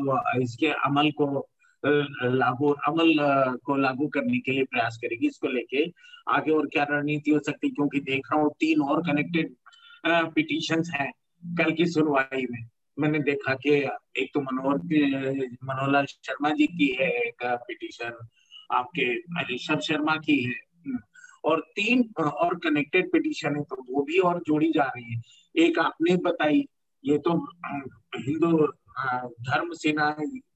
इसके 0.43 0.66
अमल 0.87 1.11
को 1.20 1.26
लागू, 1.83 2.70
अमल 2.89 3.14
को 3.64 3.76
लागू 3.76 4.07
करने 4.14 4.39
के 4.39 4.53
लिए 4.53 4.64
प्रयास 4.64 4.99
करेगी? 5.03 5.26
इसको 5.26 5.49
लेके 5.49 5.85
आगे 6.29 6.53
और 6.53 6.66
क्या 6.72 6.85
रणनीति 6.91 7.31
हो 7.31 7.39
सकती 7.41 7.66
है? 7.66 7.72
क्योंकि 7.74 8.01
देख 8.03 8.33
रहा 8.33 8.41
हूँ, 8.41 8.51
तीन 8.61 8.81
और 8.83 9.03
कनेक्टेड 9.07 9.55
पिटिशन 10.35 10.83
हैं, 10.95 11.11
कल 11.43 11.72
की 11.74 11.87
सुनवाई 11.87 12.47
में। 12.51 12.61
मैंने 12.99 13.18
देखा 13.20 13.55
कि 13.57 13.70
एक 14.18 14.30
तो 14.34 14.40
मनोहर 14.40 14.76
मनोहरलाल 15.64 16.07
शर्मा 16.07 16.51
जी 16.51 16.66
की 16.68 16.86
है 17.01 17.11
एक 17.18 17.44
पिटिशन 17.66 18.26
आपके 18.72 19.05
ऋषभ 19.55 19.80
शर्मा 19.80 20.16
की 20.16 20.42
है। 20.42 20.55
और 21.44 21.61
तीन, 21.76 22.03
और 22.18 22.59
कनेक्टेड 22.59 23.11
पिटिशन 23.12 23.57
है 23.57 23.62
तो 23.62 23.76
वो 23.90 24.03
भी 24.05 24.18
और 24.18 24.42
जोड़ी 24.46 24.70
जा 24.72 24.84
रही 24.86 25.14
है। 25.14 25.20
एक 25.57 25.78
आपने 25.78 26.16
बताई, 26.24 26.64
ये 27.05 27.18
तो 27.18 27.34
हिंदू 28.16 28.66
धर्म 29.42 29.72
सेना 29.74 30.11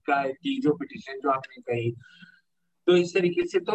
का 0.07 0.23
की 0.27 0.61
जो 0.61 0.75
पिटिशन 0.75 1.21
जो 1.23 1.31
आपने 1.31 1.61
कही। 1.63 1.95
तो 2.87 2.97
इस 2.97 3.15
तरीके 3.15 3.47
से 3.47 3.59
तो 3.61 3.75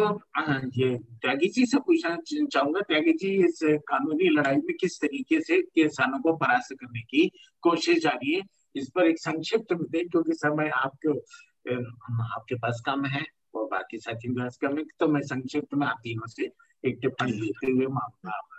ये 0.76 0.96
त्यागी 0.98 1.48
जी 1.48 1.64
से 1.66 1.78
पूछना 1.78 2.16
चाहूँगा, 2.26 2.80
त्यागी 2.80 3.12
जी, 3.12 3.30
इस 3.44 3.58
कानूनी 3.88 4.28
लड़ाई 4.28 4.56
में 4.56 4.76
किस 4.80 5.00
तरीके 5.00 5.40
से 5.40 5.60
किसानों 5.64 6.18
को 6.20 6.36
परास्त 6.36 6.74
करने 6.80 7.00
की 7.00 7.30
कोशिश 7.62 8.02
जारी 8.02 8.34
है? 8.34 8.42
इस 8.76 8.90
पर 8.94 9.06
एक 9.06 9.18
संक्षिप्त 9.18 9.72
में 9.72 9.84
दे 9.90 10.04
क्योंकि 10.04 10.32
समय 10.32 10.68
आपके 10.68 11.18
आपके 12.34 12.54
पास 12.54 12.82
कम 12.86 13.04
है 13.04 13.24
और 13.54 13.64
बाकी 13.64 13.98
साथियों 13.98 14.34
के 14.34 14.40
पास 14.40 14.56
कम 14.56 14.78
है 14.78 14.84
तो 15.00 15.08
मैं 15.08 15.20
संक्षिप्त 15.22 15.74
में 15.74 15.86
आप 15.86 16.00
तीनों 16.02 16.26
से 16.26 16.44
एक 16.84 16.98
टिप्पणी 17.02 17.32
लेते 17.32 17.72
हुए 17.72 17.86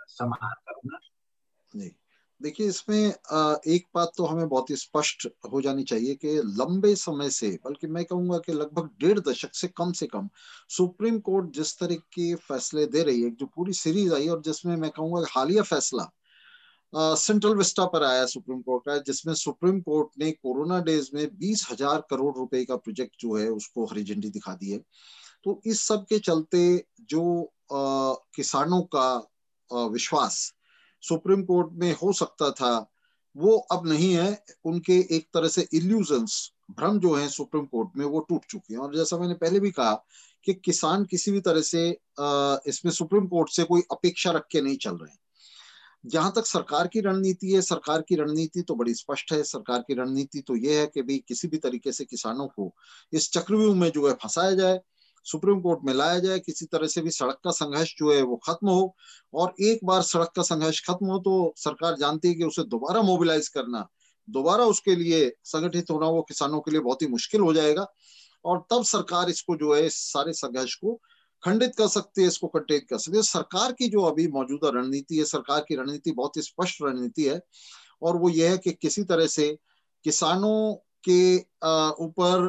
समाप्त 0.08 0.62
करूँगा। 0.68 0.98
जी। 1.74 1.96
देखिए 2.42 2.66
इसमें 2.66 3.08
एक 3.74 3.86
बात 3.94 4.12
तो 4.16 4.24
हमें 4.24 4.48
बहुत 4.48 4.70
ही 4.70 4.76
स्पष्ट 4.76 5.28
हो 5.52 5.60
जानी 5.60 5.82
चाहिए 5.82 6.14
कि 6.14 6.28
लंबे 6.44 6.94
समय 6.94 7.30
से 7.30 7.58
बल्कि 7.64 7.86
मैं 7.86 8.04
कहूँगा 8.04 8.38
कि 8.38 8.52
लगभग 8.52 8.90
डेढ़ 9.00 9.18
दशक 9.18 9.54
से 9.54 9.68
कम 9.68 9.92
से 9.92 10.06
कम 10.06 10.28
सुप्रीम 10.68 11.18
कोर्ट 11.18 11.50
जिस 11.50 11.78
तरह 11.78 11.94
के 11.94 12.34
फैसले 12.34 12.86
दे 12.86 13.02
रही 13.02 13.22
है 13.22 13.30
जो 13.30 13.46
पूरी 13.46 13.72
सीरीज़ 13.72 14.14
आई 14.14 14.28
और 14.28 14.40
जिसमें 14.40 14.76
मैं 14.76 14.90
कहूँगा 14.90 15.26
हालिया 15.30 15.62
फैसला 15.62 16.10
सेंट्रल 16.92 17.54
विस्टा 17.54 17.84
पर 17.86 18.02
आया 18.04 18.24
सुप्रीम 18.26 18.60
कोर्ट 18.62 18.84
का 18.86 18.96
जिसमें 19.06 19.32
सुप्रीम 19.34 19.80
कोर्ट 19.80 20.08
ने 20.18 20.30
कोरोना 20.32 20.78
डेज़ 20.84 21.10
में 21.14 21.26
बीस 21.38 21.66
हज़ार 21.70 22.02
करोड़ 22.10 22.34
रुपए 22.36 22.64
का 22.64 22.76
प्रोजेक्ट 22.76 23.14
जो 23.20 23.36
है 23.36 23.48
उसको 23.50 23.84
हरी 23.86 24.04
झंडी 24.04 24.30
दिखा 24.30 24.54
दी 24.54 24.70
है। 24.70 24.78
तो 25.44 25.60
इस 25.66 25.80
सब 25.80 26.04
के 26.04 26.18
चलते 26.20 26.62
जो 27.10 27.22
आ, 27.72 28.14
किसानों 28.36 28.80
का 28.94 29.08
आ, 29.70 29.84
विश्वास 29.86 30.40
सुप्रीम 31.02 31.42
कोर्ट 31.44 31.68
में 31.74 31.92
हो 31.92 32.12
सकता 32.12 32.50
था 32.50 32.72
वो 33.36 33.56
अब 33.72 33.86
नहीं 33.88 34.12
है। 34.14 34.44
उनके 34.64 34.98
एक 35.16 35.28
तरह 35.34 35.48
से 35.48 35.66
इल्यूजन्स 35.74 36.52
भ्रम 36.70 36.98
जो 37.00 37.14
है 37.14 37.28
सुप्रीम 37.28 37.64
कोर्ट 37.66 37.96
में 37.96 38.04
वो 38.06 38.20
टूट 38.20 38.44
चुके 38.44 38.74
हैं। 38.74 38.80
और 38.80 38.96
जैसा 38.96 39.18
मैंने 39.18 39.34
पहले 39.36 39.60
भी 39.60 39.70
कहा 39.70 39.94
कि 40.46 40.54
किसान 40.54 41.04
किसी 41.04 41.32
भी 41.32 41.40
तरह 41.40 41.60
से 41.62 41.88
इसमें 42.70 42.92
सुप्रीम 42.92 43.26
कोर्ट 43.26 43.50
से 43.50 43.64
कोई 43.64 43.82
अपेक्षा 43.92 44.30
रख 44.32 44.46
के 44.52 44.60
नहीं 44.60 44.76
चल 44.78 44.96
रहे 44.96 45.10
हैं। 45.10 45.18
जहाँ 46.04 46.32
तक 46.36 46.46
सरकार 46.46 46.86
की 46.88 47.00
रणनीति 47.00 47.52
है, 47.52 47.60
सरकार 47.62 48.02
की 48.02 48.16
रणनीति 48.16 48.62
तो 48.62 48.74
बड़ी 48.74 48.94
स्पष्ट 48.94 49.32
है, 49.32 49.42
सरकार 49.42 49.80
की 49.80 49.94
रणनीति 49.94 50.40
तो 50.40 50.56
ये 50.56 50.78
है 50.80 50.86
कि 50.86 51.02
भाई 51.02 51.18
किसी 51.28 51.48
भी 51.48 51.58
तरीके 51.58 51.92
से 51.92 52.04
किसानों 52.04 52.46
को 52.48 52.72
इस 53.12 53.30
चक्रव्यूह 53.32 53.74
में 53.76 53.90
जो 53.90 54.06
है 54.08 54.14
फंसाया 54.14 54.54
जाए, 54.54 54.80
सुप्रीम 55.26 55.60
कोर्ट 55.60 55.80
में 55.84 55.92
लाया 55.94 56.18
जाए, 56.18 56.38
किसी 56.38 56.66
तरह 56.66 56.86
से 56.86 57.00
भी 57.00 57.10
सड़क 57.10 57.38
का 57.44 57.50
संघर्ष 57.50 57.94
जो 57.98 58.12
है 58.14 58.22
वो 58.22 58.36
खत्म 58.46 58.68
हो 58.68 58.94
और 59.34 59.54
एक 59.62 59.80
बार 59.84 60.02
सड़क 60.02 60.32
का 60.36 60.42
संघर्ष 60.42 60.80
खत्म 60.86 61.06
हो 61.06 61.18
तो 61.18 61.52
सरकार 61.56 61.96
जानती 61.96 62.28
है 62.28 62.34
कि 62.34 62.44
उसे 62.44 62.62
दोबारा 62.64 63.02
मोबिलाइज 63.02 63.48
करना, 63.48 63.86
दोबारा 64.28 64.64
उसके 64.64 64.96
लिए 64.96 65.30
संगठित 65.44 65.90
होना 65.90 66.06
वो 66.08 66.22
किसानों 66.22 66.60
के 66.60 66.70
लिए 66.70 66.80
बहुत 66.80 67.02
ही 67.02 67.06
मुश्किल 67.08 67.40
हो 67.40 67.52
जाएगा 67.52 67.86
और 68.44 68.64
तब 68.70 68.84
सरकार 68.84 69.30
इसको 69.30 69.56
जो 69.56 69.74
है 69.74 69.88
सारे 69.88 70.32
संघर्ष 70.32 70.74
को 70.74 71.00
खंडित 71.42 71.74
कर 71.76 71.88
सकती 71.88 72.22
है, 72.22 72.28
इसको 72.28 72.46
कंटेन 72.48 72.80
कर 72.90 72.98
सकती 72.98 73.16
है। 73.16 73.22
सरकार 73.24 73.72
की 73.72 73.88
जो 73.88 74.02
अभी 74.04 74.26
मौजूदा 74.28 74.68
रणनीति 74.70 75.18
है, 75.18 75.24
सरकार 75.26 75.64
की 75.68 75.76
रणनीति 75.76 76.12
बहुत 76.12 76.36
ही 76.36 76.42
स्पष्ट 76.42 76.82
रणनीति 76.82 77.24
है 77.24 77.40
और 78.02 78.16
वो 78.16 78.28
ये 78.30 78.48
है 78.48 78.58
कि 78.58 78.72
किसी 78.72 79.04
तरह 79.04 79.26
से 79.28 79.56
किसानों 80.04 80.74
के 81.04 81.36
ऊपर 82.04 82.46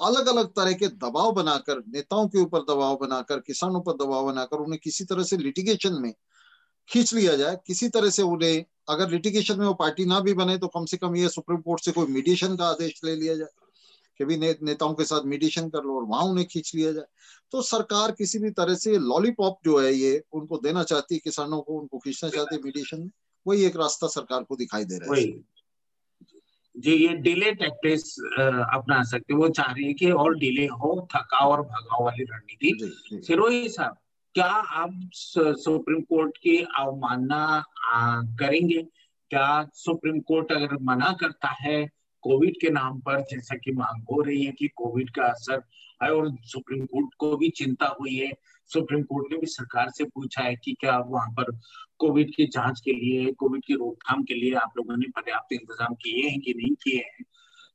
अलग 0.00 0.26
अलग 0.28 0.46
तरह 0.48 0.72
के 0.72 0.88
दबाव 0.88 1.32
बनाकर, 1.32 1.82
नेताओं 1.88 2.28
के 2.28 2.38
ऊपर 2.40 2.60
दबाव 2.64 2.96
बनाकर, 2.96 3.40
किसानों 3.40 3.80
पर 3.80 3.92
दबाव 3.94 4.26
बनाकर 4.26 4.58
उन्हें 4.58 4.78
किसी 4.84 5.04
तरह 5.04 5.24
से 5.24 5.36
लिटिगेशन 5.36 6.00
में 6.02 6.12
खींच 6.88 7.12
लिया 7.14 7.36
जाए, 7.36 7.56
किसी 7.66 7.88
तरह 7.88 8.10
से 8.10 8.22
उन्हें, 8.24 8.64
अगर 8.88 9.10
लिटिगेशन 9.10 9.58
में 9.58 9.66
वो 9.66 9.74
पार्टी 9.74 10.04
ना 10.04 10.18
भी 10.20 10.32
बने 10.34 10.56
तो 10.58 10.68
कम 10.68 10.84
से 10.84 10.96
कम 10.96 11.16
ये 11.16 11.28
सुप्रीम 11.28 11.60
कोर्ट 11.60 11.84
से 11.84 11.92
कोई 11.92 12.06
मीडिएशन 12.08 12.56
का 12.56 12.66
आदेश 12.66 13.00
ले 13.04 13.14
लिया 13.16 13.34
जाए। 13.36 13.48
कि 14.18 14.24
भी 14.24 14.36
ने, 14.36 14.54
नेताओं 14.62 14.94
के 14.94 15.04
साथ 15.04 15.24
मीडिएशन 15.24 15.68
कर 15.68 15.82
लो 15.82 15.96
और 15.96 16.04
वहाँ 16.04 16.24
उन्हें 16.24 16.46
खींच 16.46 16.74
लिया 16.74 16.92
जाए। 16.92 17.04
तो 17.52 17.62
सरकार 17.62 18.12
किसी 18.12 18.38
भी 18.38 18.50
तरह 18.50 18.74
से 18.74 18.98
लॉलीपॉप 19.00 19.58
जो 19.64 19.78
है 19.80 19.92
ये 19.92 20.22
उनको 20.32 20.58
देना 20.58 20.82
चाहती 20.82 21.14
है 21.14 21.20
किसानों 21.24 21.60
को 21.60 21.78
उनको 21.80 21.98
खींचना 21.98 22.30
चाहती 22.30 22.56
है 22.56 22.62
मीडिएशन 22.62 23.00
में 23.00 23.10
वही 23.46 23.64
एक 23.64 23.76
रास्ता 23.76 24.06
सरकार 24.08 24.42
को 24.42 24.56
दिखाई 24.56 24.84
दे 24.84 24.98
रहा 24.98 25.14
है। 25.14 25.26
जी 26.74 26.92
ये 26.96 27.08
डिले 27.16 27.50
टैक्टिस 27.54 28.02
अपना 28.74 29.02
सकते 29.04 29.34
वो 29.34 29.48
चाह 29.48 29.72
रही 29.72 29.86
है 29.86 29.92
कि 29.94 30.10
और 30.12 30.36
डिले 30.38 30.64
हो 30.66 31.08
थका 31.14 31.38
और 31.38 31.62
भगाव 31.62 32.04
वाली 32.04 32.24
रणनीति। 32.24 33.20
सिरोही 33.26 33.68
साहब 33.68 33.96
क्या 34.34 34.46
आप 34.46 35.00
सुप्रीम 35.14 36.00
कोर्ट 36.02 36.36
की 36.36 36.56
अवमानना 36.78 37.64
करेंगे? 38.38 38.82
क्या 39.30 39.68
सुप्रीम 39.74 40.18
कोर्ट 40.20 40.52
अगर 40.52 40.76
मना 40.82 41.12
करता 41.12 41.48
है 41.60 41.78
कोविड 42.24 42.54
के 42.60 42.70
नाम 42.70 43.00
पर 43.00 43.20
जैसा 43.20 43.56
कि 43.56 43.72
मांग 43.72 44.02
हो 44.02 44.20
रही 44.22 44.44
है 44.44 44.52
कि 44.52 44.68
कोविड 44.68 45.10
का 45.10 45.24
असर 45.24 45.62
है 46.02 46.10
और 46.10 46.30
सुप्रीम 46.42 46.84
कोर्ट 46.86 47.14
को 47.18 47.36
भी 47.36 47.48
चिंता 47.50 47.86
हुई 48.00 48.16
है। 48.16 48.32
सुप्रीम 48.70 49.02
कोर्ट 49.02 49.32
ने 49.32 49.38
भी 49.38 49.46
सरकार 49.46 49.90
से 49.90 50.04
पूछा 50.04 50.42
है 50.42 50.54
कि 50.56 50.72
क्या 50.80 50.98
वहाँ 50.98 51.30
पर 51.30 51.52
कोविड 51.98 52.34
की 52.34 52.46
जाँच 52.46 52.80
के 52.80 52.92
लिए, 52.92 53.32
कोविड 53.32 53.64
की 53.64 53.74
रोकथाम 53.74 54.22
के 54.22 54.34
लिए 54.34 54.54
आप 54.54 54.72
लोगों 54.76 54.96
ने 54.96 55.08
पर्याप्त 55.08 55.52
इंतज़ाम 55.52 55.94
किए 55.94 56.28
हैं 56.28 56.40
कि 56.40 56.54
नहीं 56.56 56.74
किए 56.74 56.98
हैं? 56.98 57.24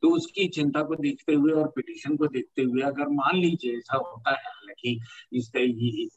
तो 0.01 0.09
उसकी 0.09 0.47
चिंता 0.47 0.81
को 0.83 0.95
देखते 0.95 1.33
हुए 1.33 1.53
और 1.53 1.67
पिटिशन 1.75 2.15
को 2.17 2.27
देखते 2.27 2.61
हुए 2.61 2.81
अगर 2.81 3.07
मान 3.07 3.37
लीजिए 3.37 3.77
ऐसा 3.77 3.97
होता 3.97 4.31
है, 4.31 4.43
हालाँकि 4.43 4.99
इस 5.33 5.51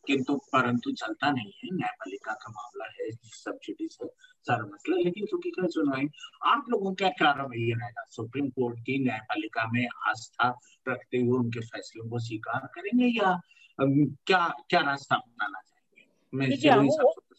किंतु 0.06 0.36
परंतु 0.52 0.92
चलता 0.92 1.30
नहीं 1.30 1.52
है। 1.64 1.76
न्यायपालिका 1.76 2.32
का 2.32 2.50
मामला 2.50 2.84
है 2.84 3.10
सब्सिडी 3.24 3.88
से 3.92 4.06
सारा 4.46 4.64
मसला 4.64 4.96
लेकिन 4.96 5.26
चूँकि 5.26 5.50
क्या 5.50 5.66
सुनाई 5.66 6.08
आप 6.42 6.66
लोगों 6.68 6.94
का 6.94 7.08
क्या 7.08 7.30
रवैया 7.32 7.76
रहेगा 7.76 8.04
सुप्रीम 8.10 8.48
कोर्ट 8.48 8.78
की 8.78 8.98
न्यायपालिका 9.04 9.66
में 9.72 9.86
आस्था 10.06 10.48
रखते 10.88 11.18
हुए 11.18 11.38
उनके 11.38 11.60
फैसलों 11.60 12.08
को 12.10 12.18
स्वीकार 12.18 12.66
करेंगे 12.66 13.06
या 13.06 13.40
क्या 13.80 14.46
क्या 14.70 14.80
रास्ता 14.80 15.16
अपनाना 15.16 15.60
चाहेंगे? 15.60 16.88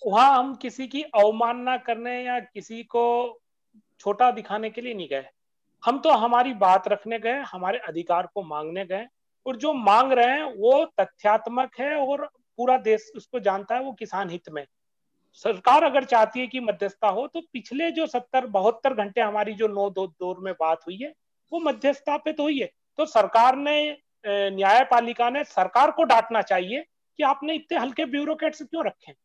वहाँ 0.08 0.38
हम 0.38 0.56
किसी 0.56 0.88
की 0.88 1.02
अवमानना 1.02 1.78
करने 1.78 2.24
या 2.24 2.40
किसी 2.40 2.84
को 2.84 3.04
छोटा 4.00 4.32
दिखाने 4.32 4.70
के 4.70 4.82
लिए 4.82 4.94
नहीं 4.94 5.08
गए। 5.10 5.26
हम 5.84 6.00
तो 6.00 6.12
हमारी 6.12 6.54
बात 6.54 6.88
रखने 6.88 7.20
गए 7.20 7.40
हमारे 7.48 7.80
अधिकार 7.80 8.28
को 8.34 8.44
मांगने 8.44 8.86
गए 8.86 9.06
और 9.46 9.56
जो 9.58 9.74
मांग 9.74 10.12
रहे 10.12 10.32
हैं 10.32 10.54
वो 10.58 10.86
तथ्यात्मक 11.00 11.80
है 11.80 11.96
और 11.96 12.26
पूरा 12.58 12.78
देश 12.78 13.12
उसको 13.16 13.40
जानता 13.40 13.76
है 13.76 13.84
वो 13.84 13.92
किसान 13.94 14.30
हित 14.30 14.50
में 14.52 14.66
सरकार 15.36 15.84
अगर 15.84 16.04
चाहती 16.04 16.40
है 16.40 16.48
कि 16.48 16.60
मध्यस्थता 16.60 17.08
हो 17.08 17.26
तो 17.28 17.42
पिछले 17.54 17.90
जो 17.92 18.06
सत्तर, 18.08 18.46
बहत्तर 18.48 18.94
घंटे 18.94 19.22
हमारी 19.22 19.54
जो 19.54 19.68
नौ 19.68 19.90
दो, 19.90 20.08
दौर 20.10 20.40
में 20.40 20.54
बात 20.54 20.80
हुई 20.88 20.98
है, 20.98 21.14
वो 21.52 21.60
मध्यस्थता 21.60 22.18
पे 22.18 22.34
तो 22.34 22.44
हुई 22.44 22.60
है। 22.60 22.70
तो 23.00 23.06
सरकार 23.06 23.56
ने 23.58 23.98
न्यायपालिका 24.26 25.30
ने 25.30 25.44
सरकार 25.44 25.92
को 25.92 26.04
डांटना 26.04 26.42
चाहिए 26.44 26.84
कि 27.20 27.24
आपने 27.24 27.56
इतने 27.56 27.78
हल्के 27.78 28.06
ब्यूरोक्रेट्स 28.06 28.62
क्यों 28.62 28.86
रखे 28.86 29.12
हैं? 29.12 29.16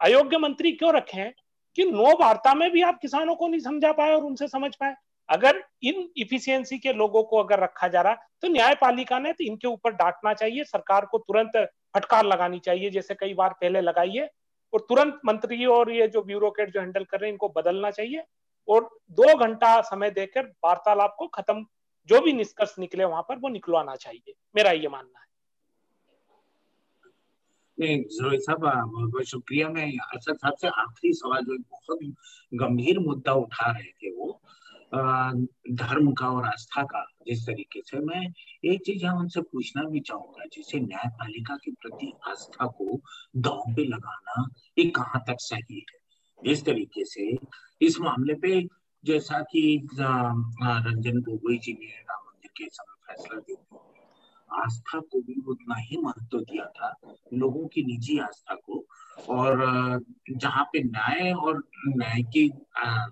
अयोग्य 0.00 0.38
मंत्री 0.38 0.72
क्यों 0.72 0.92
रखे 0.94 1.16
हैं? 1.16 1.32
कि 1.78 1.84
नौ 1.84 2.12
वार्ता 2.20 2.54
में 2.54 2.70
भी 2.70 2.82
आप 2.82 2.98
किसानों 3.00 3.34
को 3.34 3.48
नहीं 3.48 3.60
समझा 3.60 3.92
पाए 3.92 4.12
और 4.12 4.24
उनसे 4.24 4.48
समझ 4.48 4.74
पाए। 4.74 4.94
अगर 5.28 5.62
इन 5.82 6.08
इफिशियंसी 6.16 6.78
के 6.78 6.92
लोगों 6.92 7.22
को 7.22 7.42
अगर 7.42 7.60
रखा 7.60 7.88
जा 7.88 8.00
रहा 8.02 8.14
तो 8.42 8.48
न्यायपालिका 8.48 9.18
ने 9.18 9.32
तो 9.32 9.44
इनके 9.44 9.68
ऊपर 9.68 9.92
डांटना 9.92 10.32
चाहिए, 10.34 10.64
सरकार 10.64 11.04
को 11.06 11.18
तुरंत 11.18 11.56
फटकार 11.94 12.24
लगानी 12.24 12.58
चाहिए, 12.58 12.90
जैसे 12.90 13.14
कई 13.14 13.34
बार 13.34 13.52
पहले 13.60 13.80
लगाई 13.80 14.10
है। 14.10 14.28
और 14.74 14.80
तुरंत 14.80 15.20
मंत्री 15.26 15.66
और 15.66 15.92
ये 15.92 16.08
जो 16.08 16.22
ब्यूरोक्रेट 16.22 16.72
जो 16.72 16.80
हैंडल 16.80 17.04
कर 17.04 17.20
रहे 17.20 17.28
हैं, 17.28 17.32
इनको 17.32 17.48
बदलना 17.48 17.90
चाहिए 17.90 18.24
और 18.68 18.98
दो 19.10 19.38
घंटा 19.38 19.80
समय 19.80 20.10
देकर 20.10 20.42
वार्तालाप 20.42 21.16
को 21.18 21.26
खत्म, 21.26 21.66
जो 22.08 22.20
भी 22.20 22.32
निष्कर्ष 22.32 22.78
निकले 22.78 23.04
वहाँ 23.04 23.22
पर, 23.22 23.38
वो 23.38 23.48
निकलवाना 23.48 23.94
चाहिए। 23.96 24.34
मेरा 24.56 24.70
ये 24.70 24.88
मानना 24.88 25.18
है। 25.18 25.24
साहब, 28.38 28.58
बहुत 28.58 29.24
शुक्रिया। 29.24 29.68
मैं 29.68 29.92
असद 30.16 30.36
साहब 30.36 30.54
से 30.54 30.68
आखिरी 30.68 31.12
सवाल 31.12 31.44
जो 31.44 31.58
बहुत 31.58 31.98
गंभीर 32.54 32.98
मुद्दा 32.98 33.32
उठा 33.32 33.70
रहे 33.70 33.92
थे 33.92 34.10
वो। 34.16 34.40
धर्म 34.94 36.12
का 36.12 36.28
और 36.28 36.44
आस्था 36.46 36.82
का। 36.84 37.04
जिस 37.26 37.46
तरीके 37.46 37.80
से 37.82 37.98
मैं 38.00 38.20
एक 38.64 38.80
चीज़ 38.86 39.02
यहाँ 39.02 39.18
उनसे 39.18 39.40
पूछना 39.42 39.82
भी 39.90 40.00
चाहूँगा, 40.00 40.44
जैसे 40.52 40.80
न्यायपालिका 40.80 41.56
के 41.56 41.70
प्रति 41.72 42.12
आस्था 42.28 42.66
को 42.68 43.00
दाव 43.38 43.74
पे 43.76 43.84
लगाना 43.84 44.46
ये 44.78 44.84
कहाँ 44.90 45.22
तक 45.28 45.36
सही 45.40 45.78
है? 45.80 46.02
इस 46.42 46.64
तरीके 46.64 47.04
से 47.04 47.30
इस 47.80 48.00
मामले 48.00 48.34
पे 48.42 48.60
जैसा 49.04 49.40
कि 49.42 49.62
रंजन 49.92 51.20
गोगोई 51.20 51.58
जी 51.58 51.72
ने 51.72 51.86
राम 51.86 52.20
मंदिर 52.26 52.50
के 52.56 52.68
समय 52.70 52.94
फैसला 53.06 53.40
दिया। 53.40 53.80
आस्था 54.62 54.98
को 55.00 55.20
भी 55.20 55.40
उतना 55.48 55.74
ही 55.76 55.96
महत्व 55.96 56.38
दिया 56.40 56.64
था 56.76 56.94
लोगों 57.34 57.66
की 57.68 57.82
निजी 57.84 58.18
आस्था 58.18 58.54
को। 58.56 58.84
और 59.28 60.00
जहाँ 60.30 60.64
पे 60.64 60.82
न्याय 60.82 61.32
और 61.32 61.62
न्याय 61.88 62.22
की 62.34 62.48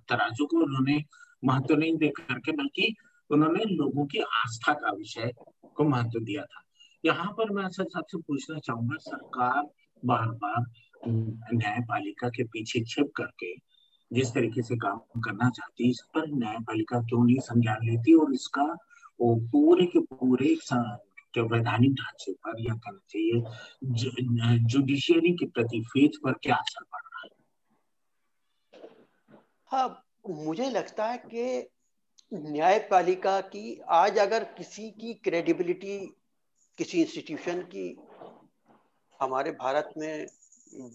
तराजू 0.09 0.47
को 0.47 0.63
उन्होंने 0.65 1.03
महत्व 1.43 1.75
नहीं 1.77 1.97
दे 1.97 2.09
करके 2.19 2.53
बल्कि 2.53 2.95
उन्होंने 3.31 3.65
लोगों 3.65 4.07
की 4.07 4.19
आस्था 4.19 4.73
का 4.75 4.93
विषय 4.93 5.33
को 5.77 5.85
महत्व 5.85 6.21
दिया 6.21 6.43
था। 6.43 6.63
यहाँ 7.05 7.33
पर 7.39 7.51
मैं 7.51 7.69
सच 7.69 7.97
आपसे 7.97 8.19
पूछना 8.19 8.59
चाहूँगा, 8.59 8.97
सरकार 9.01 9.63
बार 10.03 10.29
बार 10.43 10.65
न्यायपालिका 11.07 12.29
के 12.29 12.45
पीछे 12.45 12.81
छिप 12.85 13.11
करके 13.17 13.55
जिस 14.11 14.33
तरीके 14.35 14.63
से 14.63 14.77
काम 14.77 15.21
करना 15.21 15.49
चाहती 15.51 15.85
है, 15.85 15.91
इस 15.91 16.01
पर 16.15 16.27
न्यायपालिका 16.29 17.01
क्यों 17.01 17.25
नहीं 17.25 17.39
संज्ञान 17.41 17.87
लेती 17.87 18.15
और 18.15 18.35
इसका 18.35 18.65
वो 19.21 19.35
पूरे 19.53 19.87
के 19.87 20.01
पूरे 20.13 20.55
जो 21.35 21.45
वैधानिक 21.49 21.93
ढांचे 21.95 22.33
पर 22.45 22.61
या 22.61 22.75
कहना 22.77 22.99
चाहिए 23.09 24.59
जुडिशियरी 24.65 25.33
के 25.33 25.47
प्रति 25.47 25.81
फेथ 25.83 26.19
पर 26.25 26.33
क्या 26.43 26.57
असर 26.57 26.85
पड़ 26.85 27.01
रहा 27.01 27.23
है? 27.23 27.31
हाँ 29.71 29.89
मुझे 30.25 30.69
लगता 30.71 31.07
है 31.07 31.19
कि 31.27 31.69
न्यायपालिका 32.33 33.41
की, 33.41 33.81
आज 33.89 34.19
अगर 34.19 34.45
किसी 34.59 34.91
की 34.91 35.15
क्रेडिबिलिटी 35.15 35.99
किसी 36.79 37.01
इंस्टीट्यूशन 37.03 37.61
की 37.75 37.97
हमारे 39.21 39.51
भारत 39.51 39.93
में 39.99 40.27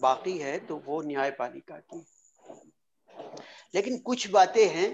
बाकी 0.00 0.36
है 0.38 0.58
तो 0.58 0.76
वो 0.86 1.00
न्यायपालिका 1.02 1.76
की 1.76 2.04
लेकिन 3.74 3.98
कुछ 3.98 4.30
बातें 4.30 4.66
हैं, 4.68 4.90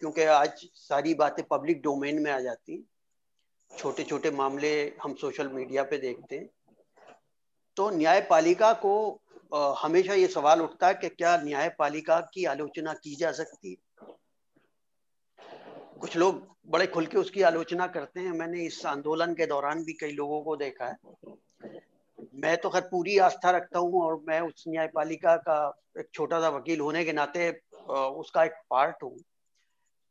क्योंकि 0.00 0.22
आज 0.22 0.66
सारी 0.74 1.14
बातें 1.14 1.44
पब्लिक 1.50 1.82
डोमेन 1.82 2.22
में 2.22 2.30
आ 2.32 2.38
जाती 2.40 2.84
छोटे 3.70 4.04
छोटे 4.04 4.30
मामले 4.30 4.72
हम 5.02 5.14
सोशल 5.14 5.48
मीडिया 5.48 5.82
पे 5.82 5.98
देखते 5.98 6.36
हैं। 6.36 6.48
तो 7.76 7.88
न्यायपालिका 7.90 8.72
को 8.72 9.20
हमेशा 9.52 10.14
ये 10.14 10.26
सवाल 10.26 10.62
उठता 10.62 10.86
है 10.86 10.94
कि 10.94 11.08
क्या 11.08 11.36
न्यायपालिका 11.36 12.20
की 12.34 12.44
आलोचना 12.44 12.92
की 12.94 13.14
जा 13.14 13.32
सकती 13.32 13.70
है? 13.70 13.76
कुछ 16.00 16.16
लोग 16.16 16.46
बड़े 16.66 16.86
खुल 16.86 17.06
के 17.06 17.18
उसकी 17.18 17.42
आलोचना 17.42 17.86
करते 17.86 18.20
हैं। 18.20 18.32
मैंने 18.32 18.64
इस 18.66 18.84
आंदोलन 18.86 19.34
के 19.34 19.46
दौरान 19.46 19.84
भी 19.84 19.92
कई 19.92 20.12
लोगों 20.12 20.42
को 20.42 20.56
देखा 20.56 20.86
है। 20.86 20.96
मैं 22.34 22.56
तो 22.56 22.70
खैर 22.70 22.82
पूरी 22.82 23.18
आस्था 23.18 23.50
रखता 23.50 23.78
हूँ 23.78 24.02
और 24.02 24.22
मैं 24.28 24.40
उस 24.40 24.64
न्यायपालिका 24.68 25.36
का 25.36 25.56
एक 25.98 26.08
छोटा 26.14 26.40
सा 26.40 26.48
वकील 26.48 26.80
होने 26.80 27.04
के 27.04 27.12
नाते 27.12 27.50
उसका 27.90 28.44
एक 28.44 28.52
पार्ट 28.70 29.02
हूँ। 29.02 29.16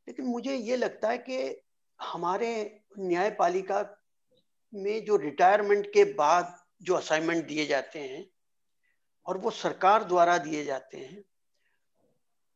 लेकिन 0.07 0.25
मुझे 0.25 0.55
ये 0.55 0.77
लगता 0.77 1.09
है 1.09 1.17
कि 1.17 1.61
हमारे 1.99 2.81
न्यायपालिका 2.99 3.81
में 4.73 5.05
जो 5.05 5.15
रिटायरमेंट 5.15 5.86
के 5.88 6.03
बाद 6.13 6.55
जो 6.81 6.93
असाइनमेंट 6.93 7.45
दिए 7.47 7.65
जाते 7.65 7.99
हैं 7.99 8.25
और 9.26 9.38
वो 9.38 9.51
सरकार 9.51 10.03
द्वारा 10.03 10.38
दिए 10.38 10.63
जाते 10.63 10.97
हैं, 10.97 11.24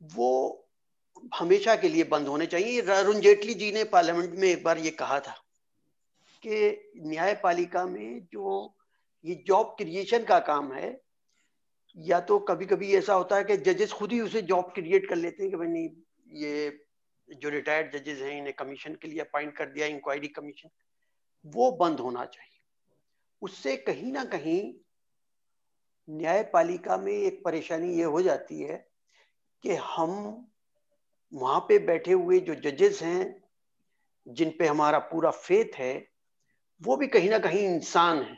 वो 0.01 0.63
हमेशा 1.36 1.76
के 1.76 1.89
लिए 1.89 2.03
बंद 2.05 2.28
होने 2.28 2.45
चाहिए। 2.45 2.82
अरुण 2.82 3.20
जेटली 3.20 3.53
जी 3.53 3.72
ने 3.72 3.84
पार्लियामेंट 3.84 4.34
में 4.34 4.47
एक 4.47 4.63
बार 4.63 4.78
ये 4.78 4.91
कहा 4.93 5.20
था 5.20 5.36
कि 6.43 6.93
न्यायपालिका 7.05 7.86
में 7.86 8.28
जो 8.34 8.74
ये 9.26 9.36
जॉब 9.47 9.76
क्रिएशन 9.78 10.24
का 10.24 10.39
काम 10.39 10.72
है, 10.74 10.99
या 11.97 12.20
तो 12.22 12.39
कभी 12.39 12.65
कभी 12.65 12.93
ऐसा 12.95 13.13
होता 13.13 13.36
है 13.36 13.43
कि 13.43 13.57
जजेस 13.57 13.91
खुद 13.91 14.11
ही 14.11 14.20
उसे 14.22 14.41
जॉब 14.43 14.72
क्रिएट 14.76 15.09
कर 15.09 15.15
लेते 15.15 15.43
हैं 15.43 15.51
कि 15.51 15.57
भाई 15.57 15.68
नहीं, 15.68 15.89
ये 16.34 16.80
जो 17.30 17.49
रिटायर्ड 17.49 17.95
जजेस 17.95 18.20
हैं, 18.22 18.38
इन्हें 18.38 18.53
कमीशन 18.55 18.95
के 18.95 19.07
लिए 19.07 19.20
अपॉइंट 19.20 19.55
कर 19.57 19.65
दिया 19.65 19.88
इंक्वायरी 19.88 20.28
कमीशन 20.28 20.70
वो 21.45 21.72
बंद 21.72 21.99
होना 21.99 22.26
चाहिए। 22.26 22.59
उससे 23.41 23.76
कहीं 23.78 24.11
ना 24.11 24.24
कहीं 24.26 24.61
न्यायपालिका 26.10 26.97
में 26.97 27.12
एक 27.12 27.43
परेशानी 27.45 27.93
ये 27.93 28.03
हो 28.03 28.22
जाती 28.22 28.62
है 28.62 28.88
कि 29.64 29.76
हम 29.76 30.47
वहाँ 31.34 31.60
पे 31.60 31.80
बैठे 31.80 32.12
हुए 32.12 32.39
जो 32.39 32.55
जजेस 32.55 33.01
हैं, 33.03 33.43
जिन 34.28 34.49
पे 34.60 34.68
हमारा 34.68 34.99
पूरा 34.99 35.32
फेथ 35.32 35.76
है, 35.76 36.08
वो 36.82 36.97
भी 36.97 37.08
कहीं 37.08 37.30
ना 37.30 37.39
कहीं 37.39 37.60
इंसान 37.60 38.22
है। 38.22 38.38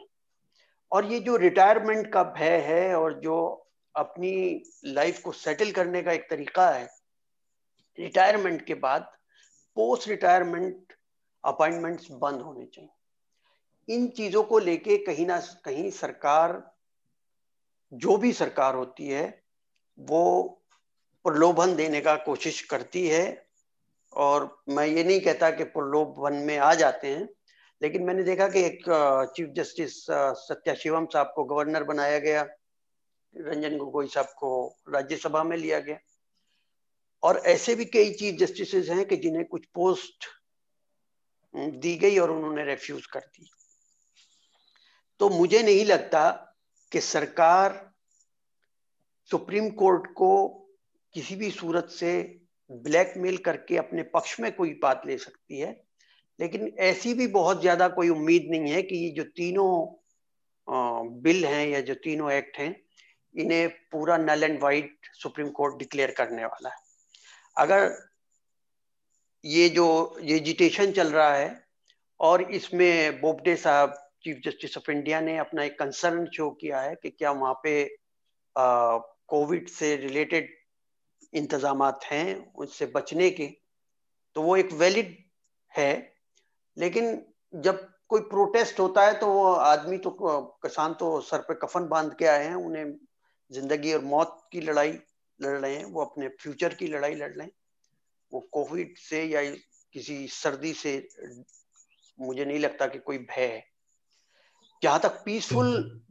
और 0.91 1.05
ये 1.05 1.19
जो 1.19 1.35
रिटायरमेंट 1.35 2.13
का 2.13 2.23
भय 2.23 2.57
है 2.57 2.95
और 2.95 3.19
जो 3.19 3.65
अपनी 3.95 4.63
लाइफ 4.85 5.21
को 5.21 5.31
सेटल 5.31 5.71
करने 5.71 6.01
का 6.01 6.11
एक 6.11 6.29
तरीका 6.29 6.69
है 6.69 6.89
रिटायरमेंट 7.99 8.65
के 8.65 8.73
बाद 8.73 9.11
पोस्ट 9.75 10.07
रिटायरमेंट 10.09 10.93
अपॉइंटमेंट्स 11.43 12.11
बंद 12.11 12.41
होने 12.41 12.65
चाहिए। 12.65 13.95
इन 13.95 14.07
चीज़ों 14.07 14.43
को 14.43 14.59
लेके 14.59 14.97
कहीं 14.97 15.25
ना 15.25 15.39
कहीं 15.39 15.91
सरकार 15.91 16.75
जो 17.93 18.17
भी 18.17 18.33
सरकार 18.33 18.75
होती 18.75 19.07
है, 19.07 19.43
वो 19.99 20.61
प्रलोभन 21.25 21.75
देने 21.75 22.01
का 22.01 22.15
कोशिश 22.15 22.61
करती 22.61 23.07
है। 23.07 23.47
और 24.13 24.63
मैं 24.69 24.85
ये 24.87 25.03
नहीं 25.03 25.19
कहता 25.21 25.49
कि 25.51 25.63
प्रलोभन 25.63 26.33
में 26.33 26.57
आ 26.57 26.73
जाते 26.73 27.07
हैं, 27.07 27.27
लेकिन 27.81 28.03
मैंने 28.03 28.23
देखा 28.23 28.47
कि 28.47 28.59
एक 28.59 28.83
चीफ 29.35 29.49
जस्टिस 29.49 30.05
सत्या 30.11 30.73
शिवम 30.73 31.05
साहब 31.05 31.31
को 31.35 31.43
गवर्नर 31.43 31.83
बनाया 31.83 32.19
गया, 32.19 32.41
रंजन 33.37 33.77
गोगोई 33.77 34.07
साहब 34.07 34.25
को 34.25 34.77
राज्यसभा 34.89 35.43
में 35.43 35.57
लिया 35.57 35.79
गया। 35.79 35.97
और 37.23 37.37
ऐसे 37.37 37.75
भी 37.75 37.85
कई 37.85 38.13
चीफ 38.13 38.35
जस्टिस 38.39 38.89
हैं 38.89 39.05
कि 39.05 39.15
जिन्हें 39.15 39.45
कुछ 39.45 39.65
पोस्ट 39.65 40.25
दी 41.55 41.95
गई 41.95 42.17
और 42.17 42.31
उन्होंने 42.31 42.63
रेफ्यूज 42.63 43.05
कर 43.05 43.19
दी। 43.19 43.49
तो 45.19 45.29
मुझे 45.29 45.63
नहीं 45.63 45.85
लगता 45.85 46.48
कि 46.91 47.01
सरकार 47.01 47.85
सुप्रीम 49.31 49.69
कोर्ट 49.79 50.07
को 50.13 50.47
किसी 51.15 51.35
भी 51.35 51.49
सूरत 51.51 51.87
से 51.91 52.11
ब्लैकमेल 52.69 53.37
करके 53.37 53.77
अपने 53.77 54.03
पक्ष 54.13 54.39
में 54.39 54.51
कोई 54.55 54.73
बात 54.83 55.01
ले 55.07 55.17
सकती 55.17 55.59
है, 55.59 55.71
लेकिन 56.39 56.67
ऐसी 56.79 57.13
भी 57.13 57.27
बहुत 57.29 57.61
ज़्यादा 57.61 57.87
कोई 57.89 58.09
उम्मीद 58.09 58.47
नहीं 58.51 58.71
है 58.71 58.81
कि 58.81 58.95
ये 58.95 59.09
जो 59.11 59.23
तीनों 59.35 59.71
बिल 61.21 61.45
हैं 61.45 61.67
या 61.67 61.79
जो 61.81 61.93
तीनों 61.93 62.31
एक्ट 62.31 62.57
हैं, 62.57 62.75
इन्हें 63.35 63.69
पूरा 63.91 64.17
null 64.17 64.43
and 64.43 64.61
void 64.61 65.09
supreme 65.13 65.49
court 65.51 65.77
declare 65.79 66.11
करने 66.17 66.45
वाला 66.45 66.69
है। 66.69 66.77
अगर 67.57 67.89
ये 69.43 69.67
जो 69.69 69.87
एजिटेशन 70.21 70.91
चल 70.91 71.11
रहा 71.11 71.33
है 71.35 71.49
और 72.19 72.41
इसमें 72.51 73.19
बोबडे 73.21 73.55
साहब 73.55 73.97
चीफ 74.23 74.41
जस्टिस 74.45 74.77
ऑफ़ 74.77 74.89
इंडिया 74.91 75.19
ने 75.21 75.37
अपना 75.37 75.63
एक 75.63 75.77
कंसर्न 75.79 76.25
शो 76.35 76.49
किया 76.51 76.81
है 76.81 76.95
कि 76.95 77.09
क्या 77.09 77.31
वहाँ 77.33 77.53
पे 77.63 77.73
कोविड 78.55 79.67
से 79.69 79.95
रिलेटेड 79.97 80.49
इंतज़ाम 81.33 81.83
हैं 82.05 82.53
उससे 82.55 82.85
बचने 82.85 83.29
के। 83.31 83.47
तो 84.35 84.41
वो 84.41 84.55
एक 84.57 84.71
वैलिड 84.73 85.15
है, 85.71 86.15
लेकिन 86.77 87.21
जब 87.53 87.87
कोई 88.09 88.21
प्रोटेस्ट 88.23 88.79
होता 88.79 89.05
है 89.05 89.17
तो 89.19 89.27
वो 89.27 89.51
आदमी 89.53 89.97
तो 89.97 90.09
किसान 90.63 90.93
तो 90.93 91.19
सर 91.21 91.41
पे 91.41 91.53
कफन 91.57 91.87
बाँध 91.87 92.15
के 92.19 92.25
आए 92.25 92.45
हैं, 92.45 92.55
उन्हें 92.55 92.93
ज़िंदगी 93.51 93.93
और 93.93 94.03
मौत 94.05 94.39
की 94.51 94.61
लड़ाई 94.61 94.91
लड़ 95.39 95.57
रहे 95.57 95.75
हैं, 95.75 95.85
वो 95.85 96.03
अपने 96.05 96.27
फ्यूचर 96.41 96.73
की 96.73 96.87
लड़ाई 96.87 97.15
लड़ 97.15 97.31
रहे 97.31 97.45
हैं। 97.45 97.51
वो 98.31 98.39
कोविड 98.51 98.97
से 98.99 99.23
या 99.23 99.43
किसी 99.95 100.27
सर्दी 100.27 100.73
से, 100.73 101.07
मुझे 102.19 102.45
नहीं 102.45 102.59
लगता 102.59 102.87
कि 102.87 102.99
कोई 102.99 103.17
भय 103.19 103.45
है। 103.45 103.63
जहाँ 104.81 104.99
तक 104.99 105.21
पीसफुल 105.25 106.01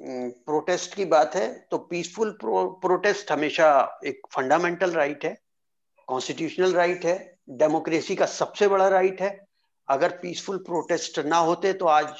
प्रोटेस्ट 0.00 0.94
की 0.94 1.04
बात 1.04 1.34
है 1.34 1.48
तो 1.70 1.78
पीसफुल 1.78 2.30
प्रो, 2.30 2.64
प्रोटेस्ट 2.82 3.30
हमेशा 3.32 4.00
एक 4.06 4.20
फंडामेंटल 4.32 4.90
राइट 4.92 5.24
है 5.24 5.36
कॉन्स्टिट्यूशनल 6.08 6.72
राइट 6.74 7.04
है 7.04 7.16
डेमोक्रेसी 7.58 8.16
का 8.16 8.26
सबसे 8.26 8.68
बड़ा 8.68 8.88
राइट 8.88 9.20
है। 9.22 9.30
अगर 9.88 10.16
पीसफुल 10.18 10.58
प्रोटेस्ट 10.58 11.18
ना 11.18 11.36
होते 11.38 11.72
तो 11.72 11.86
आज 11.86 12.14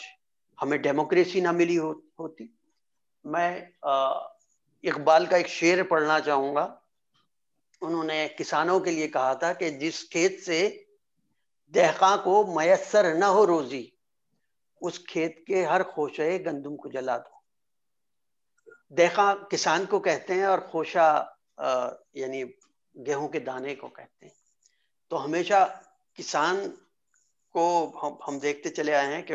हमें 0.59 0.81
डेमोक्रेसी 0.83 1.41
ना 1.41 1.53
मिली 1.53 1.75
हो, 1.75 1.91
होती। 2.21 2.51
मैं 3.25 3.69
इकबाल 4.85 5.27
का 5.27 5.37
एक 5.37 5.49
शेर 5.49 5.83
पढ़ना 5.83 6.19
चाहूँगा। 6.21 6.65
उन्होंने 7.83 8.27
किसानों 8.29 8.79
के 8.81 8.91
लिए 8.91 9.09
कहा 9.09 9.35
था 9.35 9.53
कि 9.53 9.71
जिस 9.79 10.03
खेत 10.09 10.39
से 10.41 10.61
दहका 11.75 12.17
को 12.17 12.45
मयसर 12.55 13.15
न 13.15 13.23
हो 13.23 13.45
रोजी, 13.45 13.93
उस 14.83 15.05
खेत 15.09 15.45
के 15.47 15.65
हर 15.65 15.83
खोशे 15.85 16.39
गंदुम 16.39 16.77
को 16.77 16.89
जला 16.91 17.17
दो। 17.19 17.43
देखा 18.93 19.33
किसान 19.51 19.87
को 19.87 19.99
कहते 20.01 20.35
हैं 20.35 20.47
और 20.47 20.61
खोशा 20.69 21.09
यानी 22.17 22.43
गेहूँ 22.97 23.29
के 23.29 23.41
दाने 23.41 23.75
को 23.75 23.89
कहते 23.89 24.27
हैं। 24.27 24.33
तो 25.11 25.17
हमेशा 25.17 25.65
किसान 26.19 26.67
को 27.55 27.65
हम 27.99 28.19
हम 28.27 28.39
देखते 28.41 28.71
चले 28.71 28.93
आए 28.93 29.13
हैं 29.13 29.23
कि 29.23 29.35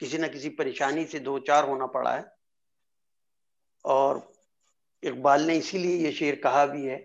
किसी 0.00 0.18
ना 0.18 0.28
किसी 0.28 0.48
परेशानी 0.50 1.04
से 1.04 1.18
दो 1.20 1.38
चार 1.40 1.68
होना 1.68 1.86
पड़ा 1.86 2.14
है। 2.14 2.24
और 3.84 4.22
इकबाल 5.02 5.42
ने 5.42 5.56
इसीलिए 5.56 5.96
ये 5.96 6.12
शेर 6.12 6.40
कहा 6.44 6.64
भी 6.66 6.84
है, 6.86 6.98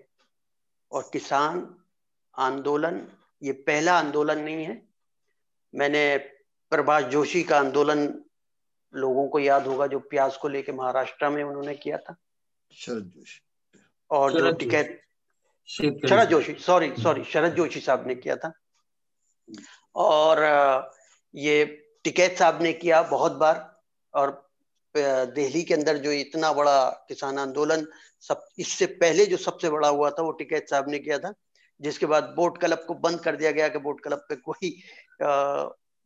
और 0.92 1.10
किसान 1.14 1.76
आंदोलन 2.36 3.08
ये 3.44 3.52
पहला 3.52 3.98
आंदोलन 4.00 4.40
नहीं 4.40 4.66
है। 4.66 4.82
मैंने 5.74 6.18
प्रभाष 6.72 7.04
जोशी 7.04 7.44
का 7.44 7.58
आंदोलन 7.60 8.08
लोगों 8.94 9.28
को 9.28 9.40
याद 9.40 9.68
होगा 9.68 9.88
जो 9.88 10.00
प्याज 10.00 10.38
को 10.38 10.48
लेके 10.48 10.72
महाराष्ट्र 10.72 11.30
में 11.30 11.44
उन्होंने 11.44 11.76
किया 11.76 11.98
था। 11.98 12.16
शरद 12.72 13.12
जोशी। 13.16 13.42
और 14.10 14.34
जो 14.34 14.52
टिकैत 14.52 15.02
शरद 15.70 16.30
जोशी। 16.30 16.54
सॉरी 16.54 16.94
सॉरी 17.00 17.24
शरद 17.24 17.56
जोशी 17.56 17.80
साहब 17.80 18.08
ने 18.08 18.16
किया 18.16 18.36
था। 18.36 18.52
और 19.96 20.92
ये 21.36 21.66
टिकैत 22.04 22.38
साहब 22.38 22.62
ने 22.62 22.74
किया 22.74 23.02
बहुत 23.02 23.32
बार। 23.32 23.80
और 24.14 24.50
दिल्ली 24.96 25.64
के 25.64 25.74
अंदर 25.74 25.98
जो 25.98 26.12
इतना 26.12 26.52
बड़ा 26.54 26.90
किसान 27.08 27.38
आंदोलन 27.40 27.86
सब 28.22 28.46
इससे 28.60 28.86
पहले 28.86 29.26
जो 29.26 29.38
सबसे 29.38 29.70
बड़ा 29.70 29.88
हुआ 29.88 30.10
था 30.10 30.24
वो 30.24 30.32
टिकैत 30.32 30.70
साहब 30.70 30.90
ने 30.90 31.00
किया 31.00 31.20
था। 31.20 31.34
जिसके 31.82 32.05
बाद 32.05 32.34
बोट 32.36 32.57
क्लब 32.57 32.84
को 32.88 32.93
बंद 32.93 33.19
कर 33.19 33.36
दिया 33.36 33.51
गया 33.51 33.67
कि 33.67 33.80
बोट 33.80 34.03
क्लब 34.03 34.25
पे 34.30 34.36
कोई 34.36 34.82
आ, 35.23 35.63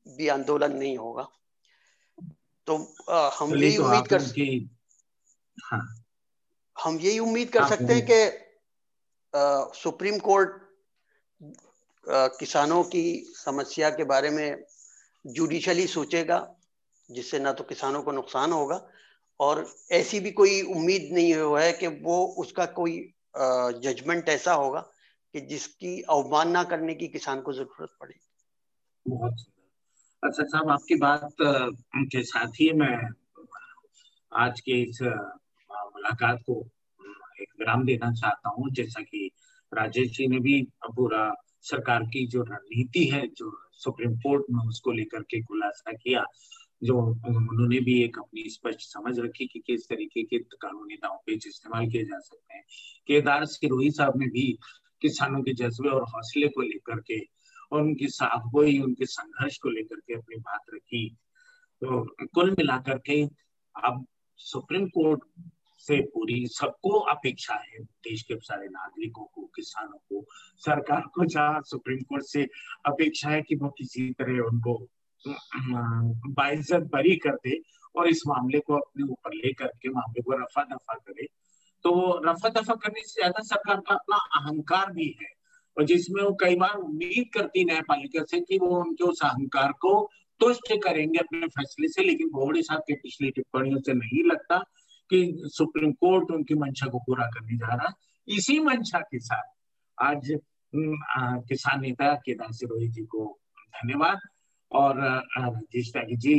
भी 0.07 0.27
आंदोलन 0.27 0.75
नहीं 0.77 0.97
होगा 0.97 1.27
तो 2.67 2.95
आ, 3.09 3.29
हम 3.29 3.55
यही 3.55 3.77
तो 3.77 3.83
उम्मीद 3.83 4.07
कर 4.07 4.21
हाँ। 5.63 6.05
हम 6.83 6.97
यही 6.99 7.19
उम्मीद 7.19 7.49
कर 7.49 7.67
सकते 7.67 7.93
हैं 7.93 8.05
कि 8.09 9.79
सुप्रीम 9.79 10.19
कोर्ट 10.19 10.49
आ, 12.09 12.27
किसानों 12.27 12.83
की 12.83 13.33
समस्या 13.35 13.89
के 13.89 14.03
बारे 14.03 14.29
में 14.29 14.63
जुडिशली 15.25 15.87
सोचेगा 15.87 16.55
जिससे 17.11 17.39
ना 17.39 17.51
तो 17.51 17.63
किसानों 17.63 18.03
को 18.03 18.11
नुकसान 18.11 18.51
होगा 18.51 18.87
और 19.39 19.65
ऐसी 19.91 20.19
भी 20.19 20.31
कोई 20.31 20.61
उम्मीद 20.61 21.09
नहीं 21.11 21.33
हुआ 21.33 21.61
है 21.61 21.73
कि 21.73 21.87
वो 21.87 22.25
उसका 22.37 22.65
कोई 22.65 23.13
जजमेंट 23.37 24.29
ऐसा 24.29 24.53
होगा 24.53 24.92
कि 25.33 25.41
जिसकी 25.41 26.01
अवमानना 26.09 26.63
करने 26.63 26.93
की 26.95 27.07
किसान 27.07 27.41
को 27.41 27.53
ज़रूरत 27.53 27.95
पड़ेगी 27.99 28.29
बहुत 29.05 29.39
सुंदर। 29.39 30.27
अच्छा 30.27 30.43
साहब, 30.43 30.69
आपकी 30.69 30.95
बात 30.95 31.35
के 31.41 32.23
साथ 32.23 32.59
ही 32.59 32.71
मैं, 32.73 32.97
आज 34.31 34.59
के 34.59 34.81
इस 34.81 35.01
मुलाकात 35.01 36.39
को 36.39 36.59
एक 37.41 37.49
विराम 37.59 37.83
देना 37.85 38.11
चाहता 38.11 38.49
हूँ। 38.49 38.69
जैसा 38.71 39.01
कि 39.01 39.29
राजेश 39.71 40.09
जी 40.11 40.27
ने 40.27 40.39
भी 40.39 40.61
पूरा 40.87 41.33
सरकार 41.61 42.03
की 42.03 42.25
जो 42.27 42.41
रणनीति 42.43 43.03
है, 43.05 43.27
जो 43.27 43.51
सुप्रीम 43.75 44.15
कोर्ट 44.17 44.45
में 44.51 44.67
उसको 44.67 44.91
लेकर 44.91 45.21
के 45.23 45.41
खुलासा 45.41 45.91
किया, 45.93 46.23
जो 46.83 46.97
उन्होंने 46.99 47.79
भी 47.79 48.01
एक 48.03 48.17
अपनी 48.19 48.49
स्पष्ट 48.49 48.81
समझ 48.83 49.17
रखी 49.19 49.45
कि 49.47 49.59
किस 49.67 49.87
तरीके 49.89 50.23
के 50.23 50.39
कानूनी 50.55 50.95
दावपेच 50.95 51.47
इस्तेमाल 51.47 51.89
किए 51.89 52.03
जा 52.03 52.19
सकते 52.19 52.53
हैं। 52.53 52.63
केदार 53.07 53.45
सिरोही 53.45 53.91
साहब 53.91 54.17
ने 54.17 54.25
भी 54.27 54.57
किसानों 55.03 55.41
के 55.43 55.53
जज्बे 55.53 55.89
और 55.89 56.03
हौसले 56.09 56.47
को 56.47 56.61
लेकर 56.61 56.99
के 56.99 57.19
और 57.71 57.81
उनकी 57.81 58.07
साफगोई 58.09 58.79
उनके 58.79 59.05
संघर्ष 59.05 59.57
को 59.57 59.69
लेकर 59.69 59.99
के 59.99 60.13
अपनी 60.13 60.35
बात 60.39 60.73
रखी। 60.73 61.09
तो 61.81 62.03
कुल 62.33 62.51
मिलाकर 62.51 62.97
के 62.97 63.23
अब 63.75 64.05
सुप्रीम 64.39 64.87
कोर्ट 64.87 65.21
से 65.83 65.99
पूरी 66.13 66.45
सबको 66.47 66.89
अपेक्षा 67.11 67.53
है, 67.53 67.79
देश 67.79 68.21
के 68.21 68.35
सारे 68.39 68.67
नागरिकों 68.67 69.25
को, 69.25 69.41
किसानों 69.55 69.97
को, 69.97 70.25
सरकार 70.57 71.01
को 71.15 71.25
जहाँ 71.25 71.61
सुप्रीम 71.61 72.01
कोर्ट 72.01 72.23
से 72.23 72.43
अपेक्षा 72.85 73.29
है 73.29 73.41
कि 73.41 73.55
वो 73.55 73.69
किसी 73.77 74.09
तरह 74.11 74.39
उनको 74.41 74.77
बाइज्जत 76.37 76.89
बरी 76.93 77.15
कर 77.15 77.35
दे 77.43 77.59
और 77.95 78.07
इस 78.07 78.21
मामले 78.27 78.59
को 78.59 78.75
अपने 78.75 79.03
ऊपर 79.03 79.33
लेकर 79.35 79.67
के 79.81 79.89
मामले 79.89 80.21
को 80.21 80.31
रफा 80.33 80.63
दफ़ा 80.63 80.93
करे। 81.07 81.27
तो 81.85 81.91
रफा 82.25 82.49
दफ़ा 82.51 82.75
करने 82.75 83.01
से 83.01 83.21
ज़्यादा 83.21 83.41
सरकार 83.43 83.79
का 83.79 83.95
अपना 83.95 84.17
अहंकार 84.37 84.91
भी 84.93 85.07
है। 85.21 85.27
और 85.77 85.83
जिसमें 85.85 86.21
वो 86.23 86.33
कई 86.41 86.55
बार 86.55 86.75
उम्मीद 86.77 87.29
करती 87.33 87.63
न्यायपालिका 87.65 88.23
से 88.23 88.39
कि 88.41 88.57
वो 88.57 88.69
उनके 88.79 89.03
उस 89.03 89.23
अहंकार 89.23 89.71
को 89.81 89.93
तुष्ट 90.41 90.73
करेंगे 90.83 91.19
अपने 91.19 91.47
फैसले 91.47 91.87
से, 91.87 92.03
लेकिन 92.03 92.29
बोहड़े 92.29 92.61
साहब 92.61 92.81
के 92.81 92.93
पिछली 92.95 93.29
टिप्पणियों 93.31 93.79
से 93.79 93.93
नहीं 93.93 94.23
लगता 94.23 94.57
कि 95.09 95.49
सुप्रीम 95.53 95.91
कोर्ट 95.93 96.31
उनकी 96.31 96.55
मंशा 96.55 96.87
को 96.87 96.99
पूरा 96.99 97.25
करने 97.27 97.57
जा 97.57 97.73
रहा। 97.75 97.93
इसी 98.27 98.59
मंशा 98.61 98.99
के 99.01 99.19
साथ 99.19 99.51
आज 99.97 100.31
किसान 101.49 101.81
नेता 101.81 102.13
केदार 102.15 102.51
सिरोही 102.53 102.87
जी 102.89 103.03
को 103.05 103.25
धन्यवाद। 103.73 104.19
और 104.71 104.99
राजेश 104.99 105.91
त्यागी 105.93 106.15
जी 106.17 106.33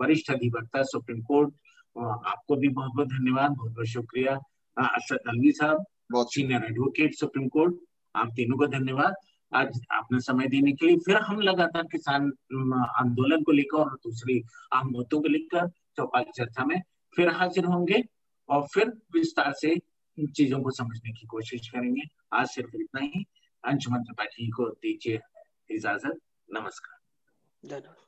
वरिष्ठ 0.00 0.30
अधिवक्ता 0.30 0.82
सुप्रीम 0.84 1.20
कोर्ट 1.22 1.54
आपको 1.96 2.56
भी 2.56 2.68
बहुत 2.68 2.90
बहुत 2.94 3.08
धन्यवाद 3.08 3.50
बहुत 3.50 3.72
बहुत 3.72 3.86
शुक्रिया। 3.86 4.34
अरशद 4.76 5.28
अलवी 5.28 5.52
साहब 5.52 5.84
बहुत 6.12 6.34
सीनियर 6.34 6.64
एडवोकेट 6.64 7.14
सुप्रीम 7.14 7.48
कोर्ट 7.48 7.76
आप 8.14 8.28
तीनों 8.36 8.56
को 8.58 8.66
धन्यवाद। 8.66 9.14
आज 9.52 9.80
आपने 9.92 10.20
समय 10.20 10.46
देने 10.46 10.72
के 10.72 10.86
लिए 10.86 10.96
फिर 10.96 11.16
हम 11.16 11.40
लगातार 11.40 11.82
किसान 11.92 12.24
आंदोलन 12.98 13.42
को 13.42 13.52
लेकर 13.52 13.78
और 13.78 13.94
दूसरी 14.04 14.42
आम 14.72 14.88
मुद्दों 14.88 15.20
को 15.22 15.28
लेकर 15.28 15.68
चौपाल 15.96 16.24
चर्चा 16.36 16.64
में 16.64 16.80
फिर 17.16 17.28
हाजिर 17.28 17.64
होंगे 17.64 18.02
और 18.48 18.66
फिर 18.74 18.92
विस्तार 19.14 19.52
से 19.52 19.76
चीज़ों 20.18 20.60
को 20.62 20.70
समझने 20.70 21.12
की 21.12 21.26
कोशिश 21.26 21.68
करेंगे। 21.68 22.02
आज 22.32 22.46
सिर्फ़ 22.46 22.76
इतना 22.76 23.00
ही। 23.00 23.24
अंशुमन 23.64 24.02
त्रिपाठी 24.02 24.48
को 24.48 24.68
दीजिए 24.82 25.20
इजाज़त। 25.70 26.18
नमस्कार। 26.48 26.98
धन्यवाद। 27.68 28.07